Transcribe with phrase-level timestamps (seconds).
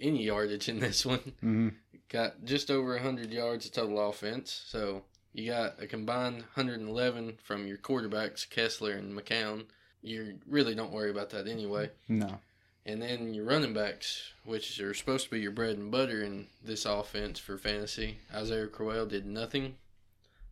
[0.00, 1.32] any yardage in this one.
[1.40, 1.68] hmm
[2.10, 4.62] Got just over 100 yards of total offense.
[4.66, 9.64] So you got a combined 111 from your quarterbacks, Kessler and McCown.
[10.02, 11.90] You really don't worry about that anyway.
[12.08, 12.38] no,
[12.86, 16.48] And then your running backs, which are supposed to be your bread and butter in
[16.64, 18.18] this offense for fantasy.
[18.34, 19.76] Isaiah Crowell did nothing.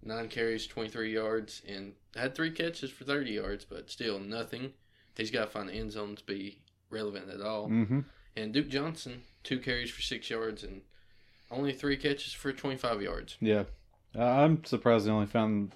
[0.03, 4.73] Nine carries, 23 yards, and had three catches for 30 yards, but still nothing.
[5.17, 6.59] He's got to find the end zone to be
[6.91, 7.67] relevant at all.
[7.67, 8.01] hmm
[8.37, 10.83] And Duke Johnson, two carries for six yards and
[11.51, 13.37] only three catches for 25 yards.
[13.41, 13.65] yeah.
[14.17, 15.73] Uh, I'm surprised they only found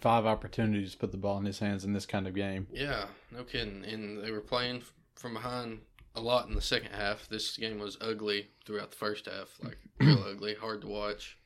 [0.00, 2.66] five opportunities to put the ball in his hands in this kind of game.
[2.72, 3.84] Yeah, no kidding.
[3.84, 4.82] And they were playing
[5.14, 5.80] from behind
[6.14, 7.28] a lot in the second half.
[7.28, 11.36] This game was ugly throughout the first half, like real ugly, hard to watch.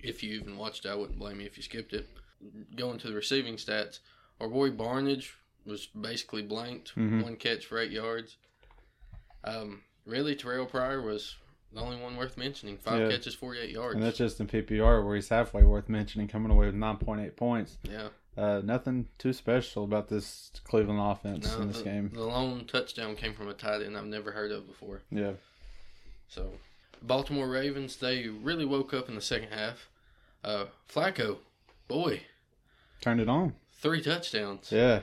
[0.00, 2.08] If you even watched it, I wouldn't blame you if you skipped it.
[2.74, 4.00] Going to the receiving stats,
[4.40, 5.30] our boy Barnidge
[5.66, 7.22] was basically blanked, Mhm.
[7.22, 8.36] one catch for eight yards.
[9.44, 11.36] Um, really, Terrell Pryor was
[11.74, 12.76] the only one worth mentioning.
[12.78, 13.08] Five Yeah.
[13.16, 13.94] catches, 48 yards.
[13.94, 17.78] And that's just in PPR where he's halfway worth mentioning, coming away with 9.8 points.
[17.82, 18.08] yeah.
[18.36, 22.10] Uh, nothing too special about this Cleveland offense No, in this the, game.
[22.12, 25.02] the lone touchdown came from a tight end I've never heard of before.
[25.10, 25.34] Yeah.
[26.28, 26.54] So,
[27.00, 29.88] Baltimore Ravens, they really woke up in the second half.
[30.42, 31.38] Uh, Flacco,
[31.86, 32.22] boy,
[33.00, 33.54] Turned it on.
[33.72, 34.72] three touchdowns.
[34.72, 35.02] Yeah.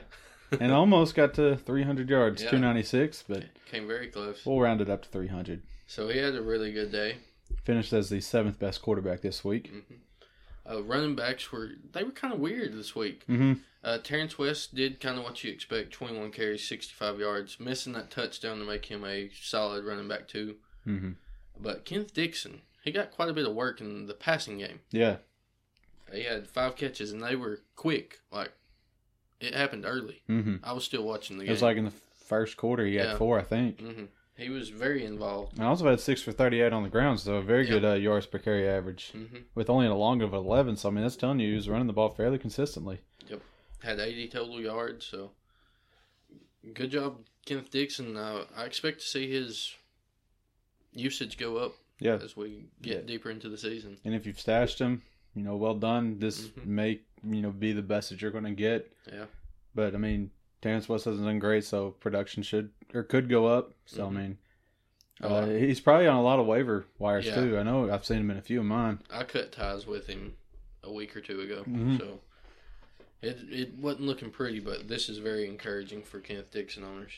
[0.60, 2.50] and almost got to 300 yards, Yeah.
[2.50, 4.44] 296, but Came very close.
[4.44, 5.62] we'll round it up to 300.
[5.94, 7.16] So, he had a really good day.
[7.64, 9.68] Finished as the seventh best quarterback this week.
[9.68, 9.94] hmm
[10.64, 13.26] Uh, running backs were, they were kind of weird this week.
[13.26, 13.54] Mm-hmm.
[13.84, 18.10] Uh, Terrance West did kind of what you expect 21 carries, 65 yards, missing that
[18.10, 20.56] touchdown to make him a solid running back, too.
[20.86, 21.10] Mm-hmm.
[21.60, 24.80] But Kenneth Dixon, he got quite a bit of work in the passing game.
[24.90, 25.16] Yeah.
[26.12, 28.20] He had five catches and they were quick.
[28.30, 28.52] Like
[29.40, 30.22] it happened early.
[30.28, 30.56] Mm-hmm.
[30.62, 31.50] I was still watching the game.
[31.50, 31.92] It was like in the
[32.26, 33.80] first quarter, he had four, I think.
[34.36, 35.58] He was very involved.
[35.58, 37.70] And also had six for 38 on the ground, so a very Yeah.
[37.72, 40.76] good uh, yards per carry average hmm with only a long of 11.
[40.76, 43.00] So, I mean, that's telling you he was running the ball fairly consistently.
[43.28, 43.42] Yep.
[43.82, 45.04] Had 80 total yards.
[45.06, 45.32] So
[46.72, 48.16] good job, Kenneth Dixon.
[48.16, 49.74] Uh, I expect to see his
[50.94, 52.14] usage go up Yeah.
[52.16, 53.02] as we get Yeah.
[53.02, 53.98] deeper into the season.
[54.04, 55.02] And if you've stashed him,
[55.34, 56.18] you know, well done.
[56.18, 56.66] This Mhm.
[56.66, 58.90] may, you know, be the best that you're going to get.
[59.10, 59.26] Yeah.
[59.74, 60.30] But I mean,
[60.62, 63.74] Terrance West hasn't done great, so production should or could go up.
[63.84, 64.08] So Mhm.
[64.08, 64.38] I mean,
[65.20, 67.34] uh, he's probably on a lot of waiver wires Yeah.
[67.34, 67.58] too.
[67.58, 69.00] I know I've seen him in a few of mine.
[69.10, 70.36] I cut ties with him
[70.82, 71.98] a week or two ago, Mhm.
[71.98, 72.20] so
[73.20, 74.60] it it wasn't looking pretty.
[74.60, 77.12] But this is very encouraging for Kenneth Dixon owners.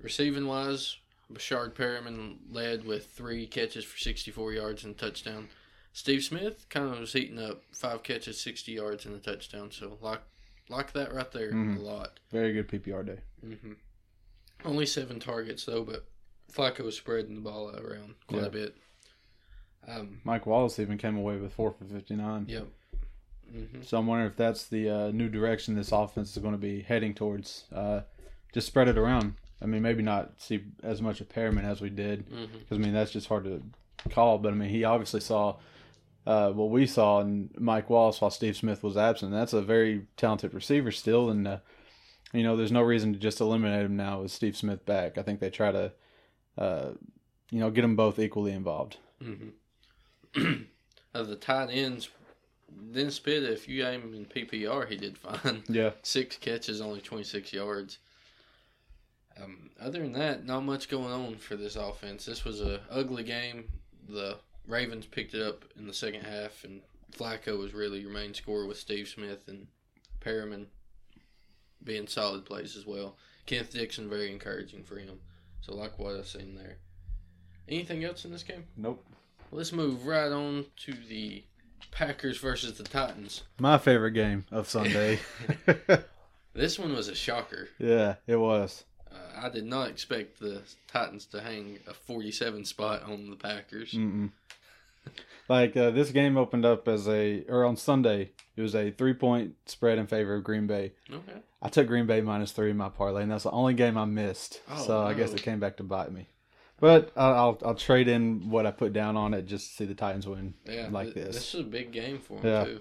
[0.00, 0.96] Receiving wise,
[1.32, 5.48] Breshad Perriman led with three catches for 64 yards and a touchdown.
[5.92, 9.70] Steve Smith kind of was heating up, five catches, 60 yards and a touchdown.
[9.70, 10.22] So like
[10.68, 11.78] like that right there Mhm.
[11.78, 12.18] a lot.
[12.30, 13.18] Very good PPR day.
[13.42, 13.72] hmm
[14.64, 16.04] Only seven targets though, but
[16.52, 18.46] Flacco was spreading the ball around quite Yeah.
[18.46, 18.76] a bit.
[19.88, 22.46] Um, Mike Wallace even came away with four for 59.
[22.48, 22.68] yep.
[23.50, 26.58] hmm So I'm wondering if that's the uh, new direction this offense is going to
[26.58, 27.64] be heading towards.
[27.72, 28.02] Uh,
[28.52, 29.34] just spread it around.
[29.60, 32.92] I mean, maybe not see as much of Perriman as we did, because I mean
[32.92, 33.62] that's just hard to
[34.10, 34.38] call.
[34.38, 35.56] But I mean, he obviously saw
[36.26, 39.32] uh, what we saw in Mike Wallace while Steve Smith was absent.
[39.32, 41.58] That's a very talented receiver still, and uh,
[42.32, 45.18] you know, there's no reason to just eliminate him now with Steve Smith back.
[45.18, 45.92] I think they try to,
[46.56, 46.90] uh,
[47.50, 48.96] you know, get them both equally involved.
[49.22, 49.48] hmm
[51.14, 52.08] uh, the tight ends
[52.92, 55.62] Dennis Pitta, if you aim him in PPR, he did fine.
[55.68, 55.90] Yeah.
[56.02, 57.98] Six catches, only 26 yards.
[59.42, 62.24] Um, other than that, not much going on for this offense.
[62.24, 63.64] This was a ugly game.
[64.08, 66.82] The Ravens picked it up in the second half, and
[67.12, 69.66] Flacco was really your main scorer with Steve Smith and
[70.20, 70.66] Perriman
[71.84, 73.16] being solid plays as well.
[73.46, 75.18] Kenneth Dixon, very encouraging for him.
[75.60, 76.78] So, like what I've seen there.
[77.68, 78.64] Anything else in this game?
[78.76, 79.04] Nope.
[79.50, 81.44] Let's move right on to the
[81.90, 83.42] Packers versus the Titans.
[83.58, 85.18] My favorite game of Sunday.
[86.54, 87.70] This one was a shocker.
[87.78, 88.84] yeah, it was.
[89.12, 93.92] Uh, I did not expect the Titans to hang a 47 spot on the Packers.
[93.92, 94.30] Mm-mm.
[95.48, 99.14] Like uh, this game opened up as a, or on Sunday, it was a three
[99.14, 100.92] point spread in favor of Green Bay.
[101.12, 101.38] Okay.
[101.60, 104.04] I took Green Bay minus three in my parlay, and that's the only game I
[104.04, 104.60] missed.
[104.70, 106.28] Oh, so I guess it came back to bite me.
[106.80, 109.84] But I'll, I'll I'll trade in what I put down on it just to see
[109.84, 111.34] the Titans win Yeah, like this.
[111.34, 112.64] This is a big game for them Yeah.
[112.64, 112.80] too,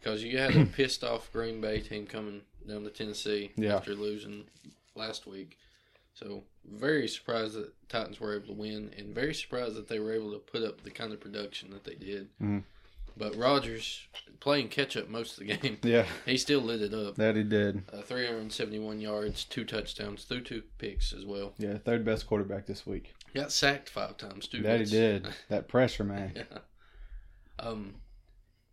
[0.00, 3.76] because you had a pissed off Green Bay team coming down to Tennessee Yeah.
[3.76, 4.44] after losing
[4.98, 5.56] last week.
[6.14, 10.12] So very surprised that Titans were able to win, and very surprised that they were
[10.12, 12.28] able to put up the kind of production that they did.
[12.42, 12.64] Mhm.
[13.16, 14.06] But Rodgers
[14.38, 15.78] playing catch up most of the game.
[15.82, 17.16] Yeah, He still lit it up.
[17.16, 17.82] that he did.
[17.92, 21.52] Uh, 371 yards, two touchdowns, threw two picks as well.
[21.58, 23.14] Yeah, third best quarterback this week.
[23.34, 24.62] Got sacked five times too.
[24.62, 25.26] That he did.
[25.48, 26.32] That pressure, man.
[26.36, 26.58] yeah.
[27.58, 27.94] Um,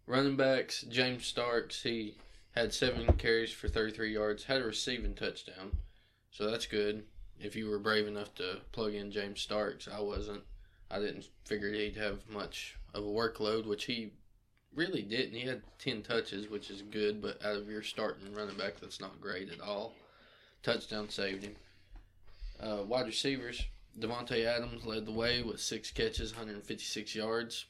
[0.05, 2.15] running backs, James Starks, he
[2.55, 5.77] had seven carries for 33 yards, had a receiving touchdown.
[6.35, 7.05] So that's good.
[7.39, 10.41] If you were brave enough to plug in James Starks, I wasn't.
[10.91, 14.11] I didn't figure he'd have much of a workload, which he
[14.75, 15.33] really didn't.
[15.33, 18.99] He had 10 touches, which is good, but out of your starting running back, that's
[18.99, 19.93] not great at all.
[20.61, 21.55] Touchdown saved him.
[22.59, 23.63] Uh, wide receivers,
[23.97, 27.65] Davante Adams led the way with six catches, 156 yards.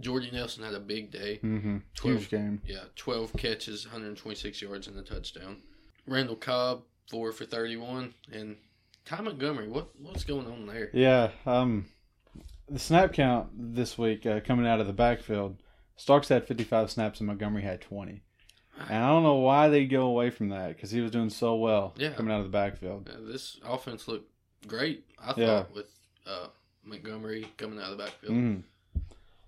[0.00, 1.40] Jordy Nelson had a big day.
[1.44, 1.76] Mm-hmm.
[1.94, 2.20] Twelve.
[2.20, 2.62] Huge game.
[2.64, 5.58] Yeah, 12 catches, 126 yards, and a touchdown.
[6.06, 8.14] Randall Cobb, 4 for 31.
[8.32, 8.56] And
[9.04, 10.90] Ty Montgomery, what what's going on there?
[10.92, 11.30] Yeah.
[11.44, 11.86] Um,
[12.68, 15.56] the snap count this week uh, coming out of the backfield.
[15.96, 18.22] Starks had 55 snaps and Montgomery had 20.
[18.88, 21.54] And I don't know why they go away from that because he was doing so
[21.56, 22.10] well Yeah.
[22.12, 23.10] coming out of the backfield.
[23.12, 24.30] Uh, this offense looked
[24.66, 25.64] great, I thought, Yeah.
[25.74, 25.86] with
[26.26, 26.46] uh,
[26.84, 28.32] Montgomery coming out of the backfield.
[28.34, 28.62] Mm.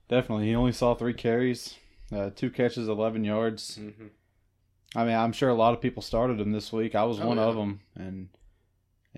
[0.08, 0.46] Definitely.
[0.48, 1.76] He only saw three carries,
[2.12, 3.76] uh, two catches, 11 yards.
[3.76, 4.08] hmm
[4.94, 6.94] I mean, I'm sure a lot of people started him this week.
[6.94, 7.44] I was Oh, one yeah.
[7.44, 7.80] of them.
[7.96, 8.28] And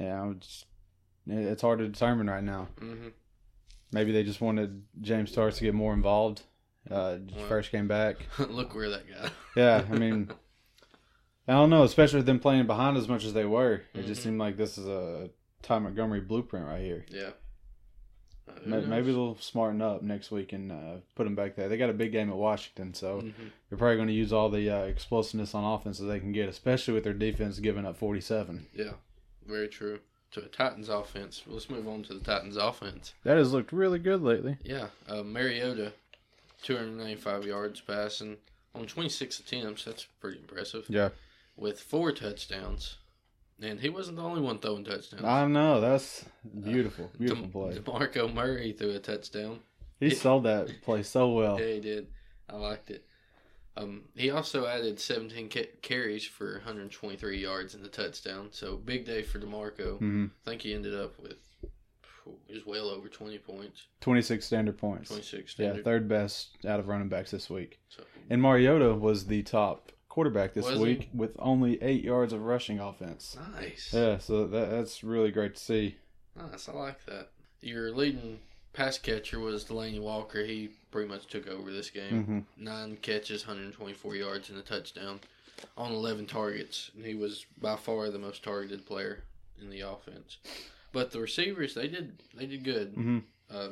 [0.01, 0.67] yeah, I'm just,
[1.27, 2.69] it's hard to determine right now.
[2.79, 3.09] hmm
[3.93, 6.43] Maybe they just wanted James Starks to get more involved.
[6.91, 7.47] Uh, Well.
[7.47, 8.17] first came back.
[8.39, 9.33] Look where that got.
[9.57, 10.31] Yeah, I mean,
[11.49, 13.83] I don't know, especially with them playing behind as much as they were.
[13.95, 14.25] It just Mhm.
[14.25, 15.31] seemed like this is a
[15.63, 17.05] Ty Montgomery blueprint right here.
[17.09, 17.31] yeah.
[18.49, 21.69] Uh, Maybe they'll smarten up next week and uh, put them back there.
[21.69, 23.33] They got a big game at Washington, so Mhm.
[23.69, 26.49] they're probably going to use all the uh, explosiveness on offense that they can get,
[26.49, 28.67] especially with their defense giving up 47.
[28.75, 28.93] Yeah,
[29.47, 30.01] very true.
[30.33, 31.43] To a Titans offense.
[31.47, 33.15] Let's move on to the Titans offense.
[33.23, 34.57] That has looked really good lately.
[34.65, 35.93] Yeah, uh, Mariota,
[36.63, 38.37] 295 yards passing
[38.75, 39.85] on 26 attempts.
[39.85, 40.87] That's pretty impressive.
[40.89, 41.11] Yeah,
[41.57, 42.97] With four touchdowns.
[43.63, 45.25] And he wasn't the only one throwing touchdowns.
[45.25, 45.81] I know.
[45.81, 46.25] That's
[46.63, 47.79] beautiful, beautiful De- play.
[47.79, 49.61] DeMarco Murray threw a touchdown.
[50.01, 51.59] He sold that play so well.
[51.61, 52.09] Yeah, he did.
[52.49, 53.05] I liked it.
[53.77, 58.49] Um, he also added 17 ca- carries for 123 yards and the touchdown.
[58.53, 59.99] So big day for DeMarco.
[59.99, 61.37] hmm I think he ended up with
[62.49, 65.09] was well over 20 points, 26 standard points.
[65.11, 67.81] 26 Yeah, third best out of running backs this week.
[67.91, 70.81] So, And Mariota was the top quarterback this Was he?
[70.83, 73.37] week with only eight yards of rushing offense.
[73.53, 73.93] nice.
[73.93, 75.97] Yeah, so that, that's really great to see.
[76.37, 76.69] Nice.
[76.69, 77.31] I like that.
[77.61, 78.39] Your leading
[78.73, 80.45] pass catcher was Delanie Walker.
[80.45, 82.25] He pretty much took over this game.
[82.25, 85.19] hmm Nine catches, 124 yards, and a touchdown
[85.77, 86.93] on 11 targets.
[86.97, 89.25] And he was by far the most targeted player
[89.61, 90.39] in the offense.
[90.93, 92.93] But the receivers, they did they did good.
[92.95, 93.19] hmm
[93.53, 93.71] Uh,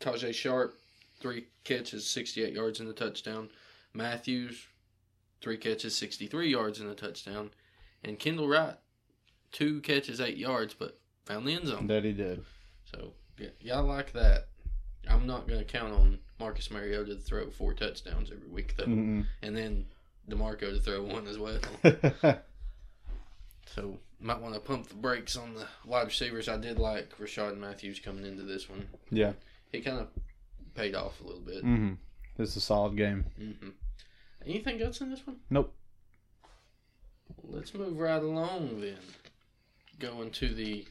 [0.00, 0.74] Tajae Sharpe,
[1.20, 3.50] three catches, 68 yards, and a touchdown.
[3.94, 4.66] Matthews,
[5.42, 7.50] three catches, 63 yards, and a touchdown.
[8.02, 8.76] And Kendall Wright,
[9.50, 11.86] two catches, eight yards, but found the end zone.
[11.88, 12.44] That he did.
[12.90, 14.48] So yeah, y'all like that.
[15.08, 18.86] I'm not going to count on Marcus Mariota to throw four touchdowns every week though,
[18.86, 19.26] Mhm.
[19.42, 19.86] and then
[20.30, 21.58] Demarco to throw one as well.
[23.74, 26.48] So might want to pump the brakes on the wide receivers.
[26.48, 28.86] I did like Rishard Matthews coming into this one.
[29.10, 29.32] yeah.
[29.72, 30.08] He kind of
[30.74, 31.62] paid off a little bit.
[31.62, 31.92] hmm
[32.36, 33.24] This is a solid game.
[33.38, 33.70] hmm
[34.46, 35.36] Anything else in this one?
[35.50, 35.74] Nope.
[37.44, 38.96] Let's move right along then.
[39.98, 40.86] Going to the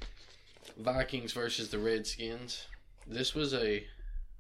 [0.77, 2.67] Vikings versus the Redskins.
[3.08, 3.86] This was a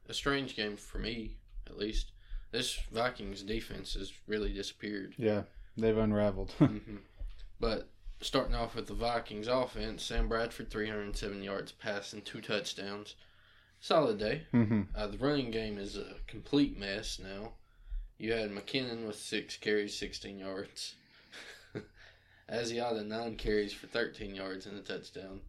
[0.09, 1.37] a strange game for me,
[1.67, 2.11] at least.
[2.51, 5.13] this Vikings defense has really disappeared.
[5.17, 5.43] Yeah,
[5.77, 6.51] they've unraveled.
[6.57, 6.97] hmm
[7.59, 7.87] But
[8.21, 13.15] starting off with the Vikings offense, Sam Bradford 307 yards passing, two touchdowns.
[13.79, 14.43] Solid day.
[14.51, 17.53] hmm Uh, the running game is a complete mess now.
[18.21, 20.93] You had McKinnon with six carries, 16 yards.
[22.53, 25.41] Asiata, nine carries for 13 yards and a touchdown.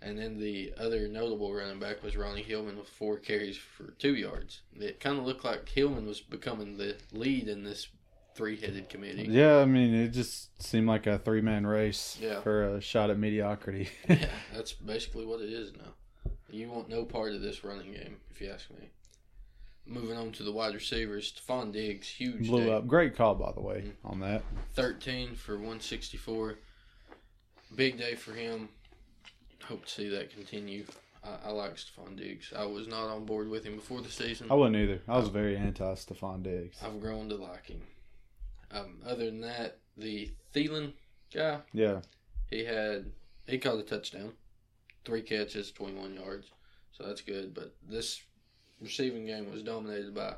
[0.00, 4.14] And then the other notable running back was Ronnie Hillman with four carries for two
[4.14, 4.62] yards.
[4.80, 7.88] It kind of looked like Hillman was becoming the lead in this
[8.34, 9.26] three headed committee.
[9.28, 12.40] Yeah, I mean, it just seemed like a three man race Yeah.
[12.40, 13.90] for a shot at mediocrity.
[14.08, 15.92] yeah, that's basically what it is now.
[16.48, 18.88] You want no part of this running game, if you ask me.
[19.86, 22.72] Moving on to the wide receivers, Stefon Diggs, huge Blew day.
[22.72, 22.86] up.
[22.86, 24.42] Great call, by the way, on that.
[24.74, 26.54] 13 for 164.
[27.74, 28.68] Big day for him.
[29.64, 30.84] Hope to see that continue.
[31.24, 32.52] I, I like Stefon Diggs.
[32.56, 34.48] I was not on board with him before the season.
[34.50, 35.00] I wasn't either.
[35.08, 36.78] I was very anti Stefon Diggs.
[36.84, 37.82] I've grown to like him.
[38.70, 40.92] Um, other than that, the Thielen
[41.34, 42.00] guy, Yeah,
[42.50, 43.10] he had
[43.46, 44.32] he caught a touchdown,
[45.04, 46.48] three catches, 21 yards,
[46.92, 47.52] so that's good.
[47.52, 48.22] But this
[48.82, 50.34] receiving game was dominated by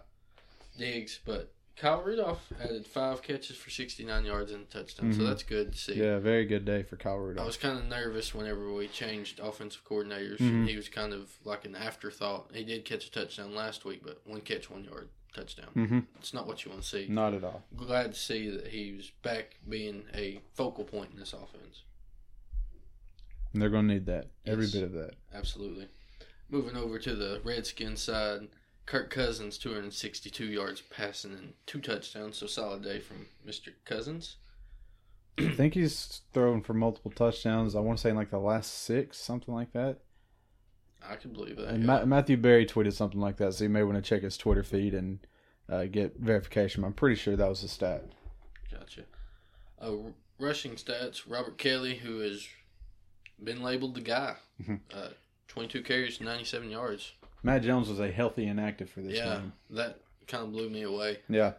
[0.78, 5.26] Diggs, but Kyle Rudolph added five catches for 69 yards and a touchdown, so Mhm.
[5.26, 5.94] that's good to see.
[5.94, 7.42] yeah, very good day for Kyle Rudolph.
[7.42, 10.38] I was kind of nervous whenever we changed offensive coordinators.
[10.38, 10.68] Mhm.
[10.68, 12.54] He was kind of like an afterthought.
[12.54, 15.70] He did catch a touchdown last week, but one catch, one yard touchdown.
[15.72, 17.08] hmm It's not what you want to see.
[17.08, 17.64] Not at all.
[17.74, 21.82] Glad to see that he was back being a focal point in this offense.
[23.52, 24.28] And they're going to need that.
[24.46, 25.14] Every bit of that.
[25.32, 25.88] Absolutely.
[26.50, 28.48] Moving over to the Redskins side,
[28.86, 33.68] Kirk Cousins, 262 yards passing and two touchdowns, so solid day from Mr.
[33.84, 34.36] Cousins.
[35.38, 37.74] I think he's thrown for multiple touchdowns.
[37.74, 39.98] I want to say in like the last six, something like that.
[41.06, 41.68] I can believe that.
[41.68, 41.86] And yeah.
[41.86, 44.62] Ma- Matthew Berry tweeted something like that, so you may want to check his Twitter
[44.62, 45.26] feed and
[45.68, 46.84] uh, get verification.
[46.84, 48.04] I'm pretty sure that was the stat.
[48.70, 49.02] Gotcha.
[49.82, 52.46] Uh, r- rushing stats: Robert Kelley, who has
[53.42, 54.80] been labeled the guy, Mhm.
[54.94, 55.08] uh,
[55.48, 57.12] 22 carries, 97 yards.
[57.42, 59.52] Matt Jones was a healthy inactive for this yeah, game.
[59.70, 61.18] that kind of blew me away.
[61.28, 61.52] Yeah.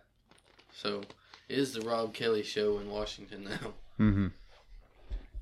[0.73, 1.01] So,
[1.47, 3.73] it is the Rob Kelley show in Washington now.
[3.99, 4.27] Mm-hmm.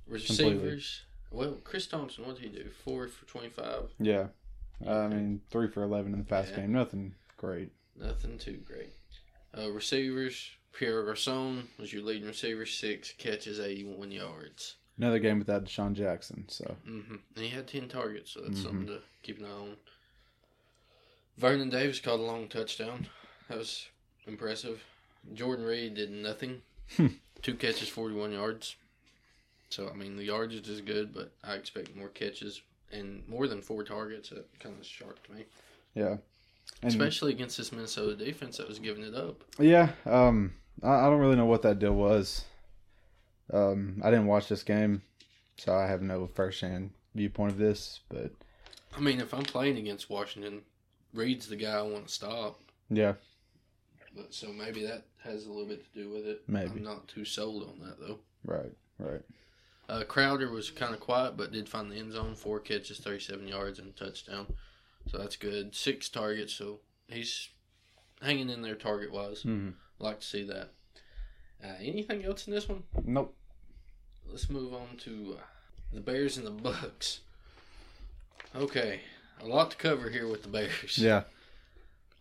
[0.07, 1.01] Receivers.
[1.31, 2.69] Well, Chris Thompson, what did he do?
[2.69, 3.93] Four for 25.
[3.99, 4.27] Yeah.
[4.87, 6.61] I mean, three for 11 in the past Yeah.
[6.61, 6.73] game.
[6.73, 7.71] Nothing great.
[7.95, 8.89] Nothing too great.
[9.57, 10.51] Uh, receivers.
[10.73, 14.75] Pierre Garcon was your leading receiver, six catches, 81 yards.
[14.97, 16.45] Another game without DeSean Jackson.
[16.49, 18.63] So, hmm And he had 10 targets, so that's Mhm.
[18.63, 19.77] something to keep an eye on.
[21.37, 23.07] Vernon Davis caught a long touchdown.
[23.49, 23.87] That was
[24.27, 24.83] impressive.
[25.33, 26.61] Jordan Reed did nothing.
[26.95, 27.07] Hmm.
[27.41, 28.75] Two catches, 41 yards.
[29.69, 33.61] So, I mean, the yardage is good, but I expect more catches and more than
[33.61, 34.29] four targets.
[34.29, 35.45] That kind of shocked me.
[35.95, 36.17] yeah.
[36.81, 39.43] And, Especially against this Minnesota defense that was giving it up.
[39.59, 39.91] yeah.
[40.05, 42.45] Um, I, I don't really know what that deal was.
[43.51, 45.01] Um, I didn't watch this game,
[45.57, 47.99] so I have no firsthand viewpoint of this.
[48.09, 48.31] But
[48.95, 50.61] I mean, if I'm playing against Washington,
[51.13, 52.59] Reed's the guy I want to stop.
[52.89, 53.13] yeah,
[54.15, 56.43] But so maybe that has a little bit to do with it.
[56.47, 56.71] Maybe.
[56.71, 58.19] I'm not too sold on that though.
[58.45, 59.21] right, right.
[59.89, 62.35] Uh, Crowder was kind of quiet, but did find the end zone.
[62.35, 64.47] Four catches, 37 yards, and a touchdown.
[65.11, 65.75] So that's good.
[65.75, 67.49] Six targets, so he's
[68.21, 69.39] hanging in there target wise.
[69.43, 69.71] Mm-hmm.
[69.99, 70.69] Like to see that.
[71.63, 72.83] Uh, anything else in this one?
[73.05, 73.33] Nope.
[74.29, 75.43] Let's move on to uh,
[75.93, 77.21] the Bears and the Bucks.
[78.55, 78.99] Okay,
[79.41, 80.97] a lot to cover here with the Bears.
[80.97, 81.23] Yeah.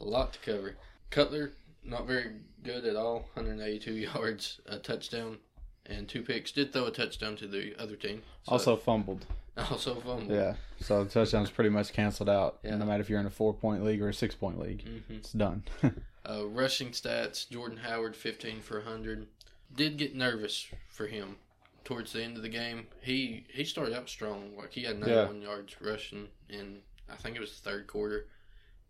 [0.01, 0.77] A lot to cover.
[1.11, 1.53] Cutler,
[1.85, 2.27] not very
[2.63, 3.29] good at all.
[3.35, 5.39] 182 yards, a touchdown,
[5.87, 6.53] and two picks.
[6.53, 8.23] Did throw a touchdown to the other team.
[8.45, 9.27] so- Also fumbled.
[9.71, 10.31] also fumbled.
[10.31, 10.55] Yeah.
[10.81, 12.59] So the touchdown's pretty much canceled out.
[12.63, 12.77] Yeah.
[12.77, 15.15] No matter if you're in a four point league or a six point league, hmm
[15.15, 15.65] it's done.
[16.25, 19.27] Uh, rushing stats: Jordan Howard, 15 for 100.
[19.75, 21.35] Did get nervous for him
[21.83, 22.87] towards the end of the game.
[23.01, 24.53] He he started out strong.
[24.57, 26.79] Like he had 91 yards rushing in
[27.13, 28.27] I think it was the third quarter.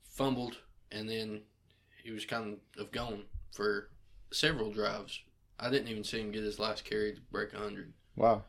[0.04, 0.58] Fumbled
[0.90, 1.40] and then
[2.04, 3.88] he was kind of gone for
[4.30, 5.22] several drives.
[5.62, 7.92] I didn't even see him get his last carry to break 100.
[8.16, 8.42] wow.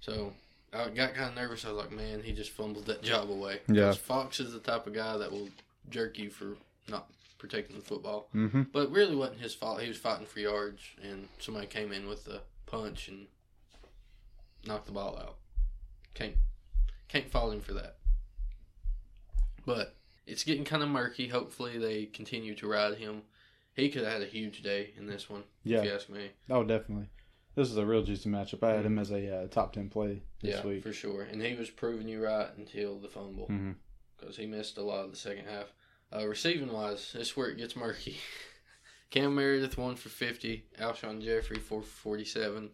[0.00, 0.32] So
[0.72, 1.66] I got kind of nervous.
[1.66, 3.60] I was like, man, he just fumbled that job away.
[3.68, 3.92] Yeah.
[3.92, 5.48] Fox is the type of guy that will
[5.90, 6.56] jerk you for
[6.88, 7.06] not
[7.38, 8.28] protecting the football.
[8.34, 8.62] Mm-hmm.
[8.72, 9.82] But it really wasn't his fault.
[9.82, 13.26] He was fighting for yards, and somebody came in with a punch and
[14.66, 15.36] knocked the ball out.
[16.14, 16.36] Can't
[17.08, 17.96] can't fault him for that.
[19.66, 19.94] But
[20.26, 21.28] it's getting kind of murky.
[21.28, 23.22] Hopefully, they continue to ride him.
[23.74, 25.78] He could have had a huge day in this one, Yeah.
[25.78, 26.30] if you ask me.
[26.48, 27.08] Oh, definitely.
[27.54, 28.62] This is a real juicy matchup.
[28.62, 30.82] I had him as a uh, top ten play this yeah, week.
[30.82, 31.22] for sure.
[31.22, 33.50] And he was proving you right until the fumble
[34.18, 35.72] because he missed a lot of the second half.
[36.14, 38.16] Uh, receiving wise, this is where it gets murky.
[39.10, 42.70] Cam Meredith one for fifty, Alshon Jeffery four for forty-seven,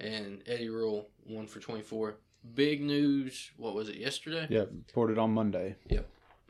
[0.00, 2.16] and Eddie Royal one for twenty-four.
[2.54, 3.50] Big news!
[3.56, 4.46] What was it yesterday?
[4.50, 5.76] Yeah, reported on Monday.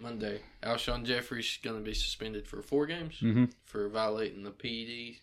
[0.00, 0.40] Monday.
[0.62, 3.46] Alshon Jeffery's going to be suspended for four games Mm-hmm.
[3.64, 5.16] for violating the PED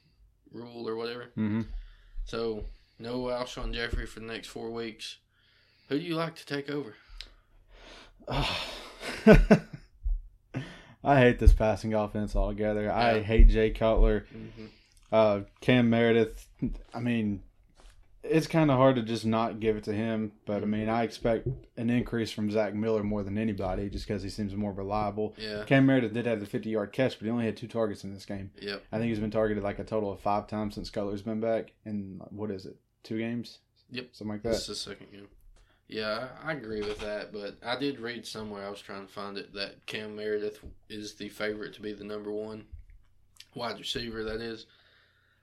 [0.51, 1.25] rule or whatever.
[1.37, 1.61] Mm-hmm.
[2.25, 2.65] So
[2.99, 5.17] no Alshon Jeffery for the next four weeks.
[5.89, 6.95] Who do you like to take over?
[11.03, 12.91] I hate this passing offense altogether.
[12.91, 14.25] I hate Jay Cutler.
[14.35, 14.65] Mm-hmm.
[15.11, 16.45] Uh, Cam Meredith.
[16.93, 17.43] I mean,
[18.29, 20.31] it's kind of hard to just not give it to him.
[20.45, 20.71] But I mm-hmm.
[20.71, 24.55] mean, I expect an increase from Zach Miller more than anybody, just because he seems
[24.55, 25.35] more reliable.
[25.37, 25.63] Yeah.
[25.65, 28.13] Cam Meredith did have the 50 yard catch, but he only had two targets in
[28.13, 28.51] this game.
[28.61, 28.83] Yep.
[28.91, 31.73] I think he's been targeted like a total of five times since Cutler's been back.
[31.85, 32.77] And what is it?
[33.03, 33.59] Two games?
[33.91, 34.09] Yep.
[34.11, 34.71] Something like This that.
[34.73, 35.27] is the second game.
[35.87, 39.37] Yeah, I agree with that, but I did read somewhere I was trying to find
[39.37, 42.65] it that Cam Meredith is the favorite to be the number one
[43.55, 44.23] wide receiver.
[44.23, 44.65] That is,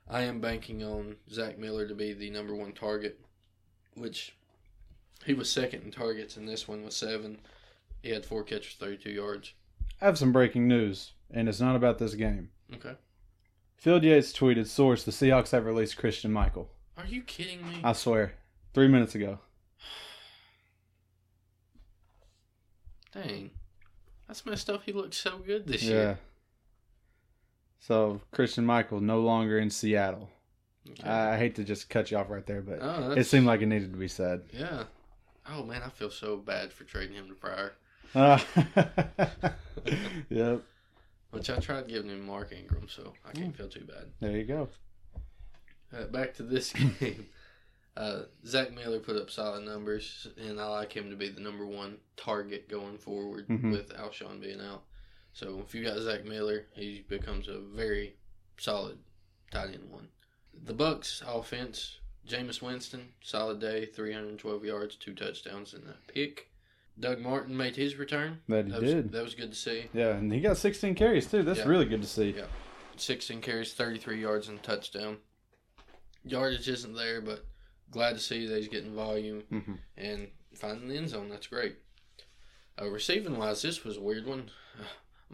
[0.09, 3.21] I am banking on Zach Miller to be the number one target,
[3.95, 4.35] which
[5.25, 7.39] he was second in targets, and this one was seven.
[8.03, 9.53] He had four catches, thirty-two yards.
[10.01, 12.51] I have some breaking news, and it's not about this game.
[12.75, 12.95] Okay,
[13.77, 17.81] Field Yates tweeted, "Source: The Seahawks have released Christine Michael." are you kidding me?
[17.83, 18.35] I swear,
[18.73, 19.41] three minutes ago.
[23.13, 23.51] Dang,
[24.29, 24.83] that's messed up.
[24.85, 25.91] He looked so good this Yeah.
[25.91, 26.19] year.
[27.87, 30.31] So Christine Michael no longer in Seattle.
[30.91, 31.07] Okay.
[31.09, 33.67] I hate to just cut you off right there, but oh, it seemed like it
[33.67, 34.43] needed to be said.
[34.53, 34.85] Yeah.
[35.51, 37.73] Oh man, I feel so bad for trading him to Pryor.
[38.15, 38.39] Uh,
[40.31, 40.63] yep.
[41.31, 44.07] Which I tried giving him Mark Ingram, so I can't feel too bad.
[44.21, 44.69] There you go.
[45.95, 47.27] Uh, back to this game.
[47.97, 51.67] Uh, Zach Miller put up solid numbers, and I like him to be the number
[51.67, 53.73] one target going forward Mhm.
[53.73, 54.85] with Alshon being out.
[55.35, 58.15] So if you got Zach Miller, he becomes a very
[58.57, 58.99] solid
[59.51, 60.09] tight end one.
[60.65, 66.51] The Bucks offense, Jameis Winston, solid day, 312 yards, two touchdowns, and a pick.
[66.99, 68.39] Doug Martin made his return.
[68.49, 69.13] That he That was, did.
[69.13, 69.87] that was good to see.
[69.93, 71.43] Yeah, and he got 16 carries too.
[71.43, 71.67] That's Yeah.
[71.69, 72.31] really good to see.
[72.31, 72.47] Yeah.
[72.97, 75.19] 16 carries, 33 yards, and a touchdown.
[76.25, 77.45] Yardage isn't there, but
[77.91, 79.79] glad to see that he's getting volume Mhm.
[79.97, 81.29] and finding the end zone.
[81.29, 81.79] That's great.
[82.81, 84.53] Uh, receiving wise, this was a weird one.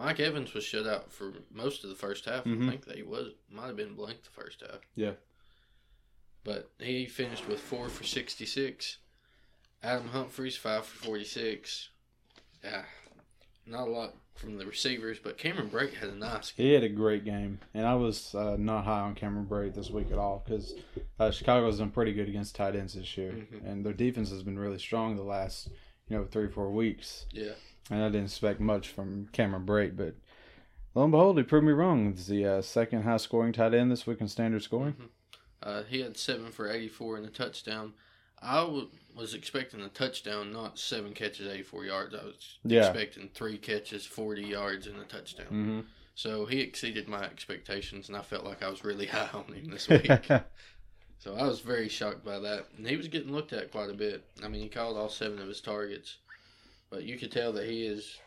[0.01, 2.45] Mike Evans was shut out for most of the first half.
[2.45, 2.67] Mhm.
[2.67, 4.81] I think that he was might have been blank the first half.
[4.95, 5.13] Yeah.
[6.43, 8.97] But he finished with four for 66.
[9.83, 11.91] Adam Humphries five for 46.
[12.65, 12.85] Yeah,
[13.67, 16.89] not a lot from the receivers, but Cameron Brate had a nice He had a
[16.89, 20.43] great game, and I was uh, not high on Cameron Brate this week at all
[20.47, 20.75] because
[21.19, 23.67] uh, Chicago's done pretty good against tight ends this year, Mhm.
[23.71, 25.69] and their defense has been really strong the last
[26.09, 27.27] you know three four weeks.
[27.33, 27.53] Yeah.
[27.91, 30.15] And I didn't expect much from Cameron Brate, but
[30.95, 32.13] lo and behold, he proved me wrong.
[32.13, 34.95] He's the uh, second high scoring tight end this week in standard scoring.
[35.63, 37.93] Uh, he had seven for 84 and a touchdown.
[38.41, 42.15] I w- was expecting a touchdown, not seven catches, 84 yards.
[42.15, 42.87] I was Yeah.
[42.87, 45.47] expecting three catches, 40 yards, and a touchdown.
[45.47, 45.81] Mm-hmm.
[46.15, 49.71] So he exceeded my expectations, and I felt like I was really high on him
[49.71, 50.07] this week.
[51.19, 52.67] so I was very shocked by that.
[52.79, 54.25] And he was getting looked at quite a bit.
[54.43, 56.17] I mean, he called all seven of his targets,
[56.91, 58.19] but you could tell that he is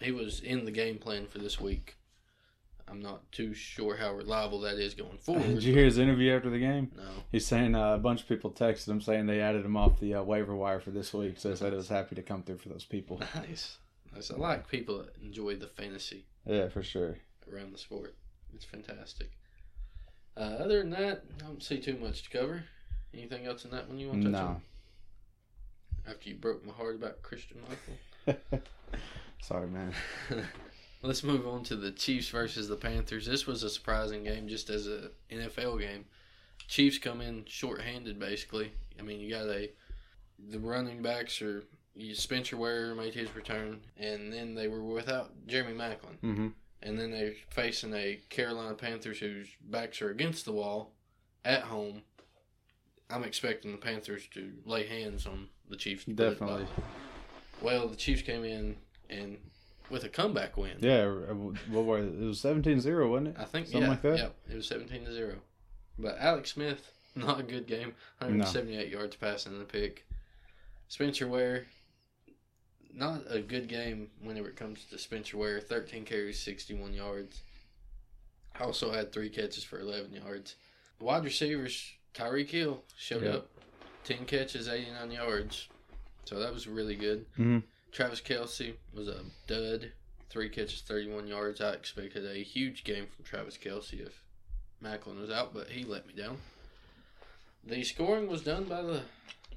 [0.00, 1.96] he was in the game plan for this week.
[2.88, 5.42] I'm not too sure how reliable that is going forward.
[5.42, 6.92] Did you hear his interview after the game?
[6.96, 7.02] No.
[7.32, 10.14] He's saying uh, a bunch of people texted him saying they added him off the
[10.14, 12.58] uh, waiver wire for this week, so he said he was happy to come through
[12.58, 13.20] for those people.
[13.34, 13.78] Nice.
[14.14, 14.30] Nice.
[14.30, 17.16] I like people that enjoy the fantasy Yeah, for sure.
[17.52, 18.14] around the sport.
[18.54, 19.30] It's fantastic.
[20.36, 22.62] Uh, other than that, I don't see too much to cover.
[23.12, 24.46] Anything else in that one you want to touch No.
[24.46, 24.62] on?
[26.08, 28.60] After you broke my heart about Christine Michael.
[29.42, 29.92] Sorry, man.
[31.02, 33.26] Let's move on to the Chiefs versus the Panthers.
[33.26, 36.04] This was a surprising game just as a NFL game.
[36.68, 38.72] Chiefs come in short-handed basically.
[38.98, 39.70] I mean, you got a
[40.50, 41.64] the running backs are
[41.94, 46.48] you, Spencer Ware made his return, and then they were without Jeremy Maclin, Mm-hmm.
[46.82, 50.92] and then they're facing a Carolina Panthers whose backs are against the wall
[51.44, 52.02] at home.
[53.08, 56.04] I'm expecting the Panthers to lay hands on the Chiefs.
[56.04, 56.46] to put it by.
[56.46, 56.66] Definitely.
[57.62, 58.76] Well, the Chiefs came in
[59.08, 59.38] and
[59.90, 60.76] with a comeback win.
[60.80, 61.34] Yeah, uh,
[61.70, 62.06] what were it?
[62.20, 63.36] It was 17-0, wasn't it?
[63.38, 64.18] I think Something yeah, like that?
[64.18, 65.34] Yep, it was 17-0.
[65.98, 67.94] But Alex Smith, not a good game.
[68.18, 70.04] 178 yards passing and a pick.
[70.88, 71.66] Spencer Ware,
[72.94, 75.60] not a good game whenever it comes to Spencer Ware.
[75.60, 77.42] 13 carries, 61 yards.
[78.60, 80.54] Also had three catches for 11 yards.
[81.00, 83.30] Wide receivers, Tyreek Hill showed Yeah.
[83.34, 83.50] up.
[84.06, 85.68] 10 catches, 89 yards.
[86.24, 87.26] So that was really good.
[87.36, 87.62] Mhm.
[87.92, 89.92] Travis Kelce was a dud.
[90.28, 91.60] three catches, 31 yards.
[91.60, 94.22] I expected a huge game from Travis Kelce if
[94.82, 96.38] Maclin was out, but he let me down.
[97.64, 99.02] The scoring was done by the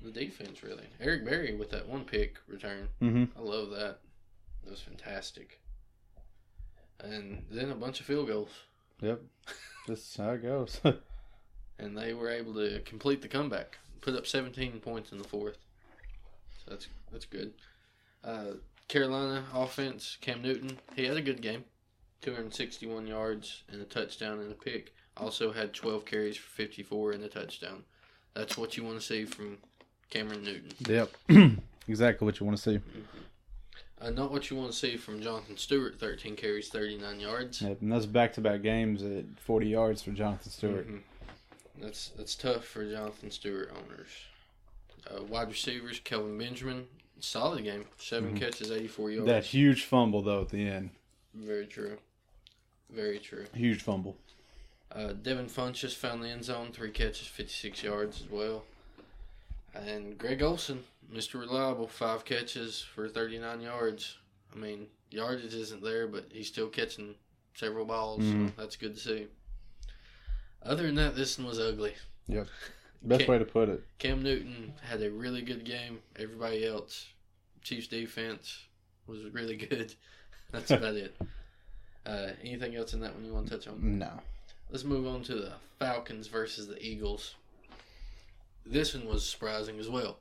[0.01, 0.85] the defense, really.
[1.01, 2.87] Eric Berry with that one pick return.
[3.01, 3.37] Mm-hmm.
[3.37, 3.99] I love that.
[4.63, 5.59] That was fantastic.
[7.01, 8.51] And then a bunch of field goals.
[9.01, 9.21] Yep.
[9.87, 10.79] That's how it goes.
[11.79, 15.57] and they were able to complete the comeback, put up 17 points in the fourth.
[16.57, 17.53] So that's that's good.
[18.23, 18.53] Uh,
[18.87, 21.63] Carolina offense, Cam Newton, he had a good game,
[22.21, 24.93] 261 yards and a touchdown and a pick.
[25.15, 27.83] Also had 12 carries for 54 and a touchdown.
[28.33, 29.57] That's what you want to see from
[30.09, 30.71] Cameron Newton.
[30.87, 31.11] yep.
[31.87, 32.79] exactly what you want to see.
[34.01, 37.61] Uh, not what you want to see from Jonathan Stewart, 13 carries, 39 yards.
[37.61, 37.81] Yep.
[37.81, 40.87] And that's back to back games at 40 yards for Jonathan Stewart.
[40.87, 41.01] Mhm.
[41.81, 44.09] That's that's tough for Jonathan Stewart owners.
[45.09, 46.87] Uh, wide receivers, Kelvin Benjamin,
[47.19, 48.39] solid game, 7 Mhm.
[48.39, 49.27] catches, 84 yards.
[49.27, 50.89] That huge fumble, though, at the end.
[51.33, 51.97] Very true.
[52.89, 53.45] Very true.
[53.53, 54.17] Huge fumble.
[54.91, 58.65] Uh, Devin Funchess found the end zone, three catches, 56 yards as well.
[59.73, 61.39] And Greg Olsen, Mr.
[61.39, 64.17] Reliable, five catches for 39 yards.
[64.53, 67.15] I mean, yardage isn't there, but he's still catching
[67.53, 68.49] several balls, Mhm.
[68.49, 69.27] so that's good to see.
[70.63, 71.93] Other than that, this one was ugly.
[72.27, 72.47] Yep.
[73.01, 73.83] Best Cam- way to put it.
[73.97, 75.99] Cam Newton had a really good game.
[76.17, 77.07] Everybody else,
[77.61, 78.65] Chiefs defense
[79.07, 79.93] was really good.
[80.51, 81.15] That's about it.
[82.05, 83.99] Uh, anything else in that one you want to touch on?
[83.99, 84.11] No.
[84.69, 87.35] Let's move on to the Falcons versus the Eagles.
[88.65, 90.17] This one was surprising as well.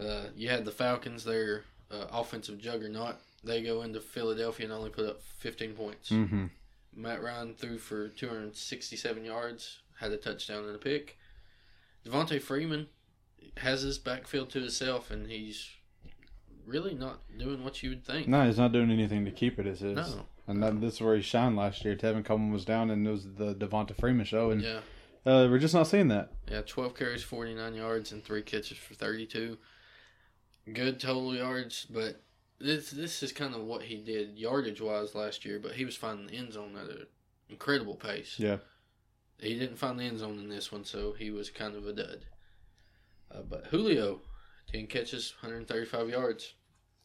[0.00, 3.16] Uh, you had the Falcons, their uh, offensive juggernaut.
[3.44, 6.10] They go into Philadelphia and only put up 15 points.
[6.10, 6.46] Mm-hmm.
[6.94, 11.18] Matt Ryan threw for 267 yards, had a touchdown and a pick.
[12.04, 12.88] Devonta Freeman
[13.58, 15.68] has his backfield to himself, and he's
[16.66, 18.28] really not doing what you would think.
[18.28, 19.94] No, he's not doing anything to keep it as his.
[19.96, 20.26] No.
[20.48, 21.94] And that, this is where he shined last year.
[21.96, 24.80] Tevin Coleman was down, and it was the Devonta Freeman show, and Yeah.
[25.24, 26.32] uh, we're just not seeing that.
[26.50, 29.56] Yeah, 12 carries, 49 yards, and three catches for 32.
[30.72, 32.20] Good total yards, but
[32.62, 35.96] this this is kind of what he did yardage wise last year, but he was
[35.96, 37.06] finding the end zone at an
[37.48, 38.36] incredible pace.
[38.38, 38.58] Yeah.
[39.38, 41.92] He didn't find the end zone in this one, so he was kind of a
[41.92, 42.26] dud.
[43.30, 44.20] Uh, but Julio,
[44.72, 46.54] 10 catches, 135 yards,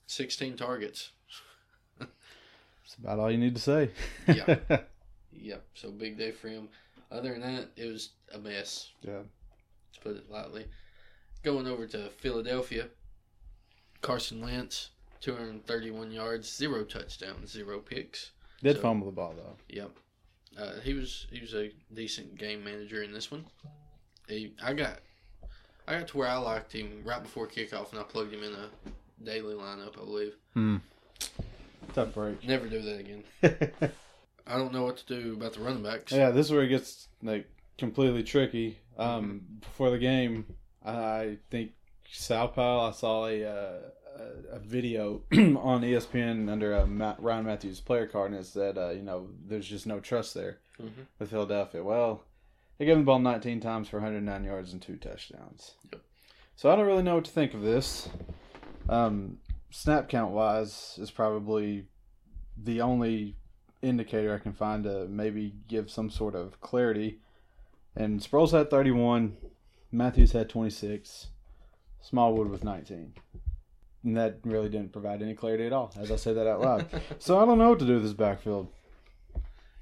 [0.05, 1.11] 16 targets.
[1.99, 3.89] That's about all you need to say.
[4.27, 4.57] Yeah.
[5.39, 6.67] Yep, so big day for him.
[7.11, 8.89] Other than that, it was a mess.
[9.01, 9.19] Yeah.
[9.93, 10.65] to put it lightly.
[11.43, 12.87] Going over to Philadelphia,
[14.01, 14.89] Carson Wentz,
[15.21, 18.31] 231 yards, zero touchdowns, zero picks.
[18.61, 19.57] Did So- fumble the ball though.
[19.69, 19.91] Yep.
[20.57, 23.45] Uh, he was he was a decent game manager in this one.
[24.27, 24.99] He, I got
[25.87, 28.53] I got to where I liked him right before kickoff, and I plugged him in
[28.53, 28.69] a
[29.23, 29.93] daily lineup.
[30.01, 30.33] I believe.
[30.53, 30.77] Hmm.
[31.93, 32.43] Tough break.
[32.45, 33.23] Never do that again.
[34.47, 36.11] I don't know what to do about the running backs.
[36.11, 38.79] yeah, this is where it gets like completely tricky.
[38.97, 40.45] Um, before the game,
[40.83, 41.71] I think
[42.11, 42.81] South Powell.
[42.81, 43.77] I saw a uh,
[44.51, 48.89] a, video on ESPN under a Matt, Ryan Mathews' player card, and it said, uh,
[48.89, 51.05] you know, there's just no trust there Mhm.
[51.19, 51.83] with Philadelphia.
[51.83, 52.23] Well,
[52.77, 55.75] they gave him the ball 19 times for 109 yards and two touchdowns.
[55.91, 56.01] Yep.
[56.55, 58.09] So I don't really know what to think of this.
[58.89, 61.85] Um, snap count wise is probably
[62.61, 63.35] the only
[63.81, 67.19] indicator I can find to maybe give some sort of clarity.
[67.95, 69.37] And Sproles had 31,
[69.91, 71.27] Mathews had 26,
[72.01, 73.13] Smallwood with 19.
[74.07, 76.87] And that really didn't provide any clarity at all, as I said that out loud.
[77.19, 78.69] so I don't know what to do with this backfield.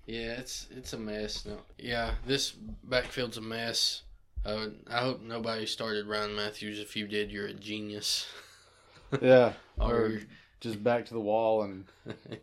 [0.07, 1.45] Yeah, it's it's a mess.
[1.45, 4.01] No, yeah, this backfield's a mess.
[4.43, 6.79] Uh, I hope nobody started Ryan Mathews.
[6.79, 8.25] If you did, you're a genius.
[9.21, 9.53] Yeah.
[9.77, 10.21] Or or
[10.61, 11.85] just back to the wall and,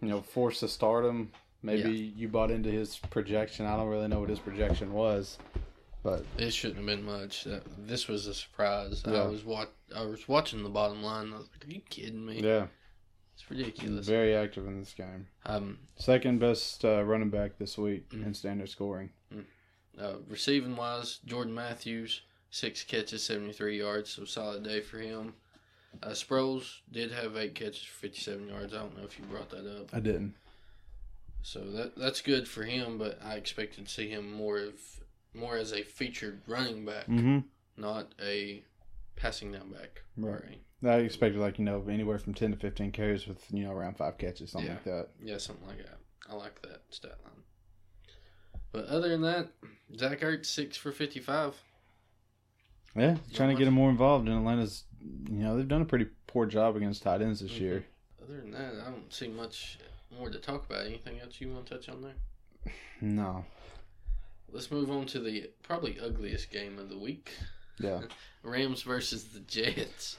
[0.00, 1.32] you know, forced to start him.
[1.62, 3.66] Maybe you bought into his projection.
[3.66, 5.38] I don't really know what his projection was.
[6.02, 7.44] But it shouldn't have been much.
[7.44, 9.02] That, this was a surprise.
[9.06, 11.32] I was wat- I was watching the bottom line.
[11.32, 12.40] I was like, "Are you kidding me?
[12.40, 12.66] yeah,
[13.34, 15.28] It's ridiculous." very active in this game.
[15.46, 18.26] Um, Second best uh, running back this week Mhm.
[18.26, 19.10] in standard scoring.
[20.00, 25.34] uh, receiving wise, Jordan Matthews, six catches, seventy three yards, so solid day for him.
[26.02, 28.72] Uh, Sproles did have eight catches for fifty seven yards.
[28.74, 29.90] I don't know if you brought that up.
[29.94, 30.34] I didn't.
[31.42, 34.74] So that that's good for him, but I expected to see him more of
[35.34, 37.38] more as a featured running back, Mm-hmm.
[37.76, 38.62] not a
[39.16, 40.02] passing down back.
[40.16, 40.60] Right.
[40.84, 43.96] I expected like you know anywhere from ten to fifteen carries with you know around
[43.96, 44.74] five catches, something Yeah.
[44.74, 45.08] like that.
[45.22, 45.98] yeah, something like that.
[46.28, 47.42] I like that stat line.
[48.72, 49.48] But other than that,
[49.96, 51.54] Zach Ertz six for fifty five.
[52.96, 54.28] Yeah, trying to get him more involved.
[54.28, 57.60] And Atlanta's, you know, they've done a pretty poor job against tight ends this Mhm.
[57.60, 57.84] year.
[58.22, 59.78] Other than that, I don't see much
[60.10, 60.84] more to talk about.
[60.86, 62.72] Anything else you want to touch on there?
[63.00, 63.44] No.
[64.52, 67.32] Let's move on to the probably ugliest game of the week
[67.78, 68.02] Yeah.
[68.42, 70.18] Rams versus the Jets.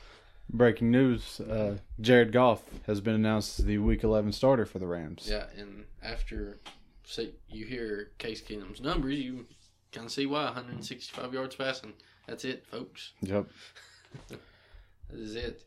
[0.49, 4.87] Breaking news: uh, Jared Goff has been announced as the Week 11 starter for the
[4.87, 5.25] Rams.
[5.29, 6.57] Yeah, and after
[7.05, 9.45] say you hear Case Keenum's numbers, you
[9.91, 11.93] kind of see why 165 yards passing.
[12.27, 13.11] That's it, folks.
[13.21, 13.47] Yep.
[15.09, 15.63] That is it.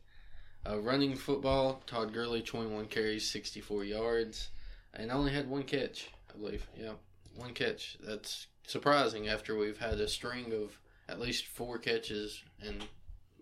[0.67, 4.49] Uh, running football, Todd Gurley, 21 carries, 64 yards,
[4.93, 6.67] and only had one catch, I believe.
[6.77, 6.93] Yeah,
[7.35, 7.97] one catch.
[8.05, 10.77] That's surprising after we've had a string of
[11.09, 12.81] at least four catches in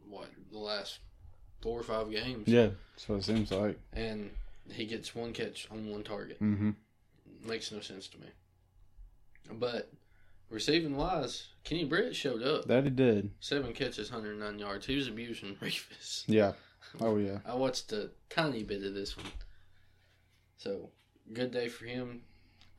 [0.10, 1.00] what the last
[1.62, 2.48] four or five games.
[2.48, 2.69] Yeah.
[2.95, 3.80] That's what it seems like.
[3.93, 4.30] And
[4.71, 6.41] he gets one catch on one target.
[6.41, 6.71] Mm-hmm.
[7.45, 8.28] Makes no sense to me.
[9.52, 9.91] But
[10.50, 12.67] receiving wise, Kenny Britt showed up.
[12.67, 13.32] That he did.
[13.39, 14.86] Seven catches, 109 yards.
[14.86, 16.24] He was abusing Revis.
[16.28, 16.54] Yeah.
[17.02, 17.39] Oh yeah.
[17.45, 19.26] I watched a tiny bit of this one.
[20.58, 20.89] So,
[21.34, 22.21] good day for him.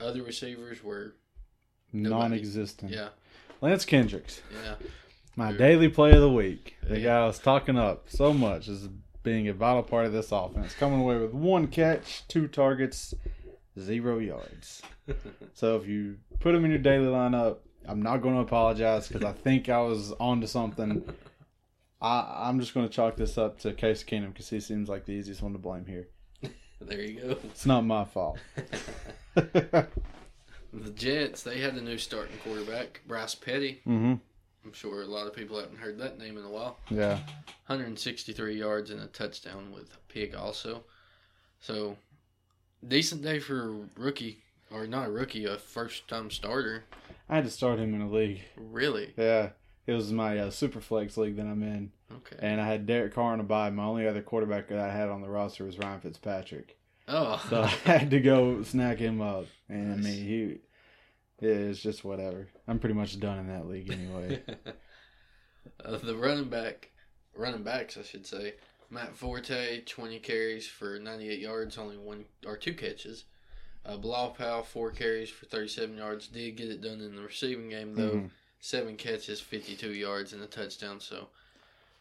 [0.01, 1.15] Other receivers were,
[1.93, 2.21] Nobody.
[2.21, 2.93] Non-existent.
[2.93, 3.09] yeah,
[3.61, 4.75] Lance Kendricks, yeah.
[5.37, 6.77] my daily play of the week.
[6.83, 7.05] The Yeah.
[7.05, 8.89] guy I was talking up so much as
[9.23, 13.15] being a vital part of this offense, coming away with one catch, two targets,
[13.79, 14.83] zero yards.
[15.55, 19.25] So if you put him in your daily lineup, I'm not going to apologize because
[19.25, 21.03] I think I was onto something.
[22.01, 25.07] I, I'm just going to chalk this up to Case Keenum because he seems like
[25.07, 26.09] the easiest one to blame here.
[26.81, 27.37] There you go.
[27.45, 28.39] It's not my fault.
[30.73, 33.81] The Jets, they had a new starting quarterback, Bryce Petty.
[33.85, 34.15] hmm
[34.65, 36.77] I'm sure a lot of people haven't heard that name in a while.
[36.91, 37.21] Yeah.
[37.69, 40.83] 163 yards and a touchdown with a pick also.
[41.61, 41.97] So,
[42.87, 46.85] decent day for a rookie, or not a rookie, a first time starter.
[47.29, 48.43] I had to start him in a league.
[48.57, 49.15] Really?
[49.17, 49.51] Yeah.
[49.87, 52.37] It was my uh, super flex league that I'm in, Okay.
[52.39, 53.71] and I had Derek Carr on a bye.
[53.71, 56.77] My only other quarterback that I had on the roster was Ryan Fitzpatrick,
[57.09, 57.45] Oh.
[57.51, 59.47] so I had to go snack him up.
[59.69, 60.59] And I mean, he,
[61.45, 62.49] yeah, it's just whatever.
[62.69, 64.43] I'm pretty much done in that league anyway.
[65.85, 66.91] uh, the running back,
[67.35, 68.55] running backs, I should say.
[68.89, 73.25] Matt Forte, 20 carries for 98 yards, only one or two catches.
[73.85, 76.29] Uh, Bilal Powell, four carries for 37 yards.
[76.29, 78.11] Did get it done in the receiving game, though.
[78.11, 78.31] Mhm.
[78.61, 80.99] Seven catches, 52 yards, and a touchdown.
[81.01, 81.29] So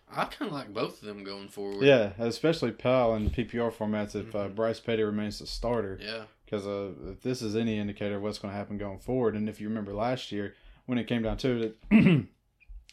[0.09, 1.83] I kind of like both of them going forward.
[1.85, 4.55] Yeah, especially Powell in PPR formats if uh, Mhm.
[4.55, 5.97] Bryce Petty remains the starter.
[6.01, 6.25] Yeah.
[6.45, 9.49] Because uh, if this is any indicator of what's going to happen going forward, and
[9.49, 10.53] if you remember last year
[10.85, 11.77] when it came down to it,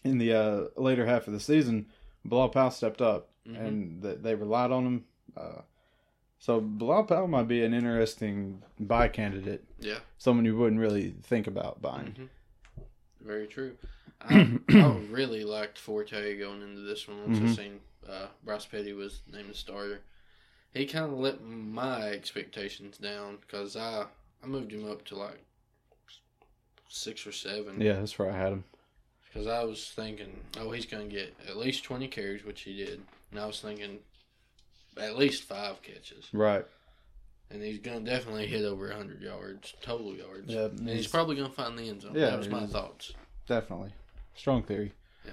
[0.05, 1.87] in the uh, later half of the season,
[2.25, 3.61] Bilal Powell stepped up, Mhm.
[3.67, 5.05] and th- they relied on him.
[5.37, 5.61] Uh,
[6.39, 9.99] so Bilal Powell might be an interesting buy candidate, Yeah.
[10.19, 12.13] someone you wouldn't really think about buying.
[12.13, 12.25] hmm
[13.21, 13.77] Very true.
[14.29, 17.57] I, I really liked Forte going into this one once I Mhm.
[17.57, 20.01] seen uh, Bryce Petty was named the starter.
[20.75, 24.07] He kind of let my expectations down because I
[24.43, 25.43] I moved him up to like
[26.89, 27.81] six or seven.
[27.81, 28.65] Yeah, that's where I had him.
[29.27, 32.77] Because I was thinking, oh, he's going to get at least twenty carries, which he
[32.77, 33.99] did, and I was thinking
[34.99, 36.67] at least five catches, Right.
[37.51, 40.53] and he's going to definitely hit over hundred yards total yards.
[40.53, 42.13] Yeah, and he's he's- probably going to find the end zone.
[42.15, 43.13] Yeah, that was my thoughts.
[43.47, 43.93] Definitely.
[44.35, 44.93] Strong theory.
[45.25, 45.33] Yeah.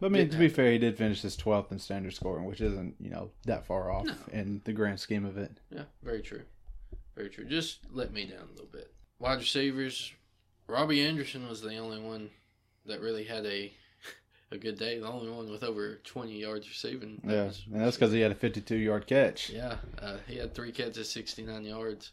[0.00, 2.44] But I mean, Didn't to be fair, he did finish his 12th in standard scoring,
[2.44, 4.14] which isn't, you know, that far off No.
[4.32, 5.52] in the grand scheme of it.
[5.70, 6.42] Yeah, very true.
[7.16, 7.44] Very true.
[7.44, 8.92] Just let me down a little bit.
[9.18, 10.12] Wide receivers,
[10.68, 12.30] Robbie Anderson was the only one
[12.86, 13.72] that really had a
[14.52, 14.98] a good day.
[15.00, 17.20] The only one with over 20 yards receiving.
[17.24, 17.44] That Yeah.
[17.46, 19.50] was- And that's because he had a 52 yard catch.
[19.50, 22.12] Yeah, uh, he had three catches, 69 yards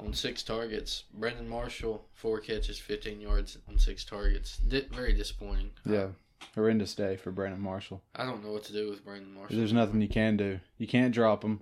[0.00, 1.04] on six targets.
[1.14, 4.58] Brandon Marshall, four catches, 15 yards on six targets.
[4.58, 5.70] Di- very disappointing.
[5.84, 6.08] Yeah.
[6.54, 8.00] Horrendous day for Brandon Marshall.
[8.14, 9.56] I don't know what to do with Brandon Marshall.
[9.56, 10.60] There's nothing you can do.
[10.78, 11.60] You can't drop him.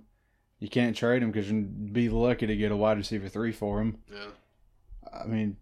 [0.59, 3.79] You can't trade him because you'd be lucky to get a wide receiver three for
[3.81, 3.97] him.
[4.11, 4.29] Yeah.
[5.21, 5.57] I mean,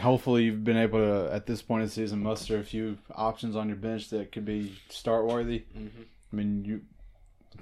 [0.00, 3.54] hopefully you've been able to, at this point in the season, muster a few options
[3.56, 5.64] on your bench that could be start worthy.
[5.72, 5.88] hmm
[6.32, 6.80] I mean, you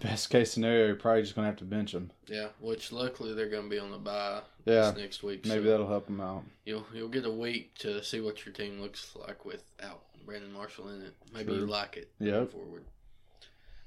[0.00, 2.10] best case scenario, you're probably just gonna have to bench him.
[2.26, 5.44] Yeah, which luckily they're going to be on the bye Yeah, this next week.
[5.46, 6.44] maybe so- that'll help him out.
[6.64, 10.88] You'll you'll get a week to see what your team looks like without Brandon Marshall
[10.90, 11.14] in it.
[11.34, 12.44] Maybe you like it Yeah.
[12.46, 12.84] Forward.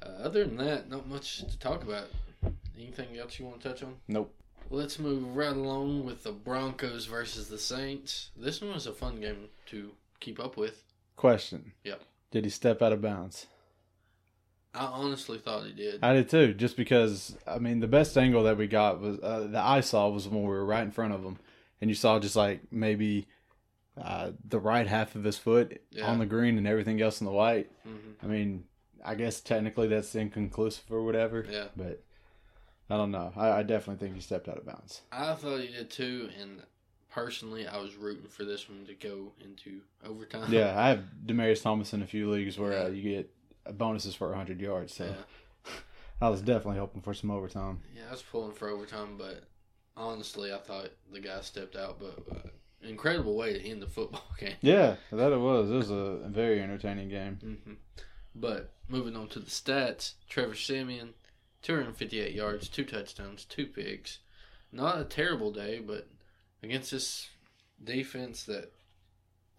[0.04, 2.08] Uh, other than that, not much to talk about.
[2.78, 3.96] Anything else you want to touch on?
[4.08, 4.34] Nope.
[4.70, 8.32] Let's move right along with the Broncos versus the Saints.
[8.36, 10.84] This one was a fun game to keep up with.
[11.16, 11.72] Question.
[11.86, 12.02] Yep.
[12.32, 13.48] Did he step out of bounds?
[14.76, 16.04] I honestly thought he did.
[16.04, 19.48] I did too, just because I mean the best angle that we got was uh,
[19.52, 21.38] that I saw was when we were right in front of him,
[21.82, 23.28] and you saw just like maybe
[24.02, 26.08] uh, the right half of his foot Yeah.
[26.08, 27.72] on the green and everything else in the white.
[27.84, 28.66] hmm I mean,
[29.04, 32.04] I guess technically that's inconclusive or whatever, Yeah, but
[32.90, 33.32] I don't know.
[33.36, 35.02] I, I definitely think he stepped out of bounds.
[35.12, 36.62] I thought he did too, and
[37.10, 40.52] personally, I was rooting for this one to go into overtime.
[40.52, 43.32] Yeah, I have Demaryius Thomas in a few leagues where uh, you get
[43.74, 44.96] bonuses for 100 yards.
[44.96, 45.72] So yeah.
[46.22, 47.82] I was definitely hoping for some overtime.
[47.96, 49.44] Yeah, I was pulling for overtime, but
[49.98, 52.00] honestly, I thought the guy stepped out.
[52.00, 52.50] But uh,
[52.82, 54.56] incredible way to end the football game.
[54.62, 55.70] Yeah, that it was.
[55.70, 57.36] It was a very entertaining game.
[57.42, 57.74] hmm
[58.34, 61.14] But moving on to the stats, Trevor Siemian,
[61.64, 64.20] 258 yards, two touchdowns, two picks.
[64.72, 66.08] Not a terrible day, but
[66.62, 67.30] against this
[67.84, 68.72] defense that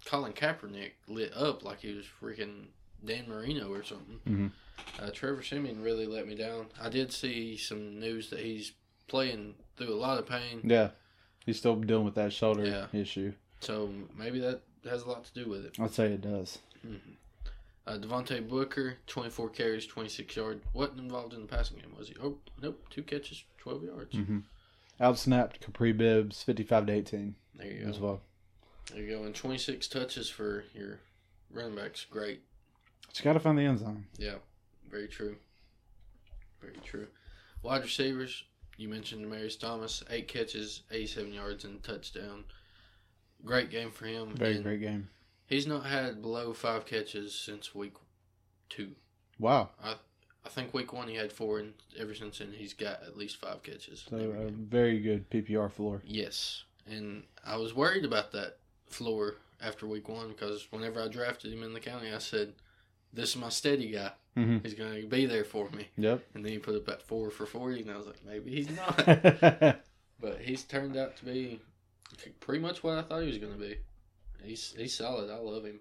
[0.05, 2.66] Colin Kaepernick lit up like he was freaking
[3.04, 4.20] Dan Marino or something.
[4.26, 4.52] Mhm.
[4.98, 6.66] Uh, Trevor Siemian really let me down.
[6.80, 8.72] I did see some news that he's
[9.09, 10.90] playing through a lot of pain, Yeah,
[11.44, 12.87] he's still dealing with that shoulder Yeah.
[12.98, 13.32] issue.
[13.61, 15.78] so maybe that has a lot to do with it.
[15.80, 16.59] I'd say it does.
[16.87, 17.12] Mm-hmm.
[17.87, 20.64] Uh, Devontae Booker, 24 carries, 26 yards.
[20.72, 22.16] Wasn't involved in the passing game, was he?
[22.20, 22.85] Oh, nope.
[22.90, 24.16] Two catches, 12 yards.
[24.16, 24.40] hmm
[25.00, 28.04] Outsnapped Kapri Bibbs 55 to 18 There you as go.
[28.04, 28.22] well.
[28.92, 29.24] There you go.
[29.24, 31.00] And 26 touches for your
[31.50, 32.04] running backs.
[32.11, 32.42] Great.
[33.12, 34.07] Just got to find the end zone.
[34.19, 34.37] Yeah,
[34.90, 35.37] very true.
[36.61, 37.07] Very true.
[37.62, 38.45] Wide receivers,
[38.77, 42.45] you mentioned Demaryius Thomas, eight catches, 87 yards, and a touchdown.
[43.45, 44.35] Great game for him.
[44.37, 45.09] Very and great game.
[45.47, 47.95] He's not had below five catches since week
[48.69, 48.92] two.
[49.38, 49.71] Wow.
[49.83, 49.97] I
[50.47, 53.37] I think week one he had four, and ever since then he's got at least
[53.38, 54.07] five catches.
[54.09, 56.03] So a very good PPR floor.
[56.05, 61.53] Yes, and I was worried about that floor after week one because whenever I drafted
[61.53, 62.53] him in the county, I said,
[63.12, 64.12] "This is my steady guy.
[64.37, 64.62] Mhm.
[64.62, 66.25] He's going to be there for me." Yep.
[66.35, 68.69] And then he put up at four for forty, and I was like, maybe he's
[68.77, 68.97] not.
[70.21, 71.61] but he's turned out to be
[72.40, 73.79] pretty much what I thought he was going to be.
[74.42, 75.31] He's he's solid.
[75.31, 75.81] I love him.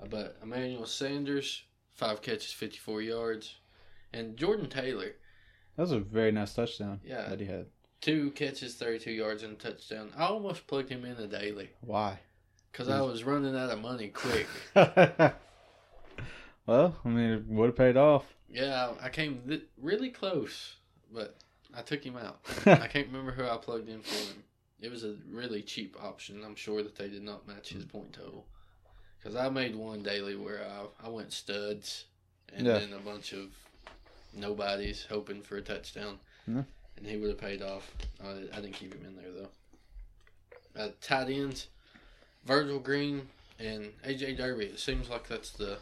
[0.00, 3.56] Uh, But Emmanuel Sanders, five catches, fifty four yards,
[4.12, 5.12] and Jordan Taylor,
[5.76, 7.28] that was a very nice touchdown Yeah.
[7.28, 7.66] that he had.
[8.00, 10.10] two catches, thirty two yards, and a touchdown.
[10.16, 12.18] I almost plugged him in a daily Why?
[12.72, 14.46] because I was running out of money quick.
[16.66, 18.24] well, I mean, it would have paid off.
[18.50, 20.76] yeah, I came th- really close,
[21.12, 21.36] but
[21.74, 22.40] I took him out.
[22.66, 24.42] I can't remember who I plugged in for him.
[24.80, 26.42] It was a really cheap option.
[26.44, 28.46] I'm sure that they did not match his point total.
[29.18, 32.06] Because I made one daily where I, I went studs
[32.54, 32.78] and Yeah.
[32.78, 33.50] then a bunch of
[34.34, 36.18] nobodies hoping for a touchdown.
[36.48, 36.62] Yeah.
[36.96, 37.90] And he would have paid off.
[38.22, 39.48] I, I didn't keep him in there, though.
[40.82, 41.68] Uh, tight ends,
[42.44, 44.34] Virgil Green and A.J.
[44.34, 44.64] Derby.
[44.66, 45.78] It seems like that's the,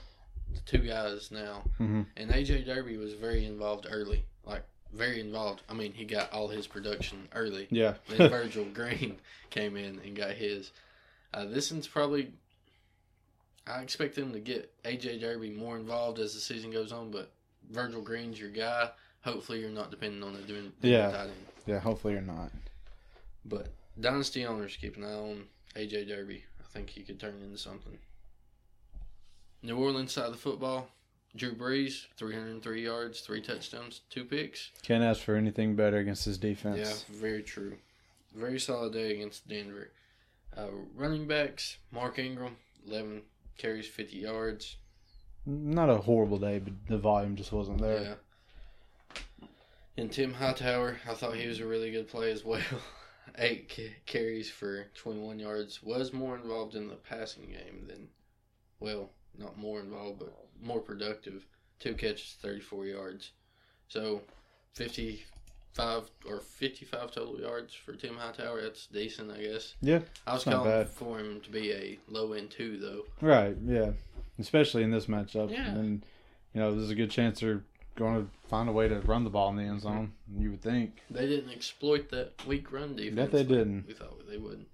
[0.55, 1.63] the two guys now.
[1.79, 4.25] hmm And AJ Derby was very involved early.
[4.45, 5.63] Like, very involved.
[5.69, 7.69] I mean, he got all his production early.
[7.71, 7.95] Yeah.
[8.09, 9.17] Then Virgil Green
[9.51, 10.73] came in and got his.
[11.33, 12.33] Uh, this one's probably.
[13.67, 17.31] I expect them to get AJ Derby more involved as the season goes on, but
[17.71, 18.91] Virgil Green's your guy.
[19.23, 21.11] Hopefully, you're not depending on it doing, doing Yeah.
[21.11, 21.33] tight end.
[21.67, 22.51] yeah, hopefully you're not.
[23.45, 23.69] But
[24.01, 25.45] Dynasty owners keep an eye on
[25.77, 26.43] AJ Derby.
[26.59, 27.99] I think he could turn into something.
[29.63, 30.89] New Orleans side of the football,
[31.37, 34.71] Drew Brees, 303 yards, three touchdowns, two picks.
[34.83, 37.07] Can't ask for anything better against his defense.
[37.11, 37.77] Yeah, very true.
[38.35, 39.91] Very solid day against Denver.
[40.57, 43.23] Uh, running backs, Mark Ingram, 11
[43.59, 44.77] carries, 50 yards.
[45.47, 48.03] Not a horrible day, but the volume just wasn't there.
[48.03, 49.47] Yeah.
[49.97, 52.61] And Tim Hightower, I thought he was a really good play as well.
[53.39, 55.83] Eight ca- carries for 21 yards.
[55.83, 58.09] Was more involved in the passing game than,
[58.81, 61.47] well, not more involved, but more productive.
[61.79, 63.31] Two catches, 34 yards.
[63.89, 64.23] So,
[64.75, 68.63] 55 or 55 total yards for Tim Hightower.
[68.63, 69.75] That's decent, I guess.
[69.81, 70.89] Yeah, I was calling bad.
[70.89, 73.05] for him to be a low end two, though.
[73.27, 73.93] Right, yeah.
[74.39, 75.51] Especially in this matchup.
[75.51, 75.69] Yeah.
[75.71, 76.05] And,
[76.55, 77.63] you know, there's a good chance they're
[77.97, 80.63] going to find a way to run the ball in the end zone, you would
[80.63, 81.03] think.
[81.11, 83.17] They didn't exploit that weak run defense.
[83.17, 83.87] That they like didn't.
[83.87, 84.69] We thought they wouldn't.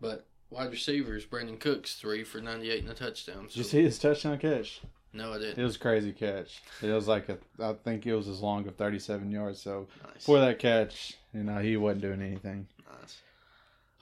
[0.00, 3.46] But wide receivers, Brandin Cooks three for ninety eight and a touchdown.
[3.46, 4.80] Did you see his touchdown catch?
[5.12, 5.58] No, I didn't.
[5.58, 6.60] It was a crazy catch.
[6.82, 9.58] It was like, a, I think it was as long as 37 yards.
[9.62, 10.26] So Nice.
[10.26, 12.68] for that catch, you know, he wasn't doing anything.
[13.00, 13.16] nice.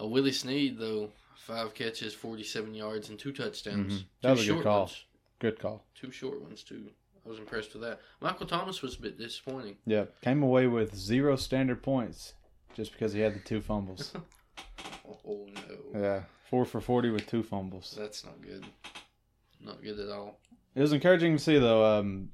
[0.01, 4.01] Uh, Willie Snead though, five catches, forty seven yards, and two touchdowns.
[4.03, 4.05] Mhm.
[4.23, 4.81] That was a good call.
[4.81, 5.05] Ones.
[5.39, 5.85] Good call.
[5.95, 6.91] Two short ones too.
[7.25, 8.01] I was impressed with that.
[8.21, 9.77] Michael Thomas was a bit disappointing.
[9.87, 12.35] Yeah, came away with zero standard points
[12.75, 14.12] just because he had the two fumbles.
[15.29, 17.95] Oh no, yeah, four for 40 with two fumbles.
[17.99, 18.65] that's not good.
[19.65, 20.39] Not good at all.
[20.75, 21.85] It was encouraging to see though.
[21.85, 22.31] Um,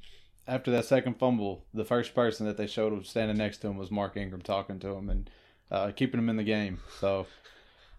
[0.47, 3.77] after that second fumble, the first person that they showed was standing next to him
[3.77, 5.31] was Mark Ingram talking to him and
[5.71, 6.81] uh, keeping him in the game.
[7.01, 7.27] So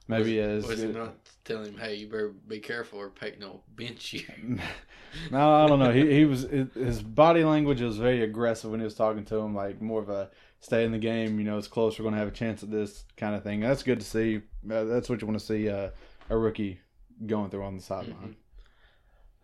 [0.08, 3.42] maybe was, as was he not telling him, "Hey, you better be careful, or Payton
[3.42, 4.60] will bench you"?
[5.32, 5.92] no, I don't know.
[5.92, 9.56] He he was his body language was very aggressive when he was talking to him,
[9.56, 10.30] like more of a
[10.64, 11.38] stay in the game.
[11.38, 12.00] You know, it's close.
[12.00, 13.60] We're going to have a chance at this kind of thing.
[13.60, 14.42] That's good to see.
[14.70, 15.90] Uh, that's what you want to see uh,
[16.30, 16.80] a rookie
[17.28, 18.36] going through on the sideline.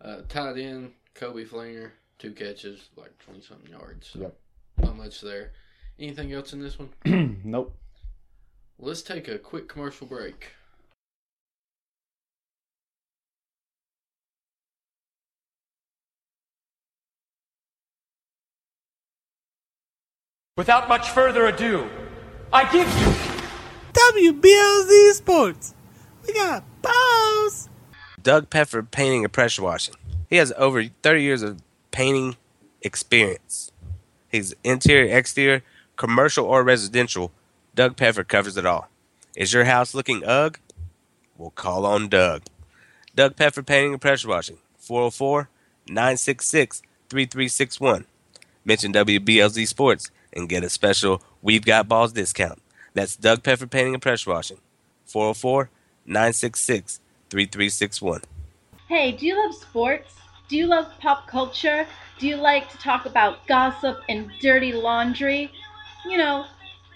[0.00, 4.12] Uh, tied in, Coby Fleener, two catches, like twenty something yards.
[4.14, 4.34] Yep.
[4.78, 5.52] Not much there.
[5.98, 6.88] Anything else in this one?
[7.44, 7.76] nope.
[8.78, 10.52] Let's take a quick commercial break.
[20.60, 21.88] Without much further ado,
[22.52, 25.74] I give you WBLZ Sports.
[26.26, 27.70] We got balls.
[28.22, 29.94] Doug Peffer Painting and Pressure Washing.
[30.28, 32.36] He has over 30 years of painting
[32.82, 33.72] experience.
[34.28, 35.62] He's interior, exterior,
[35.96, 37.32] commercial, or residential.
[37.74, 38.90] Doug Peffer covers it all.
[39.34, 40.58] Is your house looking ugh?
[41.38, 42.42] We'll call on Doug.
[43.14, 44.58] Doug Peffer Painting and Pressure Washing.
[44.76, 45.48] 404
[45.88, 48.04] 966 3361.
[48.66, 52.60] Mention WBLZ Sports and get a special We've Got Balls discount.
[52.94, 54.58] That's Doug Peffer Painting and Pressure Washing.
[55.06, 55.70] 404
[56.06, 57.00] 966
[57.30, 58.22] 3361.
[58.88, 60.14] Hey, do you love sports?
[60.48, 61.86] Do you love pop culture?
[62.18, 65.52] Do you like to talk about gossip and dirty laundry?
[66.04, 66.46] You know,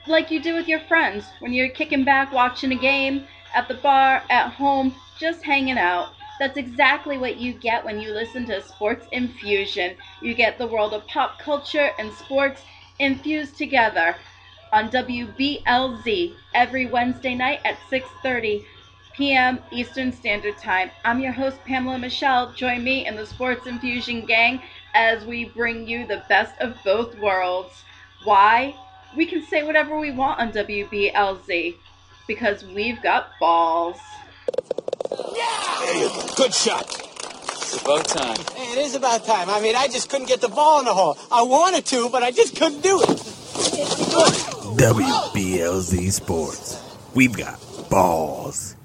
[0.07, 3.25] like you do with your friends when you're kicking back watching a game,
[3.55, 6.09] at the bar, at home, just hanging out.
[6.41, 9.97] That's exactly what you get when you listen to Sports Infusion.
[10.21, 12.63] You get the world of pop culture and sports
[12.99, 14.17] infused together
[14.73, 18.65] on WBLZ every Wednesday night at 6:30
[19.17, 19.61] p.m.
[19.71, 20.91] Eastern Standard Time.
[21.05, 22.53] I'm your host Pamela Michelle.
[22.53, 24.61] Join me in the Sports Infusion gang
[24.95, 27.85] as we bring you the best of both worlds.
[28.25, 28.75] Why?
[29.17, 31.77] We can say whatever we want on WBLZ
[32.27, 33.99] because we've got balls.
[35.37, 36.09] Yeah!
[36.37, 37.14] good shot.
[37.83, 38.37] About time.
[38.55, 39.51] Hey, it is about time.
[39.51, 41.19] I mean, I just couldn't get the ball in the hole.
[41.31, 43.09] I wanted to, but I just couldn't do it.
[44.79, 46.81] WBLZ Sports.
[47.15, 47.61] We've got
[47.91, 48.77] balls.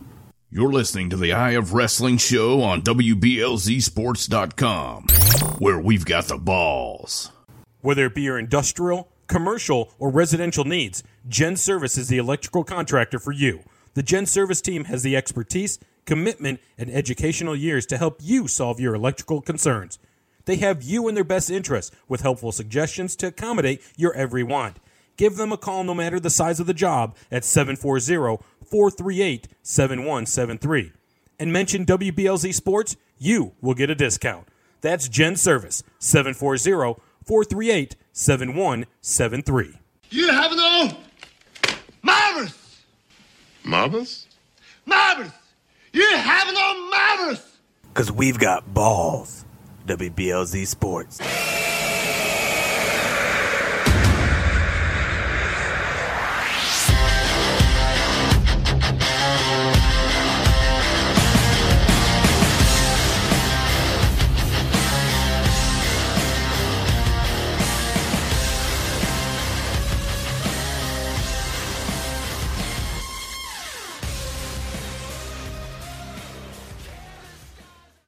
[0.52, 5.04] You're listening to the Eye of Wrestling show on WBLZSports.com,
[5.60, 7.32] where we've got the balls.
[7.82, 13.20] Whether it be your industrial, commercial, or residential needs, Gen Service is the electrical contractor
[13.20, 13.60] for you.
[13.94, 15.78] The Gen Service team has the expertise,
[16.10, 20.00] commitment, and educational years to help you solve your electrical concerns.
[20.46, 24.78] They have you in their best interest with helpful suggestions to accommodate your every want.
[25.18, 30.94] Give them a call no matter the size of the job at 740 438 7173.
[31.38, 34.48] And mention WBLZ Sports, you will get a discount.
[34.82, 39.74] That's Gen Service 740 438 7173.
[40.10, 40.98] You have no
[42.02, 42.82] marbles.
[43.64, 44.26] Marbles?
[44.88, 45.32] Marbles.
[45.92, 47.60] You have no marbles.
[47.94, 49.46] Because we've got balls.
[49.88, 51.20] WBLZ Sports.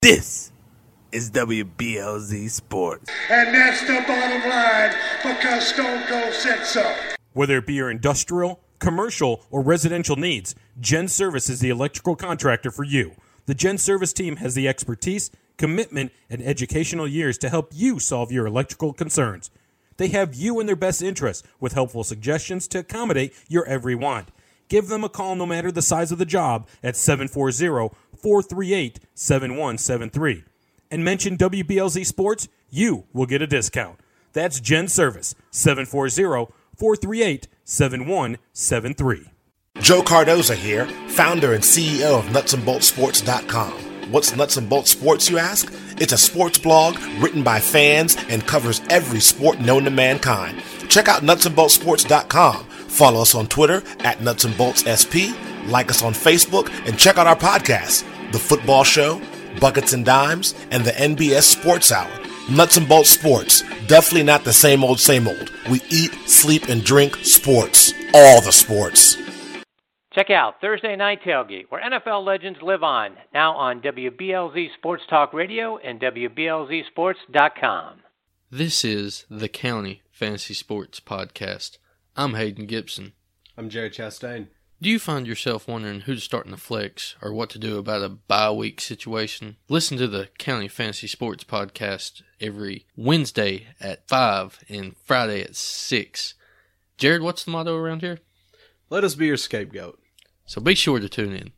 [0.02, 0.52] This
[1.12, 3.12] is WBLZ Sports.
[3.30, 6.96] And that's the bottom line because Stone Cold said so.
[7.34, 12.72] Whether it be your industrial, commercial, or residential needs, Gen Service is the electrical contractor
[12.72, 13.12] for you.
[13.46, 18.32] The Gen Service team has the expertise, commitment, and educational years to help you solve
[18.32, 19.52] your electrical concerns.
[19.98, 24.30] They have you in their best interest with helpful suggestions to accommodate your every want.
[24.72, 30.44] Give them a call no matter the size of the job at 740 438 7173.
[30.90, 34.00] And mention WBLZ Sports, you will get a discount.
[34.34, 39.32] That's Gen Service 740 438 7173.
[39.80, 44.12] Joe Cardoza here, founder and CEO of nutsandboltsports.com.
[44.12, 45.74] What's Nuts and Bolts Sports, you ask?
[45.98, 50.62] It's a sports blog written by fans and covers every sport known to mankind.
[50.90, 52.66] Check out nutsandboltsports.com.
[52.66, 55.34] Follow us on Twitter at nutsandboltssp,
[55.68, 59.22] like us on Facebook, and check out our podcasts, The Football Show,
[59.60, 62.12] Buckets and Dimes, and the NBS Sports Hour.
[62.50, 63.62] Nuts and Bolts Sports.
[63.88, 65.52] Definitely not the same old, same old.
[65.70, 67.94] We eat, sleep, and drink sports.
[68.14, 69.16] All the sports.
[70.14, 75.32] Check out Thursday Night Tailgate, where NFL legends live on, now on WBLZ Sports Talk
[75.34, 78.00] Radio and WBLZSports.com.
[78.50, 81.78] This is the County Fantasy Sports Podcast.
[82.18, 83.14] I'm Hayden Gibson.
[83.58, 84.48] I'm Jared Chastain.
[84.82, 87.78] Do you find yourself wondering who to start in the flex or what to do
[87.78, 89.58] about a bye week situation?
[89.70, 96.34] Listen to the County Fantasy Sports podcast every Wednesday at 5 and Friday at 6.
[96.98, 98.22] Jared, what's the motto around here?
[98.90, 100.00] Let us be your scapegoat.
[100.48, 101.52] So be sure to tune in.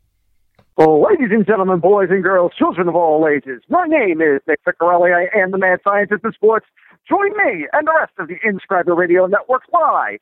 [0.76, 4.60] Well, ladies and gentlemen, boys and girls, children of all ages, my name is Nick
[4.66, 5.16] Ficarelli.
[5.16, 6.66] I am the mad scientist of sports.
[7.08, 10.20] Join me and the rest of the Inscriber Radio Network live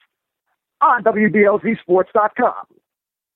[0.82, 2.66] on WBLZSports.com,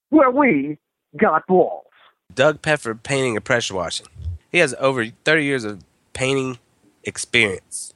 [0.09, 0.77] where we
[1.17, 1.85] got balls.
[2.33, 4.07] Doug Peffer painting and pressure washing.
[4.51, 5.83] He has over 30 years of
[6.13, 6.59] painting
[7.03, 7.93] experience.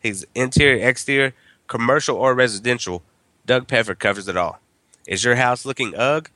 [0.00, 1.34] He's interior, exterior,
[1.66, 3.02] commercial or residential.
[3.46, 4.60] Doug Peffer covers it all.
[5.06, 6.30] Is your house looking ugh?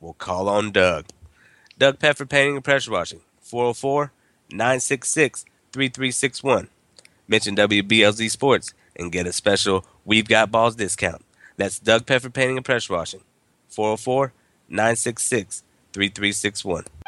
[0.00, 1.06] We'll call on Doug.
[1.78, 4.12] Doug Peffer Painting and Pressure Washing, 404
[4.50, 6.68] 966 3361.
[7.28, 11.22] Mention WBLZ Sports and get a special We've Got Balls discount.
[11.56, 13.22] That's Doug Peffer Painting and Pressure Washing,
[13.76, 14.32] 404
[14.70, 15.62] 966
[15.92, 17.05] 3361.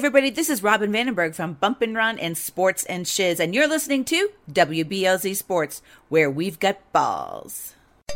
[0.00, 3.68] Everybody, this is Robin Vandenberg from Bump and Run and Sports and Shiz, and you're
[3.68, 7.74] listening to WBLZ Sports, where we've got balls.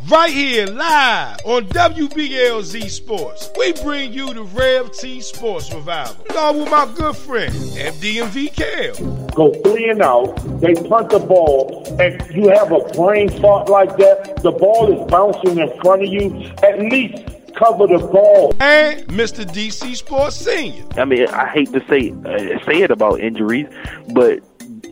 [0.08, 6.24] Right here, live on WBLZ Sports, we bring you the Rev T Sports Revival.
[6.30, 9.26] Along with my good friend, MDMV Kale.
[9.34, 13.94] Go three and out, they punt the ball, and you have a brain fart like
[13.98, 18.54] that, the ball is bouncing in front of you, at least cover the ball.
[18.60, 19.44] And Mr.
[19.44, 20.84] DC Sports Senior.
[20.96, 23.66] I mean, I hate to say uh, say it about injuries,
[24.12, 24.40] but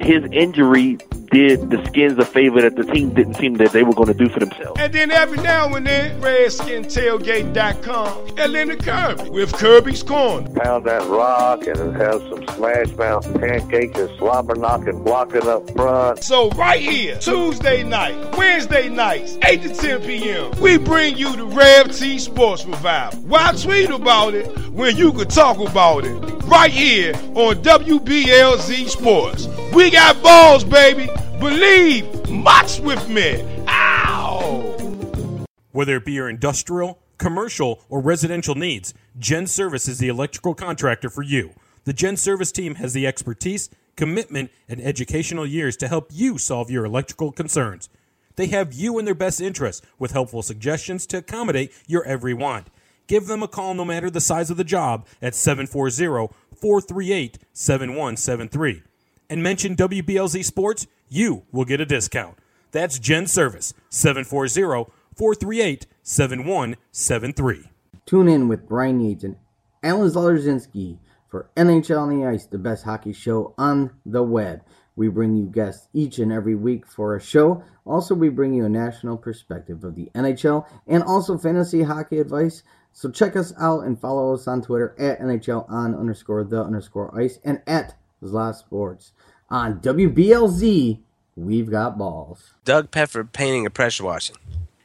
[0.00, 0.98] his injury
[1.32, 4.14] did the Skins a favor that the team didn't seem that they were going to
[4.14, 4.78] do for themselves.
[4.78, 10.50] And then every now and then, RedskinTailgate.com and then the Kirby with Kirby's Corner.
[10.50, 16.22] Pound that rock and have some smash mouth pancakes and slobber knocking blocking up front.
[16.22, 21.46] So right here, Tuesday night, Wednesday nights, 8 to 10 p.m., we bring you the
[21.46, 23.18] Rev T Sports Revival.
[23.20, 26.18] Why tweet about it when you could talk about it?
[26.44, 29.48] Right here on WBLZ Sports.
[29.72, 31.08] We got balls, baby.
[31.43, 33.43] Believe, march with me.
[33.66, 35.45] Ow!
[35.72, 41.11] Whether it be your industrial, commercial, or residential needs, Gen Service is the electrical contractor
[41.11, 41.51] for you.
[41.82, 46.70] The Gen Service team has the expertise, commitment, and educational years to help you solve
[46.70, 47.88] your electrical concerns.
[48.36, 52.68] They have you in their best interest with helpful suggestions to accommodate your every want.
[53.09, 58.84] Give them a call no matter the size of the job at 740 438 7173.
[59.28, 62.38] And mention WBLZ Sports, you will get a discount.
[62.70, 67.64] That's Gen Service 740 438 7173.
[68.06, 69.36] Tune in with Brian Yates and
[69.82, 70.98] Alan Zalorzinski
[71.28, 74.62] for NHL on the Ice, the best hockey show on the web.
[74.96, 77.62] We bring you guests each and every week for a show.
[77.84, 82.62] Also, we bring you a national perspective of the NHL and also fantasy hockey advice.
[82.92, 87.18] So check us out and follow us on Twitter at NHL on underscore the underscore
[87.18, 89.12] ice and at Zla Sports.
[89.53, 90.98] On WBLZ,
[91.36, 92.55] we've got balls.
[92.64, 94.36] Doug Peffer painting and pressure washing.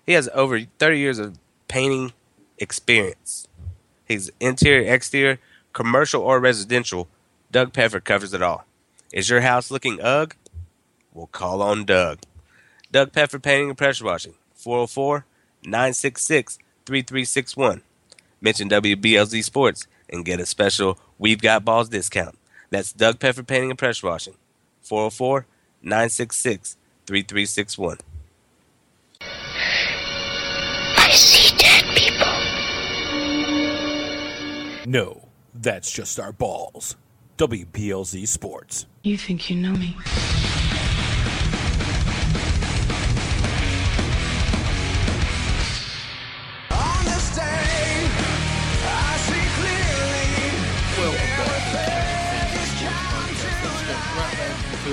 [0.05, 1.39] He has over 30 years of
[1.70, 2.11] painting
[2.57, 3.47] experience.
[4.05, 5.39] He's interior, exterior,
[5.72, 7.07] commercial or residential.
[7.49, 8.65] Doug Peffer covers it all.
[9.13, 10.36] Is your house looking ugh?
[11.13, 12.20] We'll call on Doug.
[12.91, 14.34] Doug Peffer painting and pressure washing.
[14.53, 15.26] 404
[15.63, 17.84] 966 3361.
[18.41, 22.38] Mention WBLZ Sports and get a special We've Got Balls discount.
[22.70, 24.36] That's Doug Peffer painting and pressure washing.
[24.88, 25.45] 404
[25.81, 27.97] 966 3361.
[30.99, 32.27] I see dead people.
[34.91, 36.95] No, that's just our balls.
[37.38, 38.88] WBLZ Sports.
[39.03, 39.95] You think you know me?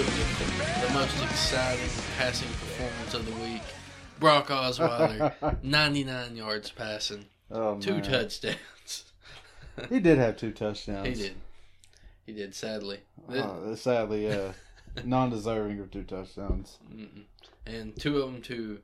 [0.02, 1.88] The most exciting
[2.18, 3.62] passing performance of the week.
[4.18, 8.02] Brock Osweiler, 99 yards passing, Oh, two man.
[8.02, 9.04] touchdowns.
[9.90, 11.08] He did have two touchdowns.
[11.08, 11.34] He did.
[12.26, 13.00] He did, sadly.
[13.28, 14.52] Oh, sadly, yeah.
[15.04, 16.78] Non-deserving of two touchdowns.
[16.94, 17.24] Mm-mm.
[17.66, 18.78] And two of them to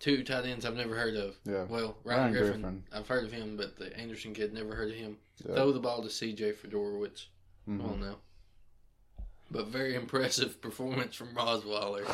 [0.00, 1.36] two tight ends I've never heard of.
[1.44, 1.64] Yeah.
[1.68, 2.82] Well, Ryan, Ryan Griffin, Griffin.
[2.92, 5.18] I've heard of him, but the Anderson kid never heard of him.
[5.48, 5.54] Yeah.
[5.54, 6.52] Throw the ball to C.J.
[6.54, 7.26] Fedorowicz.
[7.66, 7.92] Come Mhm.
[7.92, 8.16] on now.
[9.50, 12.06] But very impressive performance from Osweiler.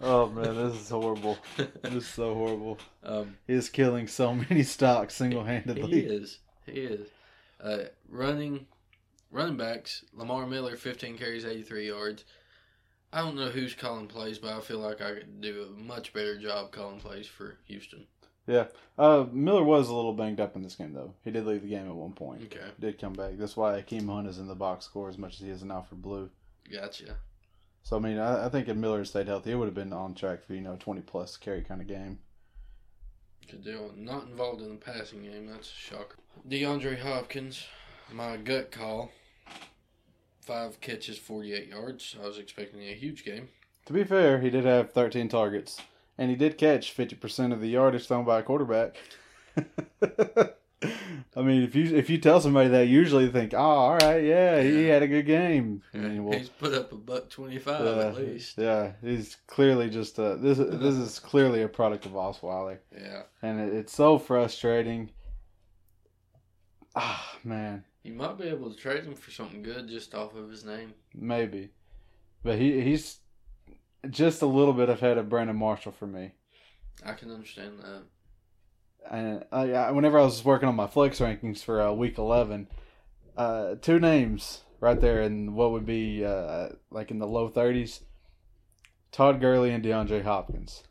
[0.00, 1.38] Oh man, this is horrible.
[1.56, 2.78] This is so horrible.
[3.02, 6.00] Um, is killing so many stocks single handedly.
[6.00, 6.38] He is.
[6.66, 7.08] He is.
[7.62, 8.66] Uh, running,
[9.30, 10.04] running backs.
[10.12, 12.24] Lamar Miller, fifteen carries, eighty-three yards.
[13.12, 16.12] I don't know who's calling plays, but I feel like I could do a much
[16.12, 18.06] better job calling plays for Houston.
[18.48, 18.64] Yeah.
[18.96, 21.12] Uh, Miller was a little banged up in this game, though.
[21.22, 22.42] He did leave the game at one point.
[22.44, 22.66] Okay.
[22.80, 23.32] Did come back.
[23.36, 25.82] That's why Akeem Hunt is in the box score as much as he is now
[25.82, 26.30] for Blue.
[26.72, 27.16] Gotcha.
[27.82, 30.14] So, I mean, I, I think if Miller stayed healthy, it would have been on
[30.14, 32.18] track for, you know, 20 plus carry kind of game.
[33.50, 33.92] Good deal.
[33.96, 35.46] Not involved in the passing game.
[35.46, 36.16] That's a shocker.
[36.48, 37.66] DeAndre Hopkins,
[38.12, 39.10] my gut call.
[40.40, 42.16] Five catches, 48 yards.
[42.22, 43.48] I was expecting a huge game.
[43.86, 45.80] To be fair, he did have 13 targets,
[46.18, 48.96] and he did catch 50% of the yardage thrown by a quarterback.
[51.36, 54.22] I mean, if you if you tell somebody that, usually they think, "Oh, all right,
[54.22, 57.84] yeah, he had a good game." I mean, well, He's put up a buck 25
[57.84, 58.58] yeah, at least.
[58.58, 60.58] Yeah, he's clearly just a, this.
[60.58, 62.78] This is clearly a product of Osweiler.
[62.96, 63.22] Yeah.
[63.42, 65.10] and it, it's so frustrating.
[66.94, 70.48] Ah, man, You might be able to trade him for something good just off of
[70.50, 70.94] his name.
[71.14, 71.70] maybe,
[72.42, 73.18] but he he's
[74.10, 76.32] just a little bit ahead of Brandon Marshall for me.
[77.04, 78.02] I can understand that.
[79.10, 82.68] And uh, yeah, whenever I was working on my flex rankings for uh, week eleven,
[83.36, 88.00] uh, two names right there in what would be uh, like in the low thirties,
[89.12, 90.82] Todd Gurley and DeAndre Hopkins.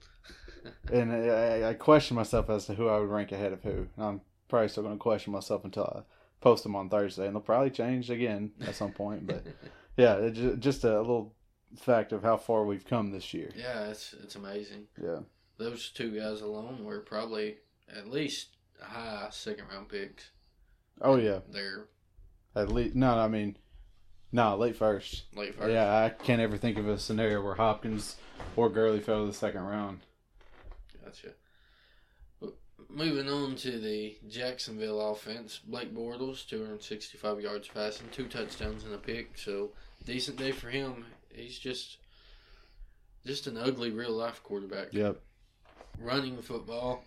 [0.91, 3.87] and I, I question myself as to who I would rank ahead of who.
[3.97, 6.01] I'm probably still going to question myself until I
[6.41, 9.27] post them on Thursday, and they'll probably change again at some point.
[9.27, 9.43] But
[9.97, 11.33] yeah, it ju- just a little
[11.75, 13.51] fact of how far we've come this year.
[13.55, 14.87] Yeah, it's it's amazing.
[15.01, 15.19] Yeah.
[15.57, 17.57] Those two guys alone were probably
[17.95, 18.49] at least
[18.81, 20.29] high second round picks.
[21.01, 21.39] Oh yeah.
[21.51, 21.87] They're
[22.55, 23.57] At least no, I mean,
[24.31, 25.23] no, late first.
[25.35, 25.71] Late first.
[25.71, 28.15] Yeah, I can't ever think of a scenario where Hopkins
[28.55, 29.99] or Gurley fell to the second round.
[31.03, 31.29] Gotcha.
[32.41, 32.55] But
[32.89, 38.97] moving on to the Jacksonville offense, Blake Bortles, 265 yards passing, two touchdowns and a
[38.97, 39.37] pick.
[39.37, 39.71] So
[40.05, 41.05] decent day for him.
[41.37, 41.97] He's just
[43.25, 44.93] just an ugly real life quarterback.
[44.93, 45.21] Yep.
[45.99, 47.03] Running the football,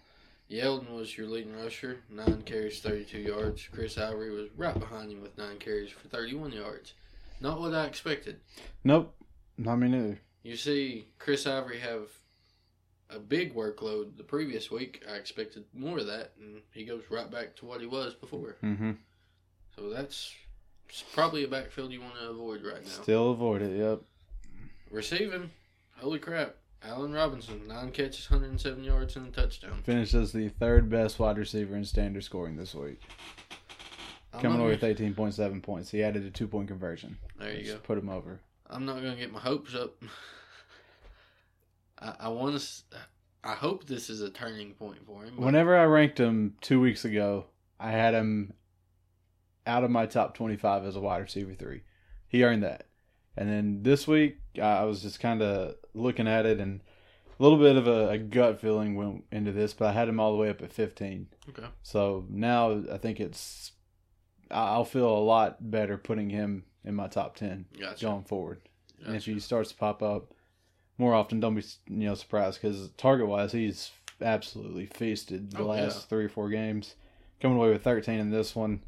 [0.51, 3.68] Yeldon was your leading rusher, nine carries, 32 yards.
[3.72, 6.95] Chris Ivory was right behind him with nine carries for 31 yards.
[7.41, 8.41] Not what I expected.
[8.85, 9.14] Nope.
[9.57, 10.20] Not me neither.
[10.43, 12.09] You see Chris Ivory have
[13.09, 15.05] a big workload the previous week.
[15.11, 18.57] I expected more of that, and he goes right back to what he was before.
[18.62, 18.93] Mm-hmm.
[19.76, 20.35] So that's
[21.12, 23.03] probably a backfield you want to avoid right now.
[23.03, 23.78] Still avoid it.
[23.78, 24.03] Yep.
[24.91, 25.51] Receiving,
[25.97, 26.57] holy crap.
[26.82, 29.82] Allen Robinson, nine catches, 107 yards, and a touchdown.
[29.84, 33.01] Finishes the third best wide receiver in standard scoring this week.
[34.32, 35.91] I'm Coming away with 18.7 points.
[35.91, 37.18] He added a two point conversion.
[37.38, 37.80] There you Just go.
[37.80, 38.41] Put him over.
[38.68, 40.03] I'm not going to get my hopes up.
[41.99, 42.97] I, I want to.
[43.43, 45.36] I hope this is a turning point for him.
[45.36, 47.47] Whenever I ranked him two weeks ago,
[47.78, 48.55] I had him
[49.66, 51.82] out of my top 25 as a wide receiver three.
[52.28, 52.86] He earned that.
[53.37, 56.81] And then this week, I was just kind of looking at it and
[57.39, 60.20] a little bit of a, a gut feeling went into this, but I had him
[60.20, 61.28] all the way up at 15.
[61.51, 61.66] Okay.
[61.83, 63.72] So now I think it's,
[64.51, 68.05] I'll feel a lot better putting him in my top 10 Gotcha.
[68.05, 68.61] going forward.
[69.07, 70.35] And if he starts to pop up
[70.99, 75.66] more often, don't be you know surprised because target wise, he's absolutely feasted the Oh,
[75.68, 76.03] last yeah.
[76.11, 76.97] three or four games,
[77.41, 78.83] coming away with 13 in this one.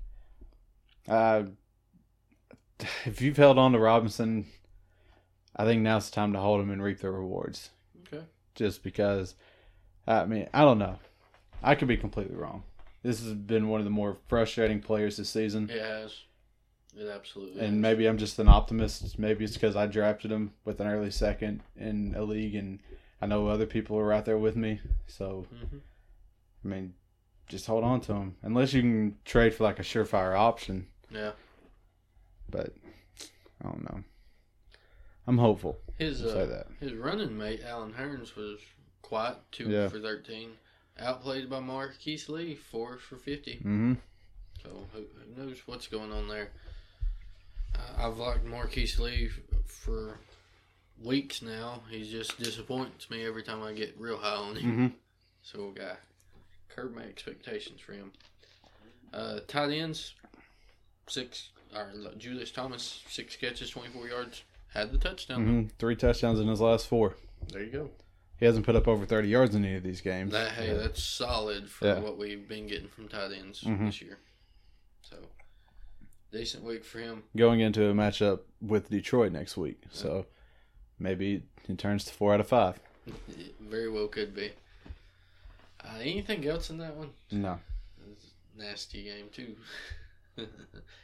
[1.09, 1.45] Uh,
[3.05, 4.47] if you've held on to Robinson,
[5.57, 7.71] I think now's the time to hold him and reap the rewards.
[8.07, 8.25] Okay.
[8.55, 9.35] Just because,
[10.07, 10.99] I mean, I don't know.
[11.63, 12.63] I could be completely wrong.
[13.03, 15.69] This has been one of the more frustrating players this season.
[15.71, 16.17] It has.
[16.97, 17.81] It absolutely And has.
[17.81, 19.19] maybe I'm just an optimist.
[19.19, 22.81] Maybe it's because I drafted him with an early second in a league, and
[23.21, 24.81] I know other people are right there with me.
[25.07, 25.81] So, Mhm.
[26.65, 26.95] I mean,
[27.49, 30.87] just hold on to him unless you can trade for like a surefire option.
[31.11, 31.33] Yeah.
[32.53, 32.73] But
[33.61, 34.05] I don't know.
[35.27, 35.79] I'm hopeful.
[35.99, 36.67] His uh, say that.
[36.79, 38.61] his running mate Allen Hurns was
[39.03, 39.89] quiet, two Yeah.
[39.89, 40.51] for thirteen,
[40.99, 43.93] outplayed by Marquise Lee, four for 50 Mm-hmm.
[44.63, 46.51] So who, who knows what's going on there?
[47.75, 49.31] Uh, I've liked Marquise Lee
[49.67, 50.19] for
[51.03, 51.81] weeks now.
[51.91, 54.77] He just disappoints me every time I get real high on him.
[54.79, 54.93] Mhm.
[55.43, 56.01] So I got
[56.69, 58.13] curb my expectations for him.
[59.13, 60.15] Uh, tight ends,
[61.09, 61.51] six.
[61.75, 64.43] Or Julius Thomas, six catches, twenty four yards,
[64.75, 65.45] had the touchdown.
[65.47, 67.15] hmm Three touchdowns in his last four.
[67.49, 67.91] There you go.
[68.39, 70.33] He hasn't put up over 30 yards in any of these games.
[70.33, 70.75] That hey, Yeah.
[70.75, 72.01] that's solid for Yeah.
[72.01, 73.87] what we've been getting from tight ends Mhm.
[73.87, 74.19] this year.
[75.03, 75.17] So
[76.33, 77.23] decent week for him.
[77.37, 80.27] Going into a matchup with Detroit next week, so
[80.99, 82.81] maybe he turns to four out of five.
[83.07, 84.53] It very well could be.
[85.85, 87.11] Uh, anything else in that one?
[87.31, 87.61] No.
[88.57, 89.57] Nasty game too.
[90.37, 90.51] it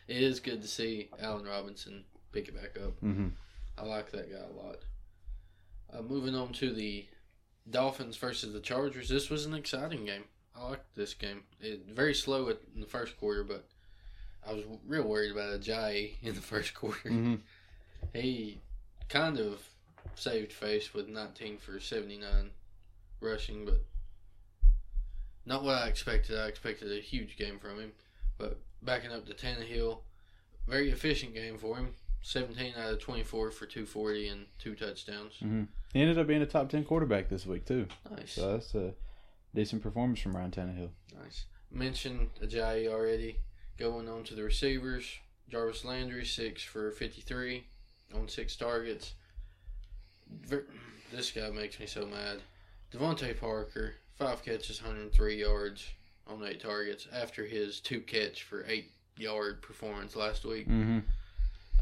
[0.07, 3.01] is good to see Allen Robinson pick it back up.
[3.01, 3.33] Mhm.
[3.77, 4.79] I like that guy a lot.
[5.93, 7.07] Uh, moving on to the
[7.71, 9.09] Dolphins versus the Chargers.
[9.09, 10.25] This was an exciting game.
[10.57, 11.43] I liked this game.
[11.61, 13.67] It very slow at, in the first quarter, but
[14.47, 17.09] I was real worried about Ajayi in the first quarter.
[17.11, 17.41] Mhm.
[18.15, 18.61] He
[19.09, 19.63] kind of
[20.15, 22.51] saved face with 19 for 79
[23.21, 23.85] rushing, but
[25.47, 26.39] not what I expected.
[26.39, 27.93] I expected a huge game from him,
[28.39, 29.99] but backing up to Tannehill,
[30.67, 31.95] very efficient game for him.
[32.23, 35.35] 17 out of 24 for 240 and two touchdowns.
[35.41, 37.87] hmm He ended up being a top ten quarterback this week too.
[38.11, 38.33] Nice.
[38.33, 38.93] So that's a
[39.55, 40.91] decent performance from Ryan Tannehill.
[41.23, 41.45] Nice.
[41.71, 43.39] Mentioned Ajayi already.
[43.79, 45.07] Going on to the receivers.
[45.49, 47.65] Jarvis Landry, 6 for 53
[48.15, 49.15] on 6 targets.
[51.11, 52.43] This guy makes me so mad.
[52.93, 55.87] DeVante Parker, 5 catches, 103 yards
[56.29, 60.67] on 8 targets after his 2 catch for 8 yard performance last week.
[60.67, 60.99] hmm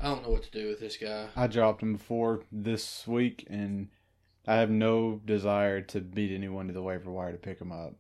[0.01, 1.29] I don't know what to do with this guy.
[1.35, 3.89] I dropped him before this week, and
[4.47, 7.95] I have no desire to beat anyone to the waiver wire to pick him up.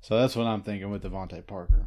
[0.00, 1.86] So that's what I'm thinking with DeVante Parker.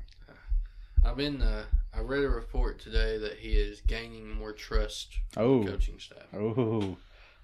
[1.03, 1.41] I've been.
[1.41, 5.71] Uh, I read a report today that he is gaining more trust from Oh, the
[5.71, 6.23] coaching staff.
[6.33, 6.95] oh,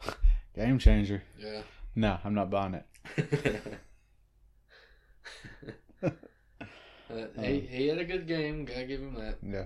[0.55, 1.24] game changer.
[1.38, 1.62] Yeah.
[1.93, 2.86] No, I'm not buying it.
[7.12, 8.66] Uh, he, he had a good game.
[8.66, 9.38] Gotta give him that.
[9.41, 9.66] Yeah,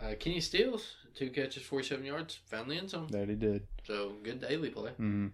[0.00, 3.08] Uh, Kenny Stills, two catches, 47 yards, found the end zone.
[3.10, 3.66] that he did.
[3.84, 4.92] So good daily play.
[4.92, 5.26] hmm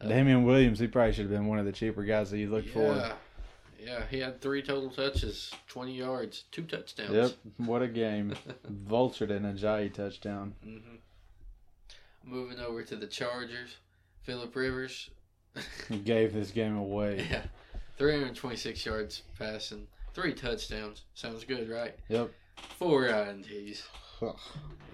[0.00, 2.48] Uh, Damien Williams, he probably should have been one of the cheaper guys that you
[2.50, 2.94] looked for.
[2.94, 3.12] Yeah.
[3.80, 7.10] Yeah, he had three total touches, 20 yards, two touchdowns.
[7.10, 7.32] Yep,
[7.68, 8.32] what a game.
[8.88, 10.54] Vultured an Ajayi touchdown.
[10.62, 10.78] hmm
[12.22, 13.76] Moving over to the Chargers,
[14.22, 15.10] Philip Rivers.
[15.88, 17.26] He gave this game away.
[17.30, 17.42] yeah,
[17.96, 21.02] 326 yards passing, three touchdowns.
[21.14, 21.94] Sounds good, right?
[22.08, 22.30] Yep.
[22.78, 23.82] Four INTs.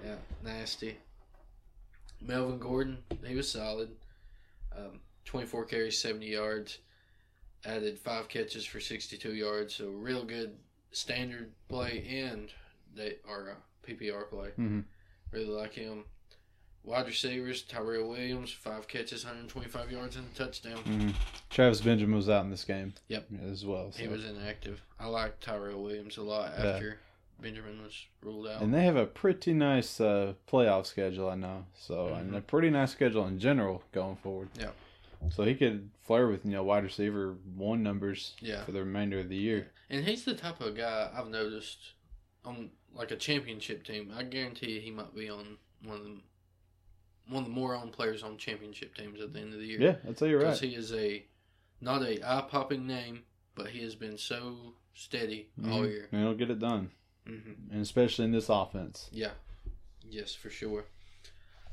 [0.04, 0.96] Yeah, nasty.
[2.20, 3.90] Melvin Gordon, he was solid.
[4.76, 6.78] Um, 24 carries, 70 yards.
[7.64, 9.74] Added five catches for 62 yards.
[9.74, 10.56] So real good
[10.92, 12.50] standard play and
[12.94, 13.54] they are uh,
[13.86, 14.50] PPR play.
[14.58, 14.84] Mhm.
[15.30, 16.04] Really like him.
[16.82, 20.78] Wide receivers, Tyrell Williams, five catches, 125 yards and a touchdown.
[20.78, 21.10] hmm
[21.50, 22.94] Travis Benjamin was out in this game.
[23.08, 23.26] Yep.
[23.50, 23.92] As well.
[23.94, 24.80] He was inactive.
[24.98, 26.66] I like Tyrell Williams a lot Yeah.
[26.70, 26.98] after
[27.40, 28.62] Benjamin was ruled out.
[28.62, 31.66] And they have a pretty nice uh, playoff schedule, I know.
[31.74, 34.48] So, and a pretty nice schedule in general going forward.
[34.58, 34.70] Yeah.
[35.30, 38.64] So he could flirt with you know wide receiver one numbers Yeah.
[38.64, 39.70] for the remainder of the year.
[39.90, 41.78] And he's the type of guy I've noticed
[42.42, 44.10] on like a championship team.
[44.16, 46.16] I guarantee he might be on one of the
[47.30, 49.80] one of the more on players on championship teams at the end of the year.
[49.80, 50.46] Yeah, I'd say you're right.
[50.46, 51.24] Because he is a
[51.80, 53.22] not a eye popping name,
[53.54, 55.88] but he has been so steady all Mhm.
[55.90, 56.08] year.
[56.12, 56.90] And he'll get it done,
[57.26, 57.70] Mhm.
[57.70, 59.08] and especially in this offense.
[59.12, 59.32] Yeah,
[60.08, 60.84] yes, for sure.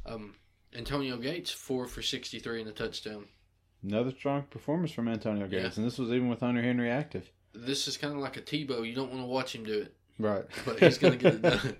[0.05, 0.35] Um,
[0.73, 3.27] Antonio Gates four for sixty three and a touchdown.
[3.83, 5.81] Another strong performance from Antonio Gates, Yeah.
[5.81, 7.31] and this was even with Hunter Henry active.
[7.53, 8.87] This is kind of like a Tebow.
[8.87, 9.93] You don't want to watch him do it.
[10.19, 10.45] Right.
[10.65, 11.77] but he's gonna get it done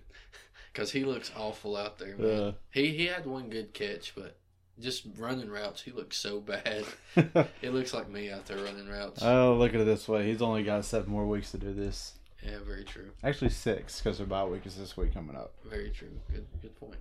[0.78, 2.16] because he looks awful out there.
[2.18, 2.28] Man.
[2.30, 2.52] Yeah.
[2.70, 4.38] He he had one good catch, but
[4.80, 6.86] just running routes, he looks so bad.
[7.16, 9.24] it looks like me out there running routes.
[9.24, 10.28] Oh, look at it this way.
[10.28, 12.14] He's only got seven more weeks to do this.
[12.46, 13.10] yeah, very true.
[13.24, 15.54] Actually, six because their bye week is this week coming up.
[15.68, 16.12] Very true.
[16.32, 16.98] Good good point.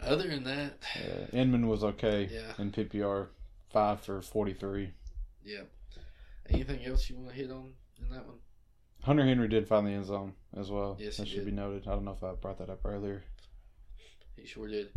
[0.00, 2.54] Other than that, Uh, Inman was okay Yeah.
[2.58, 3.28] in PPR,
[3.70, 4.90] five for forty-three.
[5.44, 5.62] yeah.
[6.48, 8.38] Anything else you want to hit on in that one?
[9.02, 10.96] Hunter Henry did find the end zone as well.
[11.00, 11.46] Yes, that should did.
[11.46, 11.86] be noted.
[11.86, 13.22] I don't know if I brought that up earlier.
[14.36, 14.88] He sure did.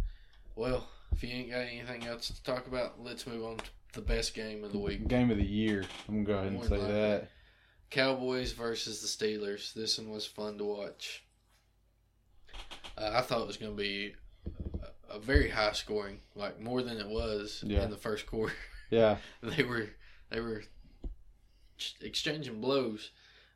[0.55, 4.01] Well, if you ain't got anything else to talk about, let's move on to the
[4.01, 5.07] best game of the week.
[5.07, 5.83] Game of the year.
[6.07, 7.29] I'm gonna go ahead and More say that.
[7.89, 9.73] Cowboys versus the Steelers.
[9.73, 11.23] This one was fun to watch.
[12.97, 14.13] Uh, I thought it was going to be
[15.11, 17.83] a, a very high scoring, like more than it was Yeah.
[17.83, 18.53] in the first quarter.
[18.89, 19.17] Yeah.
[19.41, 19.89] they were
[20.29, 20.63] they were
[21.77, 23.11] ch- exchanging blows.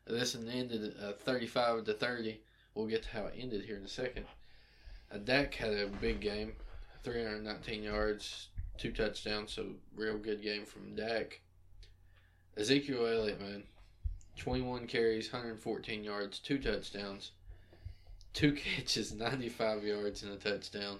[0.08, 2.40] This one ended uh, thirty-five to thirty.
[2.74, 4.24] We'll get to how it ended here in a second.
[5.12, 6.52] Uh, Dak had a big game,
[7.02, 8.48] three hundred nineteen yards,
[8.78, 11.40] two touchdowns, so real good game from Dak.
[12.56, 13.62] Ezekiel Elliott, man,
[14.36, 17.32] twenty-one carries, one hundred fourteen yards, two touchdowns,
[18.32, 20.98] two catches, ninety-five yards, and a touchdown.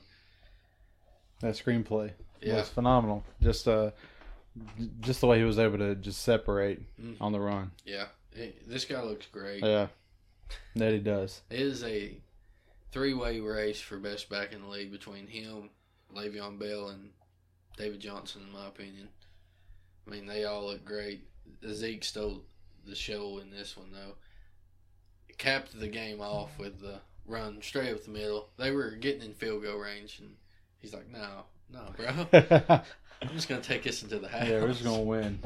[1.41, 2.11] That screenplay
[2.43, 2.57] Yeah.
[2.57, 3.25] was phenomenal.
[3.41, 3.91] Just uh,
[5.01, 7.17] just the way he was able to just separate Mhm.
[7.21, 7.71] on the run.
[7.85, 8.07] Yeah,
[8.66, 9.62] This guy looks great.
[9.62, 9.89] Yeah.
[10.76, 11.43] That he does.
[11.51, 12.16] It is a
[12.91, 15.70] three-way race for best back in the league between him,
[16.14, 17.11] Le'Veon Bell, and
[17.76, 19.09] David Johnson, in my opinion.
[20.07, 21.26] I mean, they all look great.
[21.68, 22.45] Zeke stole
[22.86, 24.14] the show in this one, though.
[25.36, 28.49] Capped the game off with the run straight up the middle.
[28.57, 30.34] They were getting in field goal range, and
[30.80, 32.26] he's like, "No, no, bro,
[33.22, 35.39] I'm just gonna take this into the house." Yeah, we're just gonna win.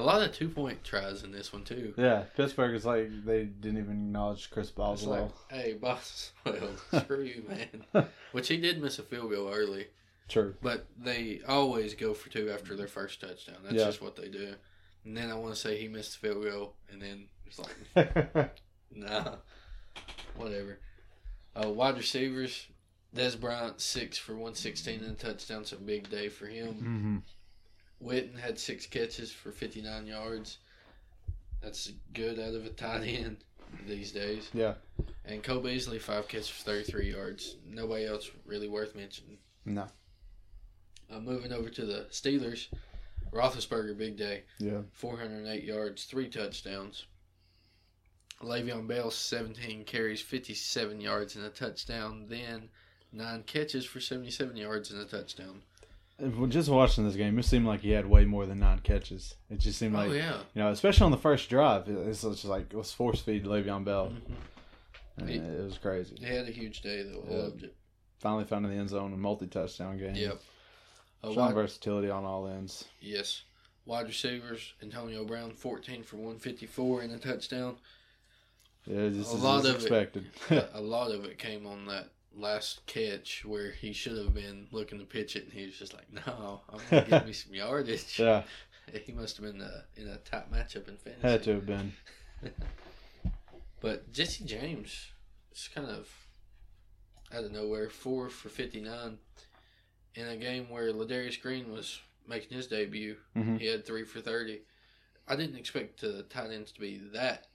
[0.00, 1.92] A lot of two-point tries in this one too.
[1.96, 5.34] Yeah, Pittsburgh is like they didn't even acknowledge Chris It's Boswell.
[5.50, 6.70] like, hey, boss, well,
[7.02, 8.06] screw you, man.
[8.32, 9.88] Which he did miss a field goal early.
[10.28, 10.54] True.
[10.62, 13.56] But they always go for two after their first touchdown.
[13.62, 13.84] That's Yeah.
[13.86, 14.54] just what they do.
[15.04, 18.54] And then I want to say he missed the field goal, and then it's like,
[18.94, 19.36] nah,
[20.36, 20.78] whatever.
[21.54, 22.68] Uh, wide receivers,
[23.14, 25.64] Dez Bryant six for one sixteen and a touchdown.
[25.64, 27.24] So big day for him.
[27.26, 27.32] Mhm.
[28.02, 30.58] Witten had six catches for fifty nine yards.
[31.62, 33.38] That's good out of a tight end
[33.86, 34.48] these days.
[34.54, 34.74] Yeah.
[35.24, 37.56] And Cole Beasley five catches for thirty three yards.
[37.68, 39.38] Nobody else really worth mentioning.
[39.64, 39.86] No.
[41.10, 42.68] Uh, moving over to the Steelers,
[43.32, 44.44] Roethlisberger big day.
[44.58, 44.82] Yeah.
[44.92, 47.06] 408 yards, three touchdowns.
[48.42, 52.26] Le'Veon Bell 17 carries, 57 yards and a touchdown.
[52.28, 52.68] Then
[53.12, 55.62] nine catches for 77 yards and a touchdown.
[56.48, 59.34] Just watching this game, it seemed like he had way more than nine catches.
[59.48, 60.38] It just seemed Oh, like, yeah.
[60.54, 63.44] you know, especially on the first drive, it- it's just like it was force feed
[63.44, 64.12] Le'Veon Bell.
[65.16, 66.16] And He- it was crazy.
[66.18, 67.24] He had a huge day though.
[67.26, 67.36] I Yeah.
[67.42, 67.76] loved it.
[68.18, 70.14] Finally found in the end zone, a multi-touchdown game.
[70.14, 70.40] Yep.
[71.22, 72.84] Uh, Showing wide- versatility on all ends.
[73.00, 73.42] Yes.
[73.86, 77.78] Wide receivers, Antonio Brown 14 for 154 and a touchdown.
[78.86, 80.26] Yeah, this a is lot of expected.
[80.50, 82.10] It, a lot of it came on that
[82.40, 85.94] last catch where he should have been looking to pitch it, and he was just
[85.94, 88.42] like, "No, I'm gonna give me some yardage." Yeah.
[89.04, 91.20] he must have been uh, in a top matchup in fantasy.
[91.22, 91.92] Had to have been.
[93.80, 95.12] But Jesse James
[95.52, 96.08] is kind of
[97.32, 99.18] out of nowhere, four for fifty nine
[100.14, 103.16] in a game where Ladarius Green was making his debut.
[103.36, 103.58] Mhm.
[103.58, 104.62] He had three for thirty.
[105.26, 107.46] I didn't expect the tight ends to be that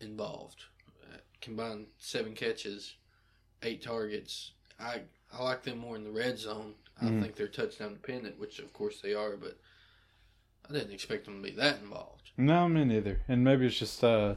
[0.00, 0.64] involved.
[1.02, 2.96] Uh, combined seven catches,
[3.62, 4.52] eight targets.
[4.78, 5.02] I
[5.32, 6.74] I like them more in the red zone.
[7.00, 7.22] I Mhm.
[7.22, 9.58] think they're touchdown dependent, which of course they are, but
[10.68, 12.30] I didn't expect them to be that involved.
[12.36, 13.20] No, me neither.
[13.28, 14.36] And maybe it's just uh,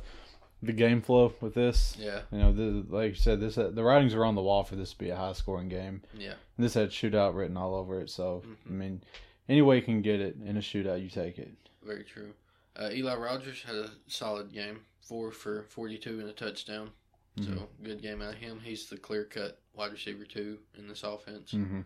[0.62, 1.96] the game flow with this.
[2.00, 2.22] Yeah.
[2.32, 4.92] You know, this, like you said, this the writings are on the wall for this
[4.92, 6.04] to be a high scoring game.
[6.14, 6.36] Yeah.
[6.58, 8.10] And this had shootout written all over it.
[8.10, 8.70] So Mm-hmm.
[8.70, 9.04] I mean,
[9.50, 11.52] any way you can get it in a shootout, you take it.
[11.84, 12.34] Very true.
[12.76, 16.92] Uh, Eli Rogers had a solid game, four for forty-two and a touchdown.
[17.38, 17.68] So Mhm.
[17.84, 18.60] good game out of him.
[18.60, 21.52] He's the clear-cut wide receiver two in this offense.
[21.52, 21.86] Mhm.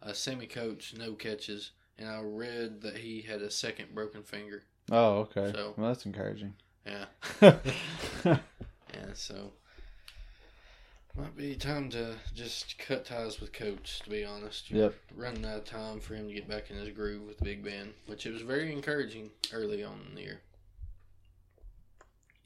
[0.00, 4.62] Uh, Sammy Coates, no catches, and I read that he had a second broken finger.
[4.92, 5.50] Oh, okay.
[5.52, 6.54] So well, that's encouraging.
[6.86, 7.06] yeah,
[8.24, 9.12] yeah.
[9.14, 9.52] So
[11.16, 13.98] might be time to just cut ties with Coates.
[14.00, 14.94] To be honest, Yep.
[15.16, 17.64] running out of time for him to get back in his groove with the Big
[17.64, 20.40] Ben, which it was very encouraging early on in the year.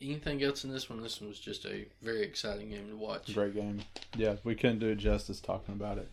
[0.01, 1.01] Anything else in this one?
[1.03, 3.35] This one was just a very exciting game to watch.
[3.35, 3.81] Great game.
[4.17, 6.09] Yeah, we couldn't do it justice talking about it.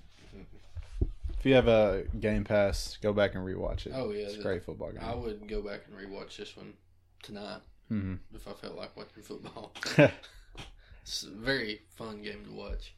[1.40, 3.92] If you have a Game Pass, go back and rewatch it.
[3.96, 5.04] Oh yeah, it's a great football game.
[5.04, 6.74] I would go back and rewatch this one
[7.22, 7.60] tonight
[7.92, 8.18] Mhm.
[8.34, 9.72] if I felt like watching football.
[11.04, 12.96] it's a very fun game to watch.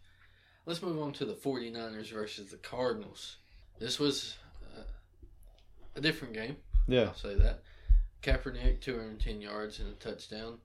[0.66, 3.36] Let's move on to the 49ers versus the Cardinals.
[3.80, 4.38] This was
[4.78, 4.84] uh,
[5.96, 6.56] a different game.
[6.88, 7.08] Yeah.
[7.08, 7.64] I'll say that.
[8.22, 10.60] Kaepernick, 210 yards and a touchdown.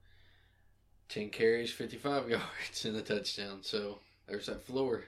[1.12, 3.58] 10 carries, 55 yards and a touchdown.
[3.62, 5.04] So there's that floor.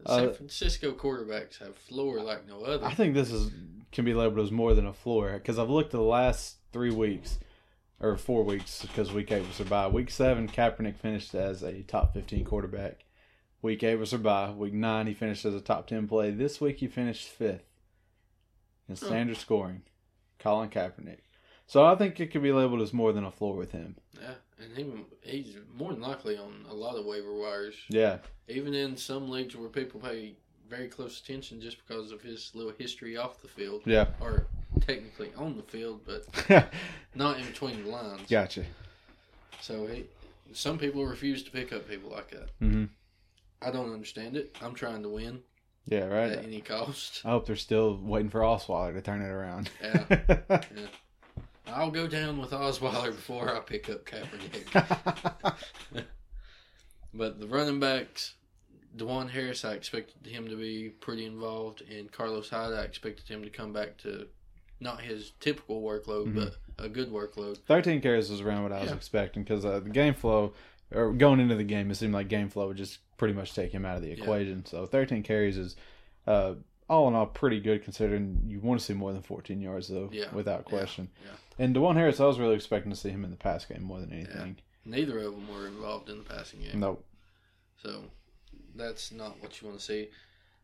[0.00, 2.84] The San Uh, Francisco quarterbacks have floor like no other.
[2.86, 3.50] I think this is
[3.92, 6.92] can be labeled as more than a floor because I've looked at the last three
[6.92, 7.38] weeks
[7.98, 9.88] or four weeks because week eight was a bye.
[9.88, 13.04] Week seven, Kaepernick finished as a top fifteen quarterback.
[13.62, 14.52] Week eight was a bye.
[14.52, 16.30] Week nine, he finished as a top ten play.
[16.30, 17.64] This week, he finished fifth
[18.88, 19.82] in standard scoring.
[20.38, 21.18] Colin Kaepernick.
[21.66, 23.96] So I think it could be labeled as more than a floor with him.
[24.20, 27.74] Yeah, and he, he's more than likely on a lot of waiver wires.
[27.88, 28.18] Yeah.
[28.48, 30.34] Even in some leagues where people pay
[30.68, 33.82] very close attention just because of his little history off the field.
[33.84, 34.06] Yeah.
[34.20, 34.46] Or
[34.80, 36.70] technically on the field, but
[37.14, 38.22] not in between the lines.
[38.28, 38.64] Gotcha.
[39.60, 40.04] So he,
[40.52, 42.58] some people refuse to pick up people like that.
[42.60, 42.84] Mm-hmm.
[43.62, 44.56] I don't understand it.
[44.62, 45.40] I'm trying to win
[45.86, 46.30] Yeah, right.
[46.32, 47.20] at any cost.
[47.24, 49.70] I hope they're still waiting for Osweiler to turn it around.
[49.82, 50.04] Yeah.
[50.50, 50.58] yeah.
[51.74, 55.56] I'll go down with Osweiler before I pick up Kaepernick.
[57.14, 58.34] but the running backs,
[58.96, 63.42] DuJuan Harris, I expected him to be pretty involved, and Carlos Hyde, I expected him
[63.42, 64.26] to come back to
[64.80, 66.34] not his typical workload, Mhm.
[66.34, 67.58] but a good workload.
[67.66, 68.96] 13 carries was around what I was Yeah.
[68.96, 70.54] expecting because uh, the game flow
[70.92, 73.70] or going into the game, it seemed like game flow would just pretty much take
[73.72, 74.14] him out of the Yeah.
[74.14, 74.64] equation.
[74.64, 75.76] So 13 carries is
[76.26, 76.54] uh,
[76.88, 80.08] all in all pretty good considering you want to see more than 14 yards though,
[80.12, 80.32] Yeah.
[80.34, 80.68] without Yeah.
[80.78, 81.10] question.
[81.24, 81.30] Yeah.
[81.60, 84.00] And DuJuan Harris, I was really expecting to see him in the pass game more
[84.00, 84.56] than anything.
[84.86, 86.80] Neither of them were involved in the passing game.
[86.80, 87.04] Nope.
[87.82, 88.04] So
[88.74, 90.08] that's not what you want to see.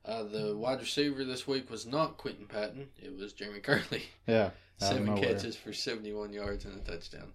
[0.07, 2.89] Uh, the wide receiver this week was not Quinton Patton.
[2.97, 4.05] It was Jeremy Kerley.
[4.27, 7.33] Yeah, Seven catches for 71 yards and a touchdown.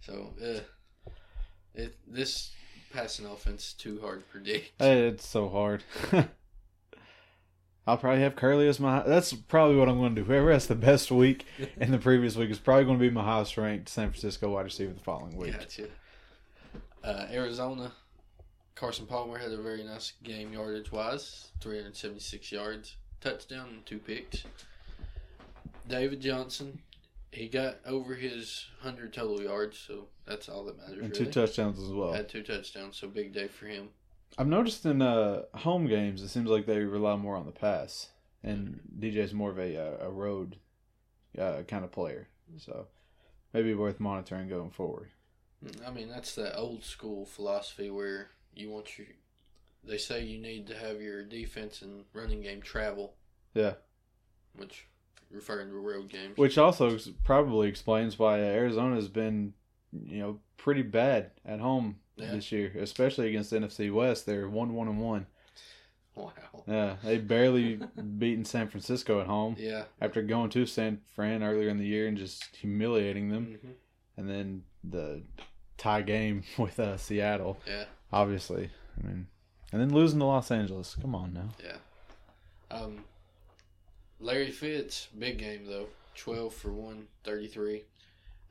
[0.00, 1.10] So, uh,
[1.74, 2.50] it this
[2.92, 4.72] passing offense is too hard to predict.
[4.80, 5.84] It's so hard.
[7.86, 9.02] I'll probably have Kerley as my.
[9.02, 10.26] That's probably what I'm going to do.
[10.26, 11.46] Whoever has the best week
[11.80, 14.64] in the previous week is probably going to be my highest ranked San Francisco wide
[14.64, 15.52] receiver the following week.
[15.52, 15.86] Gotcha.
[17.04, 17.92] Uh, Arizona,
[18.74, 24.42] Carson Palmer had a very nice game yardage wise 376 yards, touchdown, and two picks.
[25.88, 26.80] David Johnson,
[27.30, 31.04] he got over his 100 total yards, so that's all that matters.
[31.04, 31.32] And two really.
[31.32, 32.12] touchdowns as well.
[32.12, 33.90] Had two touchdowns, so big day for him.
[34.38, 38.10] I've noticed in uh, home games, it seems like they rely more on the pass,
[38.42, 40.56] and DJ's more of a uh, a road
[41.38, 42.28] uh, kind of player.
[42.58, 42.86] So
[43.52, 45.10] maybe worth monitoring going forward.
[45.86, 49.06] I mean, that's that old school philosophy where you want your.
[49.82, 53.14] They say you need to have your defense and running game travel,
[53.54, 53.74] Yeah,
[54.56, 54.86] which
[55.30, 56.36] referring to road games.
[56.36, 59.54] which also probably explains why Arizona's been,
[59.92, 62.32] you know, pretty bad at home Yeah.
[62.32, 64.24] this year, especially against NFC West.
[64.26, 65.26] They're one one and one.
[66.14, 66.32] Wow.
[66.66, 67.74] Yeah, they barely
[68.18, 69.54] beaten San Francisco at home.
[69.58, 69.84] Yeah.
[70.00, 73.72] After going to San Fran earlier in the year and just humiliating them, Mhm.
[74.16, 75.22] and then the
[75.76, 77.58] tie game with uh, Seattle.
[77.66, 77.84] Yeah.
[78.12, 79.26] Obviously, I mean,
[79.72, 80.96] and then losing to Los Angeles.
[80.98, 81.48] Come on now.
[81.62, 81.76] Yeah.
[82.70, 83.04] Um,
[84.18, 85.88] Larry Fitz, big game though.
[86.14, 87.84] 12 for 133.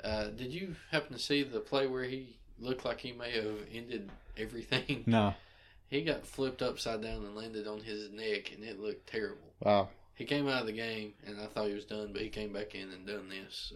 [0.03, 3.60] Uh, did you happen to see the play where he looked like he may have
[3.74, 5.03] ended everything?
[5.06, 5.34] No.
[5.88, 9.53] He got flipped upside down and landed on his neck, and it looked terrible.
[9.62, 9.89] Wow.
[10.16, 12.51] He came out of the game, and I thought he was done, but he came
[12.51, 13.70] back in and done this.
[13.70, 13.76] So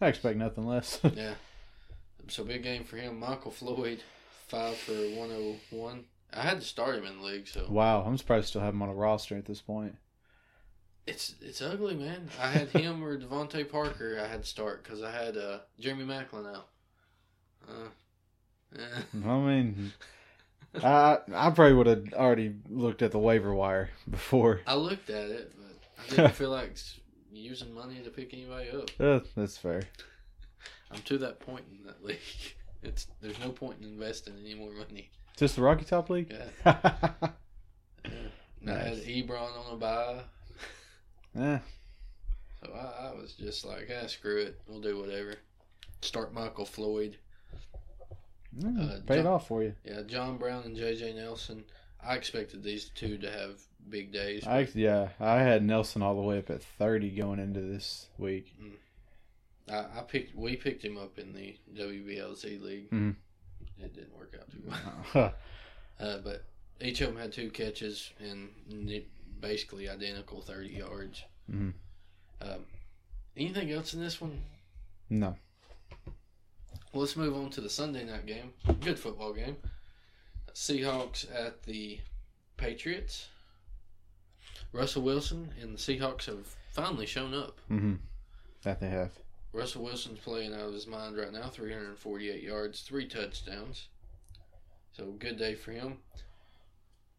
[0.00, 0.98] I expect nothing less.
[1.14, 1.34] yeah,
[2.28, 3.20] so big game for him.
[3.20, 4.02] Michael Floyd,
[4.48, 6.04] five for 101.
[6.32, 8.74] I had to start him in the league, so wow, I'm surprised I still have
[8.74, 9.96] him on a roster at this point.
[11.06, 12.30] It's it's ugly, man.
[12.40, 14.18] I had him or DeVante Parker.
[14.20, 16.68] I had to start because I had uh, Jeremy Maclin out.
[17.68, 19.02] Uh, eh.
[19.26, 19.92] I mean,
[20.82, 24.60] I I probably would have already looked at the waiver wire before.
[24.66, 25.76] I looked at it, but
[26.12, 26.76] I didn't feel like
[27.32, 28.90] using money to pick anybody up.
[29.00, 29.82] Uh, that's fair.
[30.90, 32.18] I'm to that point in that league.
[32.84, 35.08] It's there's no point in investing any more money.
[35.36, 36.34] Just the Rocky Top League.
[36.64, 37.12] Yeah.
[38.04, 39.04] And I had Nice.
[39.04, 40.20] Ebron on a buy,
[41.32, 41.58] Yeah.
[42.60, 45.36] so I, I was just like, ah, screw it, we'll do whatever.
[46.00, 47.18] Start Michael Floyd.
[48.58, 49.74] Mm, Uh, paid John- off for you.
[49.84, 51.14] Yeah, John Brown and J.J.
[51.14, 51.64] Nelson.
[52.04, 54.44] I expected these two to have big days.
[54.46, 58.54] I yeah, I had Nelson all the way up at thirty going into this week.
[59.70, 60.34] I, I picked.
[60.36, 62.90] We picked him up in the WBLZ league.
[62.90, 63.14] Mhm.
[63.78, 64.62] It didn't work out too
[65.14, 65.34] well.
[66.00, 66.44] uh, but
[66.80, 68.50] each of them had two catches and
[69.40, 71.22] basically identical thirty yards.
[71.50, 71.72] Mhm.
[72.40, 72.66] Um,
[73.36, 74.42] anything else in this one?
[75.08, 75.36] No.
[76.92, 78.52] Well, let's move on to the Sunday night game.
[78.80, 79.56] Good football game.
[80.54, 82.00] Seahawks at the
[82.58, 83.28] Patriots.
[84.72, 87.58] Russell Wilson and the Seahawks have finally shown up.
[87.70, 87.94] Mm-hmm.
[88.62, 89.10] That they have.
[89.54, 91.48] Russell Wilson's playing out of his mind right now.
[91.48, 93.88] 348 yards, three touchdowns.
[94.92, 95.98] So good day for him.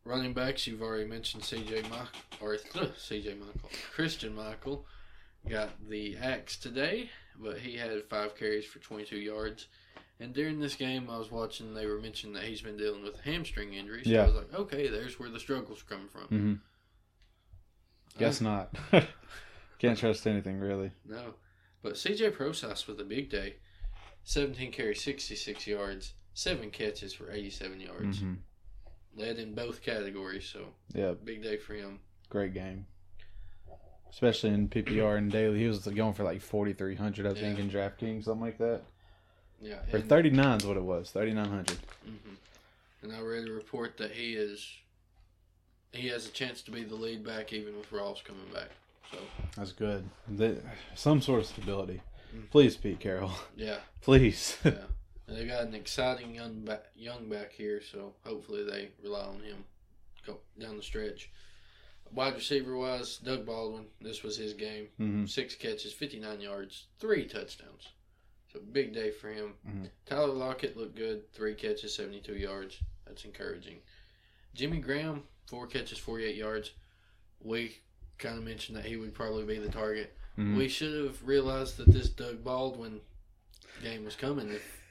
[0.06, 1.84] Running backs, you've already mentioned C.J.
[1.84, 2.08] Michael
[2.42, 2.58] or
[2.98, 3.36] C.J.
[3.36, 4.86] Michael, Christine Michael
[5.48, 7.10] got the axe today,
[7.40, 9.68] but he had five carries for 22 yards.
[10.20, 11.74] And during this game, I was watching.
[11.74, 14.06] They were mentioning that he's been dealing with hamstring injuries.
[14.06, 14.24] So Yeah.
[14.24, 16.22] I was like, okay, there's where the struggles come from.
[16.24, 16.54] Mm-hmm.
[18.20, 18.76] Guess Uh, not.
[19.80, 20.92] Can't trust anything really.
[21.06, 21.34] No.
[21.82, 23.56] But CJ Prosise with a big day.
[24.24, 28.20] 17 carries, 66 yards, 7 catches for 87 yards.
[28.20, 28.38] Mhm.
[29.16, 31.14] Led in both categories, so Yeah.
[31.22, 32.00] big day for him.
[32.30, 32.88] Great game.
[34.14, 37.58] Especially in PPR and daily, he was going for like forty three hundred, I think,
[37.58, 37.64] Yeah.
[37.64, 38.82] in DraftKings, something like that.
[39.60, 39.80] Yeah.
[39.92, 41.80] Or thirty nine is what it was, thirty nine hundred.
[42.08, 42.36] Mhm.
[43.02, 44.72] And I read a report that he is
[45.92, 48.70] he has a chance to be the lead back even with Ross coming back.
[49.12, 49.18] So
[49.58, 50.08] That's good.
[50.28, 50.58] They,
[50.96, 52.02] some sort of stability.
[52.36, 52.50] Mm.
[52.50, 53.32] Please, Pete Carroll.
[53.56, 53.78] yeah.
[54.02, 54.58] Please.
[54.64, 54.72] yeah.
[55.28, 59.42] And they got an exciting young back, young back here, so hopefully they rely on
[59.42, 59.64] him
[60.26, 61.30] go down the stretch.
[62.14, 63.86] Wide receiver wise, Doug Baldwin.
[64.02, 64.90] This was his game.
[65.00, 65.28] Mhm.
[65.30, 67.88] Six catches, fifty nine yards, three touchdowns.
[68.52, 69.56] So big day for him.
[69.68, 69.90] Mhm.
[70.06, 71.32] Tyler Lockett looked good.
[71.34, 72.80] Three catches, 72 yards.
[73.06, 73.82] That's encouraging.
[74.54, 76.72] Jimmy Graham, four catches, 48 yards.
[77.40, 77.78] We
[78.20, 80.16] kind of mentioned that he would probably be the target.
[80.38, 80.56] Mhm.
[80.56, 83.02] We should have realized that this Doug Baldwin
[83.82, 84.83] game was coming if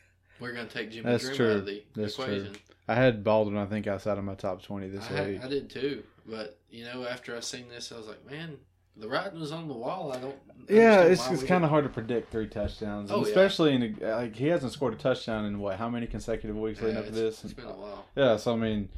[0.42, 1.50] we're going to take Jimmy That's Graham true.
[1.52, 2.52] out of the That's equation.
[2.52, 2.62] true.
[2.88, 5.44] I had Baldwin, I think, outside of my top 20 this I, week.
[5.44, 8.56] I did too, but you know, after I seen this, I was like, man,
[8.96, 10.12] the writing was on the wall.
[10.12, 10.34] I don't.
[10.68, 13.30] Yeah, it's, it's kind of hard to predict three touchdowns, Oh, and yeah.
[13.30, 16.80] especially in a, like he hasn't scored a touchdown in what how many consecutive weeks
[16.82, 17.42] leading up to this.
[17.44, 18.04] it's been a while.
[18.16, 18.88] Yeah, so I mean,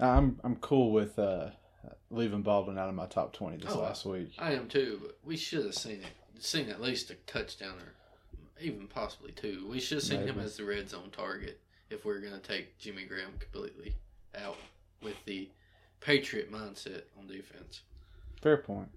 [0.00, 1.50] I'm I'm cool with uh,
[2.10, 4.30] leaving Baldwin out of my top twenty this Oh, last week.
[4.38, 7.92] I am too, but we should have seen it, seen at least a touchdown or
[8.62, 9.66] even possibly two.
[9.68, 11.60] We should have seen him as the red zone target
[11.90, 13.94] if we're going to take Jimmy Graham completely
[14.38, 14.56] out
[15.02, 15.48] with the
[16.00, 17.82] Patriot mindset on defense.
[18.40, 18.88] Fair point.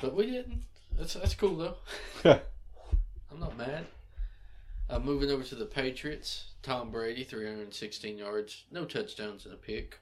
[0.00, 0.64] But we didn't.
[0.96, 1.76] That's that's cool though.
[3.34, 3.86] I'm not mad.
[4.88, 9.98] Uh, moving over to the Patriots, Tom Brady, 316 yards, no touchdowns and a pick.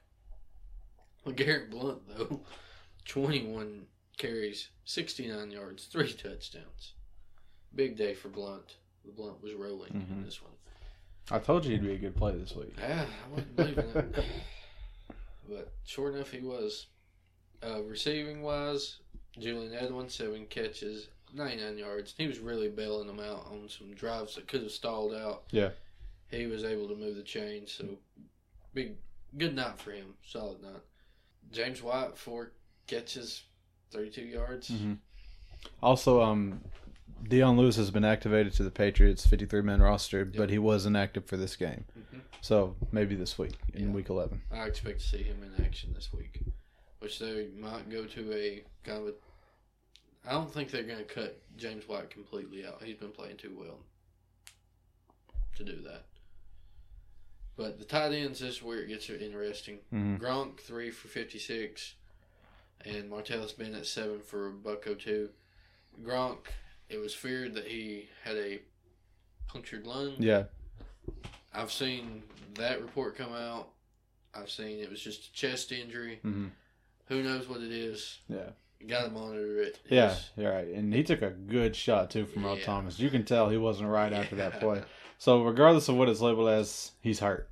[1.24, 2.40] Well, Garrett Blount though,
[3.06, 3.86] 21
[4.18, 6.94] carries, 69 yards, three touchdowns.
[7.74, 8.76] Big day for Blount.
[9.04, 10.24] The Blount was rolling in Mhm.
[10.24, 10.52] this one.
[11.30, 12.74] I told you he'd be a good play this week.
[12.78, 14.24] Yeah, I wasn't believing it.
[15.48, 16.86] But sure enough, he was.
[17.62, 18.98] Uh, receiving wise,
[19.38, 22.14] Julian Edwards, seven catches, 99 yards.
[22.16, 25.44] He was really bailing them out on some drives that could have stalled out.
[25.50, 25.70] Yeah.
[26.30, 27.98] He was able to move the chain, so
[28.72, 28.96] big,
[29.36, 30.14] good night for him.
[30.24, 30.80] Solid night.
[31.50, 32.52] James White, four
[32.86, 33.42] catches,
[33.90, 34.70] 32 yards.
[34.70, 34.98] Mhm.
[35.82, 36.62] Also, um,
[37.28, 41.24] Dion Lewis has been activated to the Patriots 53 man roster, but he wasn't active
[41.26, 41.84] for this game.
[41.96, 42.20] Mhm.
[42.40, 44.42] So maybe this week in week 11.
[44.50, 46.40] I expect to see him in action this week,
[46.98, 49.14] which they might go to a kind of a.
[50.28, 52.82] I don't think they're going to cut James White completely out.
[52.82, 53.80] He's been playing too well
[55.56, 56.06] to do that.
[57.56, 59.80] But the tight ends this is where it gets interesting.
[59.92, 60.18] Mhm.
[60.18, 61.94] Gronk three for fifty six,
[62.84, 65.30] and Martellus Bennett seven for Bucko buck oh two.
[66.02, 66.46] Gronk,
[66.92, 68.60] it was feared that he had a
[69.48, 70.14] punctured lung.
[70.18, 70.44] Yeah.
[71.54, 72.22] I've seen
[72.54, 73.68] that report come out.
[74.34, 76.20] I've seen it was just a chest injury.
[76.24, 76.50] Mhm.
[77.06, 78.20] Who knows what it is?
[78.28, 78.50] Yeah.
[78.86, 79.78] Got to monitor it.
[79.88, 80.66] Yeah, It's- you're right.
[80.68, 82.64] And he took a good shot too from Earl Yeah.
[82.64, 82.98] Thomas.
[82.98, 84.82] You can tell he wasn't right after that play.
[85.18, 87.48] So regardless of what it's labeled as, he's hurt.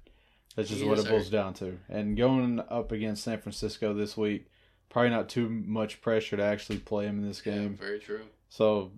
[0.56, 1.32] That's just He what it boils hurt.
[1.32, 1.78] down to.
[1.88, 4.46] And going up against San Francisco this week,
[4.88, 7.76] probably not too much pressure to actually play him in this Yeah, game.
[7.76, 8.22] very true.
[8.48, 8.90] So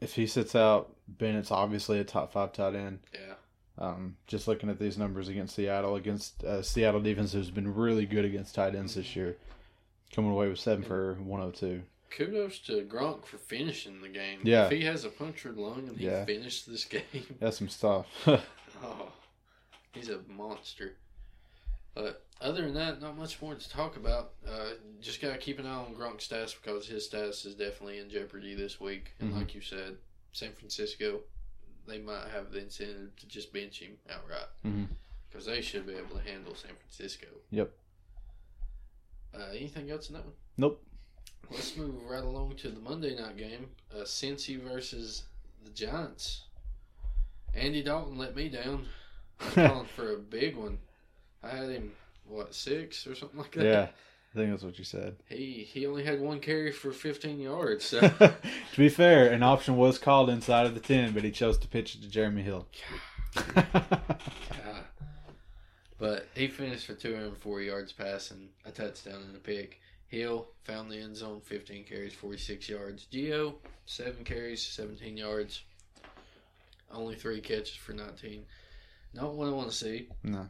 [0.00, 3.00] if he sits out, Bennett's obviously a top five tight end.
[3.12, 3.34] Yeah.
[3.76, 8.06] Um, just looking at these numbers against Seattle, against uh, Seattle defense who's been really
[8.06, 9.36] good against tight ends this year,
[10.14, 11.82] coming away with seven for 102.
[12.10, 14.38] Kudos to Gronk for finishing the game.
[14.44, 14.66] Yeah.
[14.66, 16.24] If he has a punctured lung and he Yeah.
[16.24, 18.06] finished this game, That's some stuff.
[18.28, 19.10] oh,
[19.92, 20.92] he's a monster.
[21.94, 24.32] But other than that, not much more to talk about.
[24.46, 24.70] Uh,
[25.00, 28.54] just gotta keep an eye on Gronk's stats because his status is definitely in jeopardy
[28.54, 29.12] this week.
[29.20, 29.36] And Mhm.
[29.38, 29.96] like you said,
[30.32, 31.20] San Francisco,
[31.86, 34.48] they might have the incentive to just bench him outright
[35.30, 37.26] because they should be able to handle San Francisco.
[37.50, 37.72] Yep.
[39.34, 40.34] Uh, anything else in that one?
[40.56, 40.84] Nope.
[41.50, 43.70] Let's move right along to the Monday night game.
[43.92, 45.24] Uh, Cincy versus
[45.62, 46.42] the Giants.
[47.52, 48.88] Andy Dalton let me down.
[49.40, 50.78] I was calling for a big one.
[51.44, 51.92] I had him
[52.26, 53.64] what six or something like that.
[53.64, 53.88] yeah,
[54.34, 55.16] I think that's what you said.
[55.28, 57.84] He he only had one carry for 15 yards.
[57.84, 58.34] So to
[58.76, 61.94] be fair, an option was called inside of the 10, but he chose to pitch
[61.94, 62.66] it to Jeremy Hill.
[63.54, 63.66] God.
[65.96, 69.80] But he finished for 204 yards passing, a touchdown and a pick.
[70.08, 73.06] Hill found the end zone, 15 carries, 46 yards.
[73.10, 73.54] Gio,
[73.86, 75.62] 7 carries, 17 yards.
[76.92, 78.44] Only 3 catches for 19.
[79.14, 80.08] Not what I want to see.
[80.22, 80.48] No.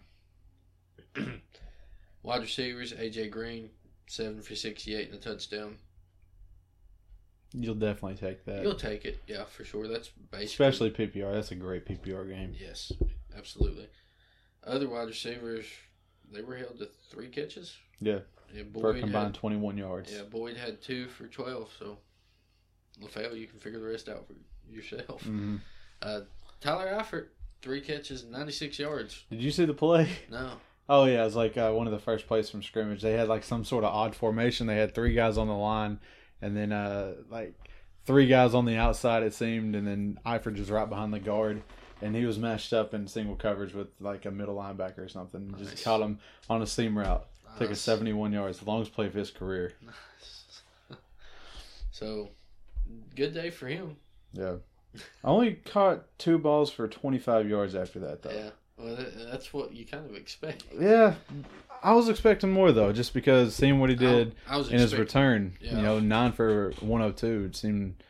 [2.22, 3.70] Wide receivers, AJ Green,
[4.06, 5.76] 7 for 68 and a touchdown.
[7.52, 8.62] You'll definitely take that.
[8.62, 9.86] You'll take it, yeah, for sure.
[9.86, 10.44] That's basically.
[10.66, 11.32] Especially PPR.
[11.34, 12.54] That's a great PPR game.
[12.58, 12.90] Yes,
[13.36, 13.88] absolutely.
[14.66, 15.66] Other wide receivers,
[16.32, 17.76] they were held to three catches.
[18.00, 18.20] Yeah.
[18.52, 20.12] Yeah, For a Boyd combined had- 21 yards.
[20.12, 21.98] Yeah, Boyd had two for 12, so
[23.00, 24.34] LaFell, you can figure the rest out for
[24.72, 25.22] yourself.
[25.24, 25.60] Mhm.
[26.02, 26.20] Uh,
[26.60, 27.28] Tyler Eifert,
[27.62, 29.24] three catches, 96 yards.
[29.30, 30.08] Did you see the play?
[30.30, 30.60] No.
[30.88, 33.02] Oh yeah, it was like uh, one of the first plays from scrimmage.
[33.02, 34.66] They had like some sort of odd formation.
[34.66, 35.98] They had three guys on the line,
[36.42, 37.54] and then uh, like
[38.04, 39.22] three guys on the outside.
[39.22, 41.62] It seemed, and then Eifert just right behind the guard,
[42.02, 45.54] and he was matched up in single coverage with like a middle linebacker or something.
[45.58, 46.18] Just caught him
[46.50, 47.26] on a seam route.
[47.58, 49.72] Took a 71 yards, the longest play of his career.
[51.90, 52.30] So,
[53.14, 53.98] good day for him.
[54.32, 54.56] Yeah.
[55.22, 58.32] I only caught two balls for 25 yards after that, though.
[58.32, 58.96] Yeah, well,
[59.30, 60.64] that's what you kind of expect.
[60.78, 61.14] Yeah,
[61.82, 64.94] I was expecting more though, just because seeing what he did I was in his
[64.96, 65.54] return.
[65.60, 65.76] yeah.
[65.76, 67.44] You know, nine for 102.
[67.46, 68.02] It seemed,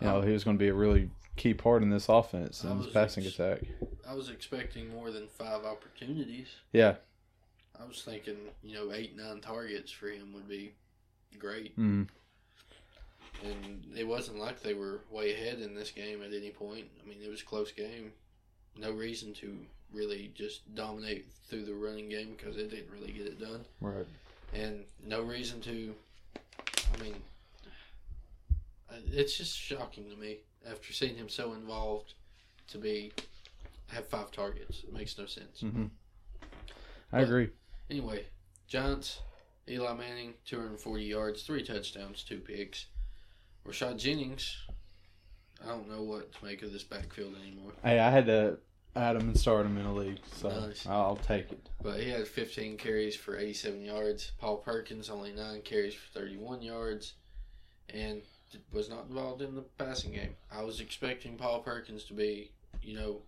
[0.00, 2.82] you know, he was going to be a really key part in this offense and
[2.82, 3.60] this passing ex- attack.
[4.08, 6.48] I was expecting more than five opportunities.
[6.72, 6.96] Yeah.
[7.80, 10.72] I was thinking, you know, eight, nine targets for him would be
[11.38, 11.78] great.
[11.78, 12.08] Mhm.
[13.44, 16.86] And it wasn't like they were way ahead in this game at any point.
[17.00, 18.12] I mean, it was a close game.
[18.76, 19.56] No reason to
[19.92, 23.64] really just dominate through the running game because it didn't really get it done.
[23.80, 24.06] Right.
[24.54, 25.94] And no reason to,
[26.94, 27.14] I mean,
[29.12, 30.38] it's just shocking to me
[30.70, 32.14] after seeing him so involved
[32.68, 33.12] to be
[33.88, 34.82] have five targets.
[34.84, 35.62] It makes no sense.
[35.62, 35.86] Mm-hmm.
[37.12, 37.48] I But- agree.
[37.90, 38.26] Anyway,
[38.66, 39.20] Giants,
[39.66, 42.86] Eli Manning, 240 yards, three touchdowns, two picks.
[43.66, 44.56] Rashad Jennings,
[45.64, 47.72] I don't know what to make of this backfield anymore.
[47.82, 48.58] Hey, I had to
[48.96, 50.86] add him and start him in the league, so Nice.
[50.86, 51.68] I'll take it.
[51.82, 54.32] But he had 15 carries for 87 yards.
[54.38, 57.14] Paul Perkins, only 9 carries for 31 yards.
[57.92, 58.22] And
[58.72, 60.34] was not involved in the passing game.
[60.50, 62.52] I was expecting Paul Perkins to be,
[62.82, 63.22] you know,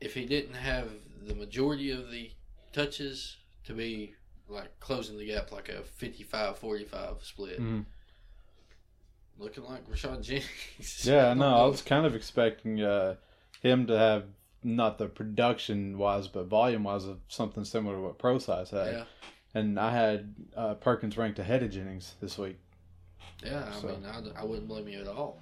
[0.00, 0.88] if he didn't have
[1.22, 2.30] the majority of the
[2.72, 4.14] touches, to be
[4.48, 7.60] like closing the gap like a 55 45 split.
[7.60, 7.84] Mhm.
[9.38, 11.04] Looking like Rashad Jennings.
[11.04, 13.16] Yeah, no, I was kind of expecting uh,
[13.60, 14.24] him to have
[14.62, 18.92] not the production wise, but volume wise of something similar to what Prosise had.
[18.94, 19.04] Yeah.
[19.54, 22.58] And I had uh, Perkins ranked ahead of Jennings this week.
[23.44, 25.40] Yeah, I So- mean, I, I wouldn't blame you at all.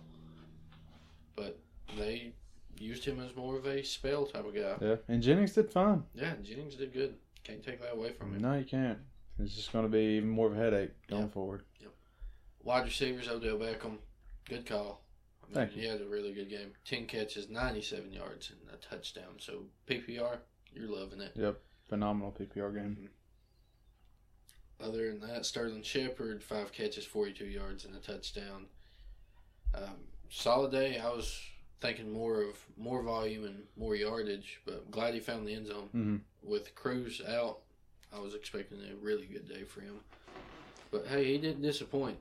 [1.37, 1.59] But
[1.99, 2.33] they
[2.79, 4.75] used him as more of a spell type of guy.
[4.81, 6.03] Yeah, and Jennings did fine.
[6.15, 7.15] Yeah, Jennings did good.
[7.45, 8.41] Can't take that away from him.
[8.41, 8.99] No, you can't.
[9.39, 11.62] It's just going to be even more of a headache going forward.
[12.62, 13.99] Wide receivers, Odell Beckham,
[14.49, 15.03] good call.
[15.43, 15.82] I mean, Thank you.
[15.82, 16.73] He had a really good game.
[16.85, 19.37] 10 catches, 97 yards, and a touchdown.
[19.39, 20.39] So, PPR,
[20.74, 21.32] you're loving it.
[21.35, 21.59] Yep,
[21.89, 23.09] phenomenal PPR game.
[24.82, 28.66] Other than that, Sterling Shepard, five catches, 42 yards, and a touchdown.
[29.74, 29.97] Um,
[30.31, 30.99] solid day.
[30.99, 31.39] I was
[31.81, 35.89] thinking more of more volume and more yardage, but glad he found the end zone.
[35.95, 36.20] Mhm.
[36.43, 37.61] With Cruz out,
[38.12, 40.01] I was expecting a really good day for him.
[40.91, 42.19] But hey, he didn't disappoint.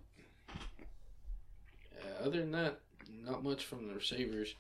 [2.03, 2.79] Uh, other than that,
[3.25, 4.55] not much from the receivers.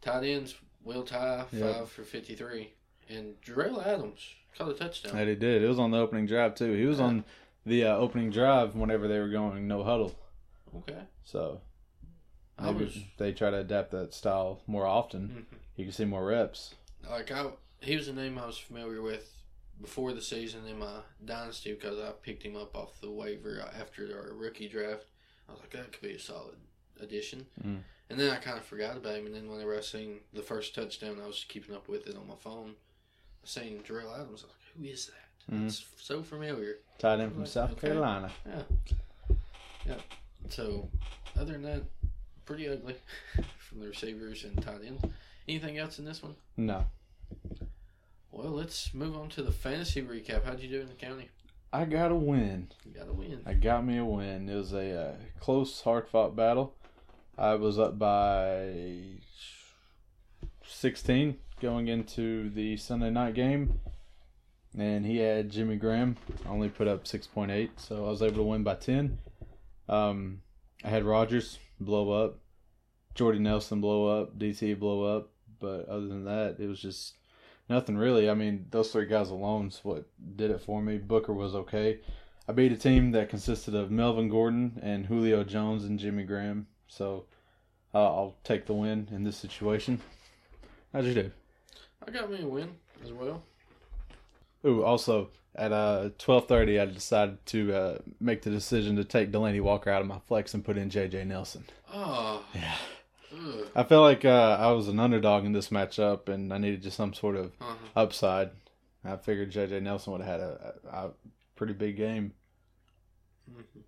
[0.00, 0.54] Tight ends,
[0.84, 1.88] Will Tye, five Yep.
[1.88, 2.72] for 53.
[3.08, 4.20] And Jerell Adams
[4.56, 5.14] caught a touchdown.
[5.16, 5.62] That he did.
[5.62, 6.72] It was on the opening drive too.
[6.72, 7.24] He was on
[7.64, 10.14] the uh, opening drive whenever they were going no huddle.
[10.76, 11.02] Okay.
[11.24, 11.60] So
[12.58, 15.46] I maybe was- they try to adapt that style more often.
[15.50, 15.58] Mhm.
[15.76, 16.74] You can see more reps.
[17.08, 17.50] like I,
[17.80, 19.32] he was a name I was familiar with
[19.80, 24.04] before the season in my dynasty because I picked him up off the waiver after
[24.18, 25.04] our rookie draft.
[25.48, 26.56] I was like, that could be a solid
[27.00, 27.46] addition.
[27.64, 27.80] Mm.
[28.10, 29.26] And then I kind of forgot about him.
[29.26, 32.26] And then whenever I seen the first touchdown, I was keeping up with it on
[32.28, 32.74] my phone.
[33.42, 34.28] I seen Jerell Adams.
[34.28, 35.54] I was like, who is that?
[35.54, 35.66] Mhm.
[35.66, 36.78] It's so familiar.
[36.98, 37.88] Tight end from Like, South okay.
[37.88, 38.30] Carolina.
[38.46, 38.62] Yeah.
[39.86, 39.98] Yeah.
[40.48, 40.88] So,
[41.38, 41.82] other than that,
[42.44, 42.96] pretty ugly
[43.58, 45.02] from the receivers and tight ends.
[45.48, 46.34] Anything else in this one?
[46.56, 46.86] No,
[48.32, 50.44] Well, let's move on to the fantasy recap.
[50.44, 51.28] How'd you do in the county?
[51.76, 52.68] I got a win.
[52.86, 53.42] You got a win.
[53.44, 54.48] I got me a win.
[54.48, 56.74] It was a uh, close, hard fought battle.
[57.36, 59.18] I was up by
[60.66, 63.78] 16 going into the Sunday night game.
[64.78, 66.16] And he had Jimmy Graham.
[66.46, 69.18] I only put up 6.8, so I was able to win by 10.
[69.86, 70.40] Um,
[70.82, 72.38] I had Rodgers blow up,
[73.14, 75.28] Jordy Nelson blow up, DT blow up.
[75.60, 77.12] But other than that, it was just
[77.68, 78.28] nothing really.
[78.30, 80.04] I mean, those three guys alone is what
[80.36, 80.98] did it for me.
[80.98, 82.00] Booker was okay.
[82.48, 86.68] I beat a team that consisted of Melvin Gordon and Julio Jones and Jimmy Graham.
[86.86, 87.24] So
[87.92, 90.00] uh, I'll take the win in this situation.
[90.92, 91.30] How'd you do?
[92.06, 92.70] I got me a win
[93.04, 93.42] as well.
[94.64, 99.32] Ooh, also at uh twelve thirty, I decided to uh, make the decision to take
[99.32, 101.24] Delanie Walker out of my flex and put in J.J.
[101.24, 101.64] Nelson.
[101.92, 102.44] Oh.
[102.54, 102.74] Yeah.
[103.74, 106.96] I felt like uh, I was an underdog in this matchup, and I needed just
[106.96, 107.74] some sort of Uh-huh.
[107.94, 108.50] upside.
[109.04, 109.80] I figured J.J.
[109.80, 111.10] Nelson would have had a, a, a
[111.54, 112.32] pretty big game.
[113.50, 113.82] Mhm.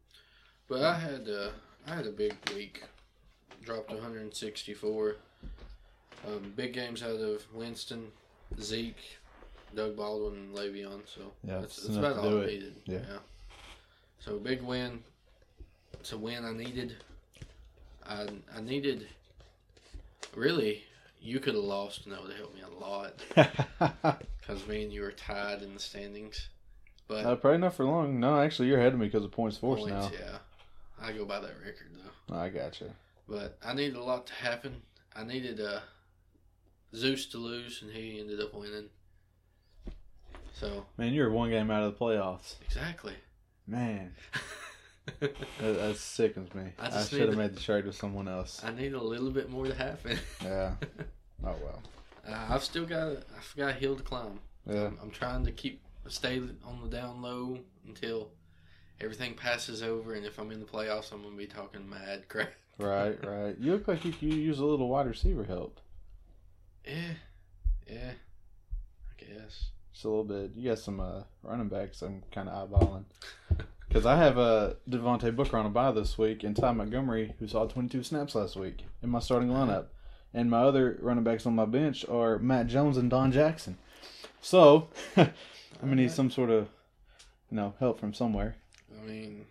[0.69, 1.51] But I had uh,
[1.86, 2.85] I had a big week.
[3.65, 5.16] Dropped 164.
[6.27, 8.09] Um, big games out of Winston,
[8.60, 9.19] Zeke,
[9.74, 11.01] Doug Baldwin, and Le'Veon.
[11.06, 12.77] So Yeah, that's, it's that's about all I needed.
[12.86, 13.19] Yeah.
[14.20, 15.02] So big win.
[15.94, 16.97] It's a win I needed.
[18.06, 19.06] I I needed.
[20.39, 20.85] Really,
[21.20, 23.15] you could have lost, and that would have helped me a lot.
[24.40, 26.48] Because me and you were tied in the standings.
[27.06, 28.19] But Uh, probably not for long.
[28.19, 30.10] No, actually, you're ahead of me because of points force points, now.
[30.19, 30.39] yeah.
[31.01, 31.90] I go by that record
[32.28, 32.35] though.
[32.35, 32.94] I gotcha.
[33.28, 34.81] But I needed a lot to happen.
[35.15, 35.81] I needed uh,
[36.94, 38.89] Zeus to lose, and he ended up winning.
[40.55, 42.55] So Man, you're one game out of the playoffs.
[42.65, 43.15] exactly.
[43.66, 44.15] Man,
[45.21, 46.65] that, that sickens me.
[46.79, 48.63] I I, should have made the trade with someone else.
[48.65, 50.19] I need a little bit more to happen.
[50.43, 50.73] Yeah.
[51.45, 51.81] Oh well.
[52.29, 54.41] Uh, I've still got I've got a hill to climb.
[54.67, 54.87] Yeah.
[54.87, 58.31] I'm, I'm trying to keep stay on the down low until
[59.01, 62.51] everything passes over, and if I'm in the playoffs, I'm gonna be talking mad crap.
[62.77, 63.57] Right, right.
[63.59, 65.81] You look like you could use a little wide receiver help.
[66.85, 67.15] Yeah,
[67.87, 69.71] yeah, I guess.
[69.93, 70.53] Just a little bit.
[70.57, 73.05] You got some uh, running backs I'm kind of eyeballing.
[73.89, 77.48] Because I have uh, Devontae Booker on a bye this week and Ty Montgomery, who
[77.48, 79.86] saw 22 snaps last week in my starting lineup.
[80.35, 83.78] And my other running backs on my bench are Matt Jones and Don Jackson.
[84.43, 85.32] So, I'm
[85.81, 86.69] going to need some sort of,
[87.51, 88.56] you know, help from somewhere.
[88.97, 89.47] I mean,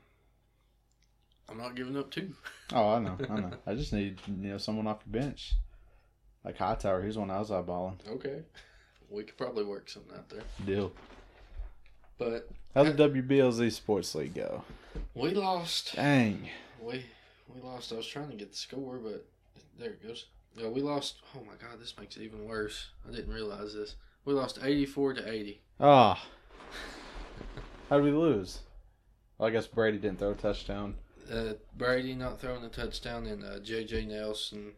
[1.50, 2.34] I'm not giving up too.
[2.74, 3.52] Oh, I know, I know.
[3.66, 5.54] I just need, you know, someone off your bench.
[6.44, 7.96] Like Hightower, he's one I was eyeballing.
[8.10, 8.42] Okay,
[9.10, 10.42] we could probably work something out there.
[10.66, 10.92] Deal.
[12.18, 14.64] But How'd the WBLZ Sports League go?
[15.14, 15.96] we lost.
[15.96, 16.50] Dang.
[16.82, 17.06] We
[17.54, 17.92] we lost.
[17.92, 19.26] I was trying to get the score, but
[19.80, 20.26] there it goes.
[20.56, 21.18] Yeah, we lost.
[21.36, 22.88] Oh my god, this makes it even worse.
[23.08, 23.96] I didn't realize this.
[24.26, 25.62] We lost 84 to 80.
[25.80, 26.26] Ah.
[27.90, 28.60] How did we lose?
[29.38, 30.96] Well, I guess Brady didn't throw a touchdown.
[31.32, 34.06] Uh, Brady not throwing a touchdown, and uh, J.J.
[34.06, 34.74] Nelson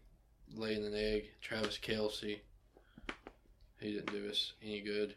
[0.56, 1.30] laying an egg.
[1.42, 2.40] Travis Kelce,
[3.80, 5.16] he didn't do us any good.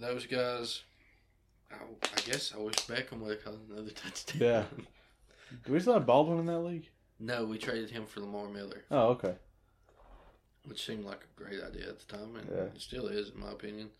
[0.00, 0.82] Those guys,
[1.70, 4.40] I, I guess I wish Beckham would have caught another touchdown.
[4.40, 4.64] Yeah.
[5.66, 6.88] Do we still have Baldwin in that league?
[7.20, 9.34] no, we traded him for Lamar Miller, Oh, okay.
[10.66, 12.62] which seemed like a great idea at the time, and Yeah.
[12.64, 13.90] it still is, in my opinion.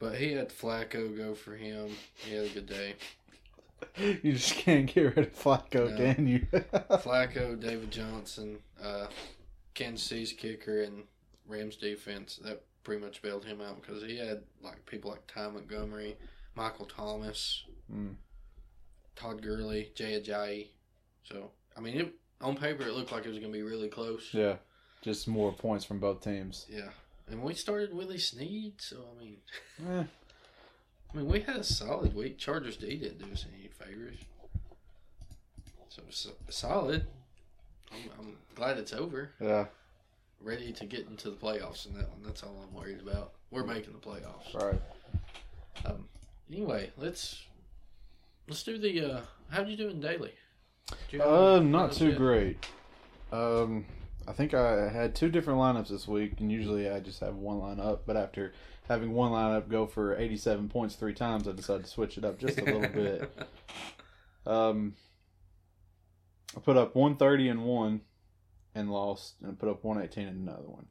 [0.00, 1.90] But he had Flacco go for him.
[2.16, 2.94] He had a good day.
[4.22, 5.96] You just can't get rid of Flacco, No.
[6.14, 6.40] can you?
[6.52, 9.06] Flacco, David Johnson, uh,
[9.72, 11.04] Kansas City's kicker, and
[11.46, 12.38] Rams defense.
[12.44, 16.16] That pretty much bailed him out because he had like people like Ty Montgomery,
[16.54, 18.14] Michael Thomas, Mm.
[19.16, 20.68] Todd Gurley, Jay Ajayi.
[21.24, 23.88] So I mean, it, on paper it looked like it was going to be really
[23.88, 24.28] close.
[24.32, 24.56] Yeah.
[25.02, 26.66] Just more points from both teams.
[26.68, 26.90] Yeah.
[27.28, 29.36] And we started Willie Snead, so I mean,
[29.88, 30.04] Eh.
[31.12, 32.38] I mean, we had a solid week.
[32.38, 34.18] Chargers D didn't do us any favors,
[35.88, 37.06] so it's solid.
[37.92, 39.30] I'm, I'm glad it's over.
[39.40, 39.66] Yeah.
[40.40, 42.20] Ready to get into the playoffs in that one.
[42.24, 43.32] That's all I'm worried about.
[43.50, 44.54] We're making the playoffs.
[44.54, 44.80] Right.
[45.84, 46.08] Um,
[46.50, 47.42] anyway, let's
[48.48, 49.00] let's do the.
[49.14, 50.32] Uh, how'd you do in daily?
[51.10, 52.18] You Uh, not too yet?
[52.18, 52.66] great.
[53.32, 53.84] Um,
[54.26, 57.58] I think I had two different lineups this week, and usually I just have one
[57.58, 58.00] lineup.
[58.06, 58.52] But after
[58.88, 62.38] having one lineup go for 87 points three times, I decided to switch it up
[62.38, 63.32] just a little bit.
[64.46, 64.94] Um,
[66.56, 68.00] I put up 130 and one
[68.74, 70.86] and lost, and put up 118 in another one.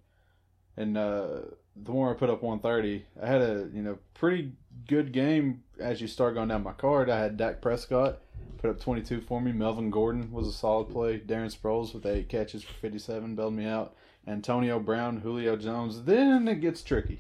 [0.78, 1.42] And uh,
[1.76, 4.54] the more I put up 130, I had a you know pretty
[4.88, 7.10] good game as you start going down my card.
[7.10, 8.20] I had Dak Prescott
[8.58, 9.52] put up 22 for me.
[9.52, 11.20] Melvin Gordon was a solid play.
[11.20, 13.96] Darren Sproles with eight catches for 57 bailed me out.
[14.28, 16.04] Antonio Brown, Julio Jones.
[16.04, 17.20] Then it gets tricky.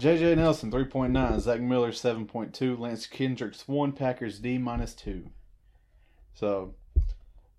[0.00, 5.30] JJ Nelson 3.9, Zach Miller 7.2, Lance Kendricks 1, Packers D minus 2.
[6.34, 6.74] So,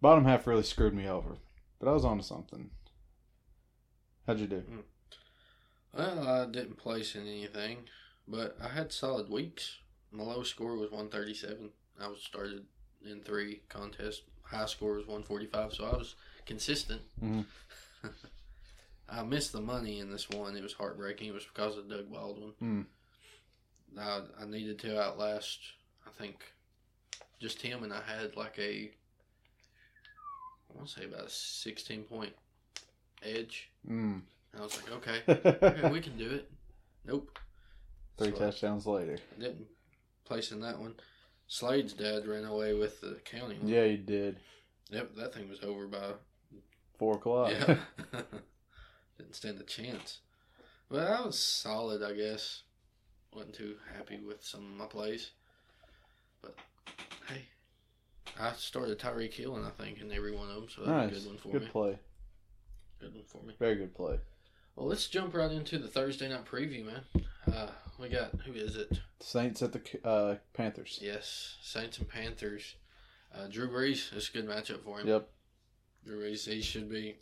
[0.01, 1.37] bottom half really screwed me over.
[1.79, 2.69] But I was on to something.
[4.25, 4.63] How'd you do?
[5.93, 7.87] Well, I didn't place in anything,
[8.27, 9.77] but I had solid weeks.
[10.11, 11.69] My lowest score was 137.
[11.99, 12.65] I was started
[13.05, 14.21] in three contests.
[14.43, 17.01] High score was 145, so I was consistent.
[17.23, 17.45] Mhm.
[19.09, 20.57] I missed the money in this one.
[20.57, 21.29] It was heartbreaking.
[21.29, 22.53] It was because of Doug Baldwin.
[22.59, 22.81] Hmm.
[23.97, 25.59] I, I needed to outlast,
[26.05, 26.43] I think,
[27.39, 28.91] just him, and I had like a,
[30.69, 32.33] I want to say about a 16 point
[33.23, 33.69] edge.
[33.89, 34.21] Mm.
[34.53, 35.21] And I was like, okay,
[35.67, 36.51] okay, we can do it.
[37.05, 37.37] Nope.
[38.17, 39.17] Three So, touchdowns later.
[39.39, 39.67] Didn't
[40.25, 40.95] place in that one.
[41.47, 43.67] Slade's dad ran away with the county one.
[43.67, 44.37] Yeah, he did.
[44.89, 46.13] Yep, that thing was over by.
[46.97, 47.51] Four o'clock.
[47.51, 47.77] Yeah.
[49.17, 50.19] Didn't stand a chance.
[50.89, 52.63] But I was solid, I guess.
[53.33, 55.31] Wasn't too happy with some of my plays.
[56.41, 56.55] But.
[58.39, 61.11] I started Tyreek Hill, and I think, in every one of them, so that's nice.
[61.11, 61.67] a good one for good me.
[61.69, 61.99] play.
[62.99, 63.55] Good one for me.
[63.59, 64.19] Very good play.
[64.75, 67.01] Well, let's jump right into the Thursday night preview, man.
[67.51, 67.69] Uh,
[67.99, 68.99] we got, who is it?
[69.19, 70.99] Saints at the uh, Panthers.
[71.01, 72.75] Yes, Saints and Panthers.
[73.35, 75.07] Uh, Drew Brees, it's a good matchup for him.
[75.07, 75.29] Yep.
[76.05, 77.15] Drew Brees, he should be.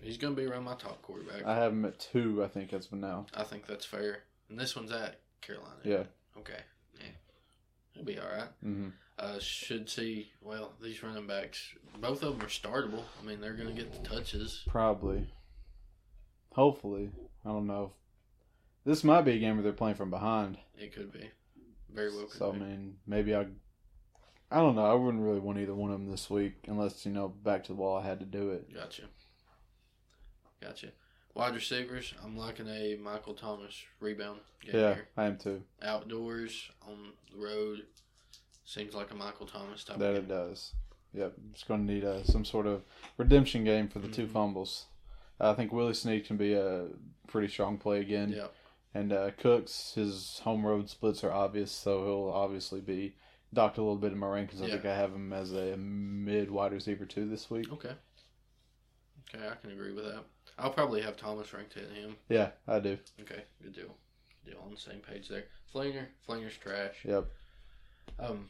[0.00, 1.44] He's going to be around my top quarterback.
[1.44, 3.26] I have him at two, I think, as of now.
[3.34, 4.24] I think that's fair.
[4.48, 5.76] And this one's at Carolina.
[5.84, 6.02] Yeah.
[6.38, 6.58] Okay.
[6.98, 7.06] Yeah.
[7.92, 8.48] He'll be all right.
[8.62, 10.30] hmm Uh, should see.
[10.40, 11.60] Well, these running backs,
[12.00, 13.04] both of them are startable.
[13.20, 14.62] I mean, they're going to get the touches.
[14.68, 15.26] Probably.
[16.54, 17.10] Hopefully.
[17.44, 17.92] I don't know.
[18.84, 20.58] This might be a game where they're playing from behind.
[20.76, 21.30] It could be.
[21.92, 23.46] Very well could So I mean, maybe I.
[24.50, 24.84] I don't know.
[24.84, 27.68] I wouldn't really want either one of them this week unless you know back to
[27.72, 27.96] the wall.
[27.96, 28.72] I had to do it.
[28.74, 29.04] Gotcha.
[30.60, 30.88] Gotcha.
[31.34, 35.08] Wide receivers, I'm liking a Michael Thomas rebound Yeah, here.
[35.16, 35.62] I am too.
[35.82, 37.84] Outdoors, on the road,
[38.72, 40.72] seems like a Michael Thomas type That of it does.
[41.14, 42.82] Yep, it's going to need uh, some sort of
[43.18, 44.32] redemption game for the two Mm-hmm.
[44.32, 44.86] fumbles.
[45.40, 46.86] I think Willie Snead can be a
[47.26, 48.30] pretty strong play again.
[48.30, 48.54] Yep.
[48.94, 53.16] And uh, Cooks, his home road splits are obvious, so he'll obviously be
[53.52, 54.62] docked a little bit in my rankings.
[54.62, 54.74] I Yeah.
[54.74, 57.70] think I have him as a mid wide receiver two this week.
[57.72, 57.92] Okay.
[59.34, 60.24] Okay, I can agree with that.
[60.58, 62.16] I'll probably have Thomas ranked ahead of him.
[62.28, 62.98] Yeah, I do.
[63.20, 63.96] Okay, good deal.
[64.44, 65.44] Good deal on the same page there.
[65.74, 66.96] Fleener, Fleener's trash.
[67.04, 67.26] Yep.
[68.18, 68.48] Um,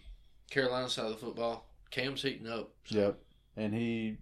[0.53, 2.71] Carolina side of the football, Cam's heating up.
[2.85, 3.19] So Yep.
[3.57, 4.17] And he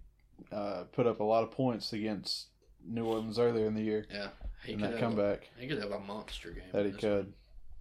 [0.52, 2.46] uh, put up a lot of points against
[2.86, 4.06] New Orleans earlier in the year.
[4.12, 4.28] Yeah,
[4.64, 5.48] he in could that comeback.
[5.58, 6.64] A, he could have a monster game.
[6.72, 7.32] that he could,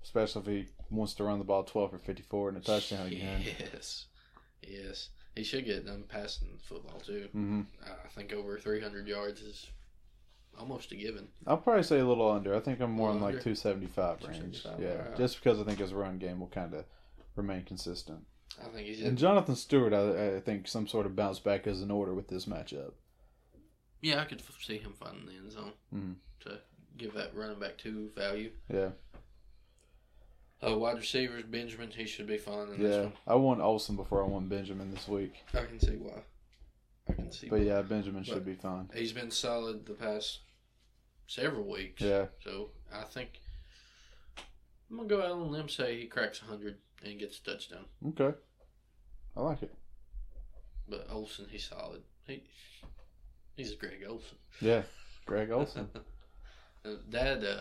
[0.03, 3.07] especially if he wants to run the ball twelve or fifty four and a touchdown
[3.07, 3.41] again.
[3.43, 4.05] Yes,
[4.67, 5.09] yes.
[5.35, 7.29] He should get done passing football too.
[7.35, 7.65] Mhm.
[7.85, 9.67] I think over 300 yards is
[10.59, 11.29] almost a given.
[11.47, 12.53] I'll probably say a little under.
[12.55, 13.41] I think I'm more in like under?
[13.43, 14.61] two seventy five range.
[14.63, 15.17] 275, Yeah, alright.
[15.17, 16.83] just because I think his run game will kind of
[17.35, 18.25] remain consistent.
[18.63, 21.81] I think he's And Jonathan Stewart, I, I think some sort of bounce back is
[21.81, 22.93] in order with this matchup.
[24.01, 26.15] yeah, I could f- see him finding the end zone Mhm.
[26.41, 26.59] to
[26.97, 28.51] give that running back two value.
[28.73, 28.91] Yeah,
[30.61, 33.03] Uh, wide receivers, Benjamin, he should be fine in this yeah.
[33.03, 33.13] one.
[33.27, 35.33] I want Olsen before I want Benjamin this week.
[35.53, 36.21] I can see why.
[37.07, 37.47] I can see.
[37.47, 37.65] But why.
[37.65, 38.89] yeah, Benjamin should be fine.
[38.93, 40.41] He's been solid the past
[41.27, 42.01] several weeks.
[42.01, 42.27] Yeah.
[42.43, 43.39] So I think
[44.91, 47.85] I'm gonna go out on a limb say he cracks 100 and gets a touchdown.
[48.09, 48.37] Okay,
[49.39, 49.73] I like it.
[50.89, 52.01] But Olsen, he's solid.
[52.27, 52.43] He
[53.55, 54.37] he's Greg Olsen.
[54.59, 54.81] Yeah,
[55.25, 55.89] Greg Olsen.
[56.85, 57.59] Uh, Dad uh,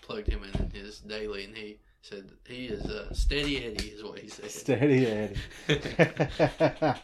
[0.00, 4.20] plugged him in his daily, and he said he is uh, steady Eddie, is what
[4.20, 4.48] he said.
[4.48, 5.34] Steady Eddie.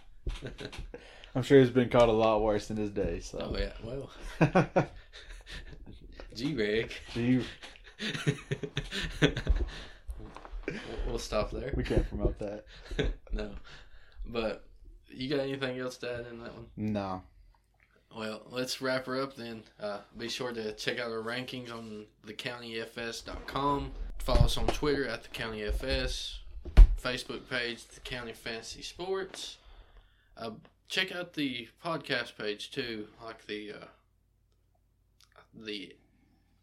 [1.35, 3.19] I'm sure he's been caught a lot worse in his day.
[3.19, 3.51] So.
[3.53, 4.13] Oh yeah, well,
[6.37, 6.93] G Reg.
[7.13, 7.45] G-
[11.09, 11.73] we'll stop there.
[11.77, 12.65] We can't promote that.
[13.33, 13.51] no,
[14.27, 14.65] but
[15.09, 16.67] you got anything else to add in that one?
[16.77, 17.23] No.
[18.17, 19.63] Well, let's wrap her up then.
[19.81, 23.93] Uh, be sure to check out our rankings on thecountyfs.com.
[24.19, 26.39] Follow us on Twitter at thecountyfs.
[27.03, 29.59] Facebook page, The County Fantasy Sports.
[30.37, 30.53] Uh,
[30.89, 33.85] check out the podcast page too, like the uh,
[35.55, 35.95] the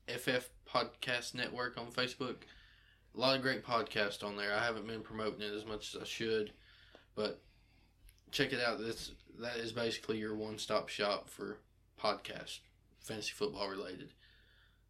[0.08, 2.38] FF Podcast Network on Facebook.
[3.16, 4.54] A lot of great podcasts on there.
[4.54, 6.52] I haven't been promoting it as much as I should,
[7.16, 7.42] but
[8.34, 8.80] check it out.
[8.80, 11.58] This that is basically your one stop shop for
[12.02, 12.60] podcast,
[13.00, 14.10] fantasy football related.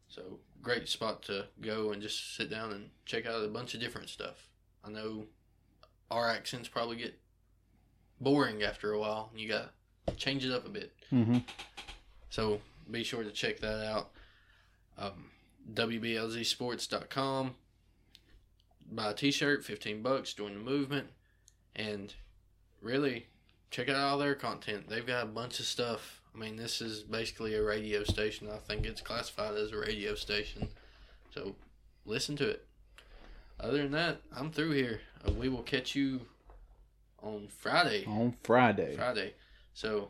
[0.08, 3.80] So great spot to go and just sit down and check out a bunch of
[3.80, 4.48] different stuff.
[4.84, 5.24] I know
[6.10, 7.18] our accents probably get
[8.20, 9.30] boring after a while.
[9.36, 9.72] You got
[10.06, 10.92] to change it up a bit.
[11.12, 11.38] Mm-hmm.
[12.30, 12.60] So
[12.90, 14.10] be sure to check that out.
[14.98, 15.30] Um,
[15.72, 17.54] WBLZSports.com.
[18.92, 21.08] Buy a t-shirt, 15 bucks, join the movement.
[21.74, 22.14] And
[22.82, 23.26] really,
[23.74, 24.88] check out all their content.
[24.88, 26.20] They've got a bunch of stuff.
[26.32, 28.48] I mean, this is basically a radio station.
[28.48, 30.68] I think it's classified as a radio station.
[31.34, 31.56] So
[32.06, 32.64] listen to it.
[33.58, 35.00] Other than that, I'm through here.
[35.26, 36.20] Uh, we will catch you
[37.20, 38.04] on Friday.
[38.06, 38.94] On Friday.
[38.94, 39.34] Friday.
[39.74, 40.08] So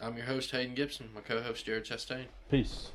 [0.00, 1.08] I'm your host, Hayden Gibson.
[1.12, 2.26] My co host, Jared Chastain.
[2.48, 2.90] Peace.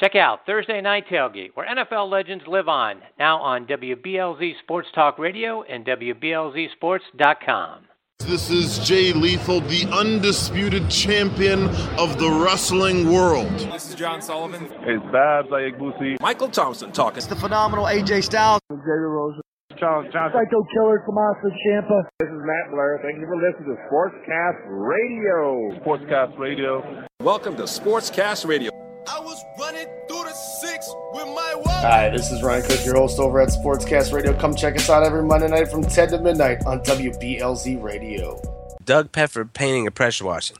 [0.00, 5.18] Check out Thursday Night Tailgate, where NFL legends live on, now on WBLZ Sports Talk
[5.18, 7.80] Radio and WBLZSports.com.
[8.20, 11.64] This is Jay Lethal, the undisputed champion
[11.98, 13.52] of the wrestling world.
[13.52, 14.64] This is John Sullivan.
[14.64, 16.18] It's Babs Ayagbusi.
[16.18, 17.18] Michael Thompson talking.
[17.18, 18.60] It's the phenomenal AJ Styles.
[18.72, 19.42] Xavier Rosa.
[19.76, 20.40] Charles Johnson.
[20.40, 22.08] Psycho Killer Tommaso Ciampa.
[22.20, 23.00] This is Matt Blair.
[23.02, 25.78] Thank you for listening to Sportscast Radio.
[25.84, 27.04] Sportscast Radio.
[27.20, 28.70] Welcome to Sportscast Radio.
[29.08, 31.82] I was running through the six with my wife.
[31.82, 34.38] Hi, this is Ryan Cook, your host over at Sportscast Radio.
[34.38, 38.40] Come check us out every Monday night from 10 to midnight on WBLZ Radio.
[38.84, 40.56] Doug Peffer painting and pressure washing.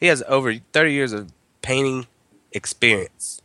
[0.00, 1.32] He has over 30 years of
[1.62, 2.06] painting
[2.52, 3.42] experience.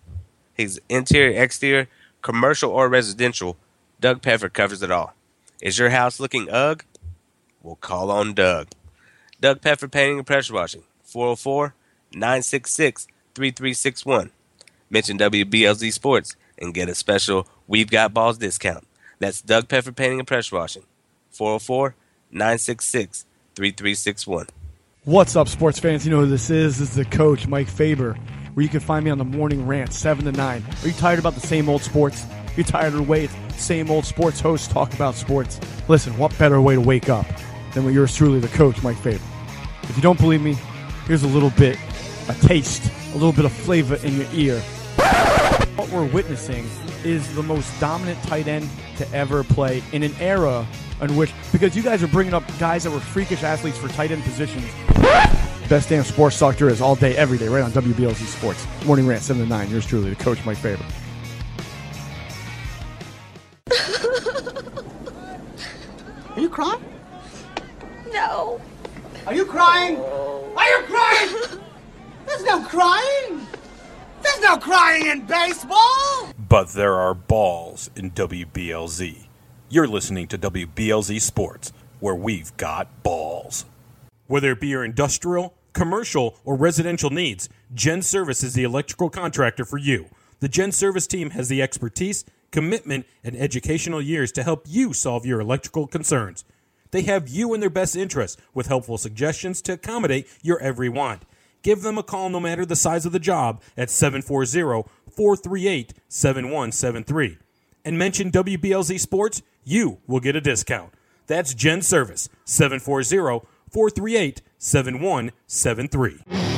[0.54, 1.88] He's interior, exterior,
[2.22, 3.58] commercial, or residential.
[4.00, 5.14] Doug Peffer covers it all.
[5.62, 6.84] Is your house looking ugh?
[7.62, 8.68] We'll call on Doug.
[9.40, 10.84] Doug Peffer painting and pressure washing.
[11.04, 11.74] 404
[12.14, 14.32] 966 3361.
[14.90, 18.88] Mention WBLZ Sports and get a special We've Got Balls discount.
[19.20, 20.84] That's Doug Peffer Painting and Pressure Washing.
[21.32, 21.96] 404
[22.32, 24.48] 966 3361.
[25.06, 26.06] What's up, sports fans?
[26.06, 26.80] You know who this is.
[26.80, 28.14] This is the coach, Mike Faber,
[28.54, 30.64] where you can find me on the morning rant, 7 to 9.
[30.82, 32.26] Are you tired about the same old sports?
[32.56, 33.28] You're tired of the way
[33.58, 35.60] same old sports hosts talk about sports?
[35.88, 37.26] Listen, what better way to wake up
[37.74, 39.24] than when yours truly, the coach, Mike Faber?
[39.84, 40.56] If you don't believe me,
[41.06, 41.78] here's a little bit,
[42.30, 44.60] a taste, a little bit of flavor in your ear.
[45.76, 46.68] What we're witnessing
[47.04, 48.68] is the most dominant tight end
[48.98, 50.66] to ever play in an era
[51.02, 54.12] in which, because you guys are bringing up guys that were freakish athletes for tight
[54.12, 54.66] end positions.
[55.70, 58.66] Best damn sports talk there is all day, every day, right on WBLZ Sports.
[58.86, 59.70] Morning rant, 7 to 9.
[59.70, 60.84] Yours truly, the coach, Mike Faber.
[66.36, 66.84] Are you crying?
[68.12, 68.60] No.
[69.28, 69.98] Are you crying?
[69.98, 71.60] Are you crying?
[72.26, 73.48] There's no crying.
[74.22, 76.34] There's no crying in baseball.
[76.38, 79.28] But there are balls in WBLZ.
[79.70, 83.66] You're listening to WBLZ Sports, where we've got balls.
[84.28, 89.66] Whether it be your industrial, commercial, or residential needs, Gen Service is the electrical contractor
[89.66, 90.08] for you.
[90.40, 95.26] The Gen Service team has the expertise, commitment, and educational years to help you solve
[95.26, 96.46] your electrical concerns.
[96.92, 101.24] They have you in their best interest with helpful suggestions to accommodate your every want.
[101.64, 107.38] Give them a call no matter the size of the job at 740 438 7173.
[107.86, 110.94] And mention WBLZ Sports, you will get a discount.
[111.26, 116.53] That's Gen Service 740 438 7173.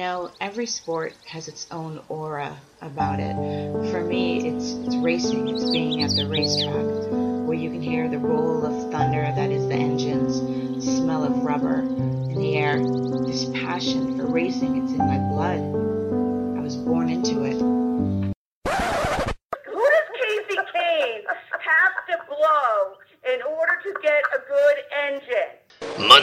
[0.00, 3.34] Know, every sport has its own aura about it.
[3.90, 5.48] For me, it's it's racing.
[5.48, 7.10] It's being at the racetrack
[7.46, 10.36] where you can hear the roll of thunder that is the engines,
[10.84, 12.78] smell of rubber in the air.
[13.26, 15.99] This passion for racing, it's in my blood.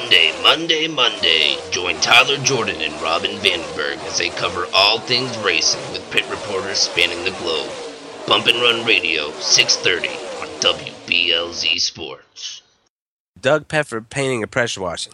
[0.07, 1.57] Monday, Monday, Monday.
[1.69, 6.77] Join Tyler Jordan and Robin Vandenberg as they cover all things racing with pit reporters
[6.77, 7.69] spanning the globe.
[8.25, 10.07] Bump and Run Radio, 630
[10.39, 12.61] on WBLZ Sports.
[13.41, 15.11] Doug Peffer Painting and Pressure Washing.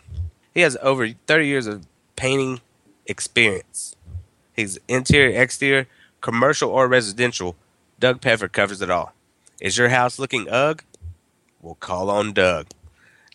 [0.53, 2.61] He has over 30 years of painting
[3.07, 3.95] experience.
[4.55, 5.87] He's interior, exterior,
[6.21, 7.55] commercial, or residential.
[7.99, 9.13] Doug Peffer covers it all.
[9.59, 10.83] Is your house looking ugh?
[11.63, 12.67] We'll call on Doug.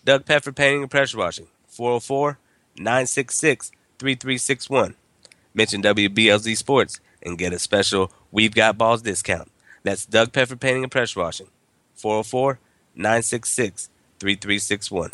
[0.09, 1.49] Doug Peffer Painting and Pressure Washing.
[1.67, 2.39] 404
[2.79, 4.95] 966 3361.
[5.53, 9.53] Mention WBLZ Sports and get a special We've Got Balls discount.
[9.83, 11.49] That's Doug Peffer Painting and Pressure Washing.
[11.95, 12.59] 404
[12.95, 15.11] 966 3361.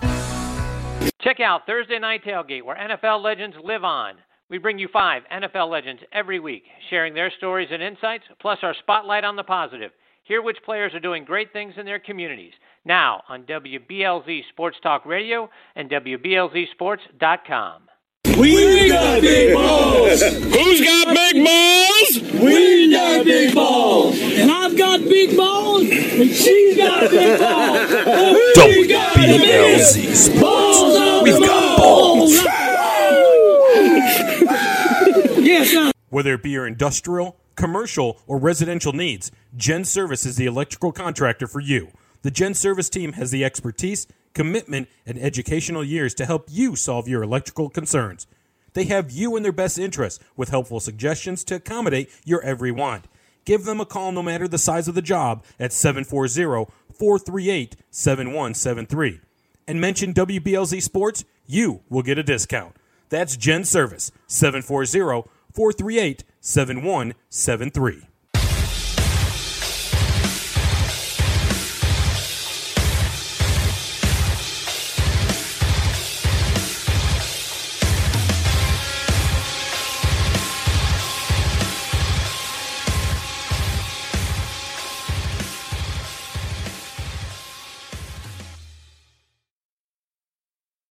[1.20, 4.16] Check out Thursday Night Tailgate, where NFL legends live on.
[4.50, 8.74] We bring you five NFL legends every week, sharing their stories and insights, plus our
[8.82, 9.92] spotlight on the positive.
[10.26, 12.54] Hear which players are doing great things in their communities.
[12.86, 17.90] Now on WBLZ Sports Talk Radio and WBLZSports.com.
[18.40, 20.22] We got big balls.
[20.22, 22.22] Who's got big balls?
[22.42, 24.18] We got big balls.
[24.20, 25.82] And I've got big balls.
[25.84, 27.90] And she's got big balls.
[28.56, 30.40] We got WBLZ big Sports.
[30.40, 32.32] balls on We've got balls.
[32.32, 32.34] balls.
[35.46, 35.92] yes, sir.
[36.10, 41.46] Whether it be your industrial, commercial, or residential needs, Gen Service is the electrical contractor
[41.46, 41.90] for you.
[42.24, 47.08] The Gen Service team has the expertise, commitment, and educational years to help you solve
[47.08, 48.26] your electrical concerns.
[48.74, 53.06] They have you in their best interest with helpful suggestions to accommodate your every want.
[53.46, 59.20] Give them a call no matter the size of the job at 740 438 7173.
[59.68, 62.76] And mention WBLZ Sports, you will get a discount.
[63.10, 68.08] That's Gen Service 740 438 7173.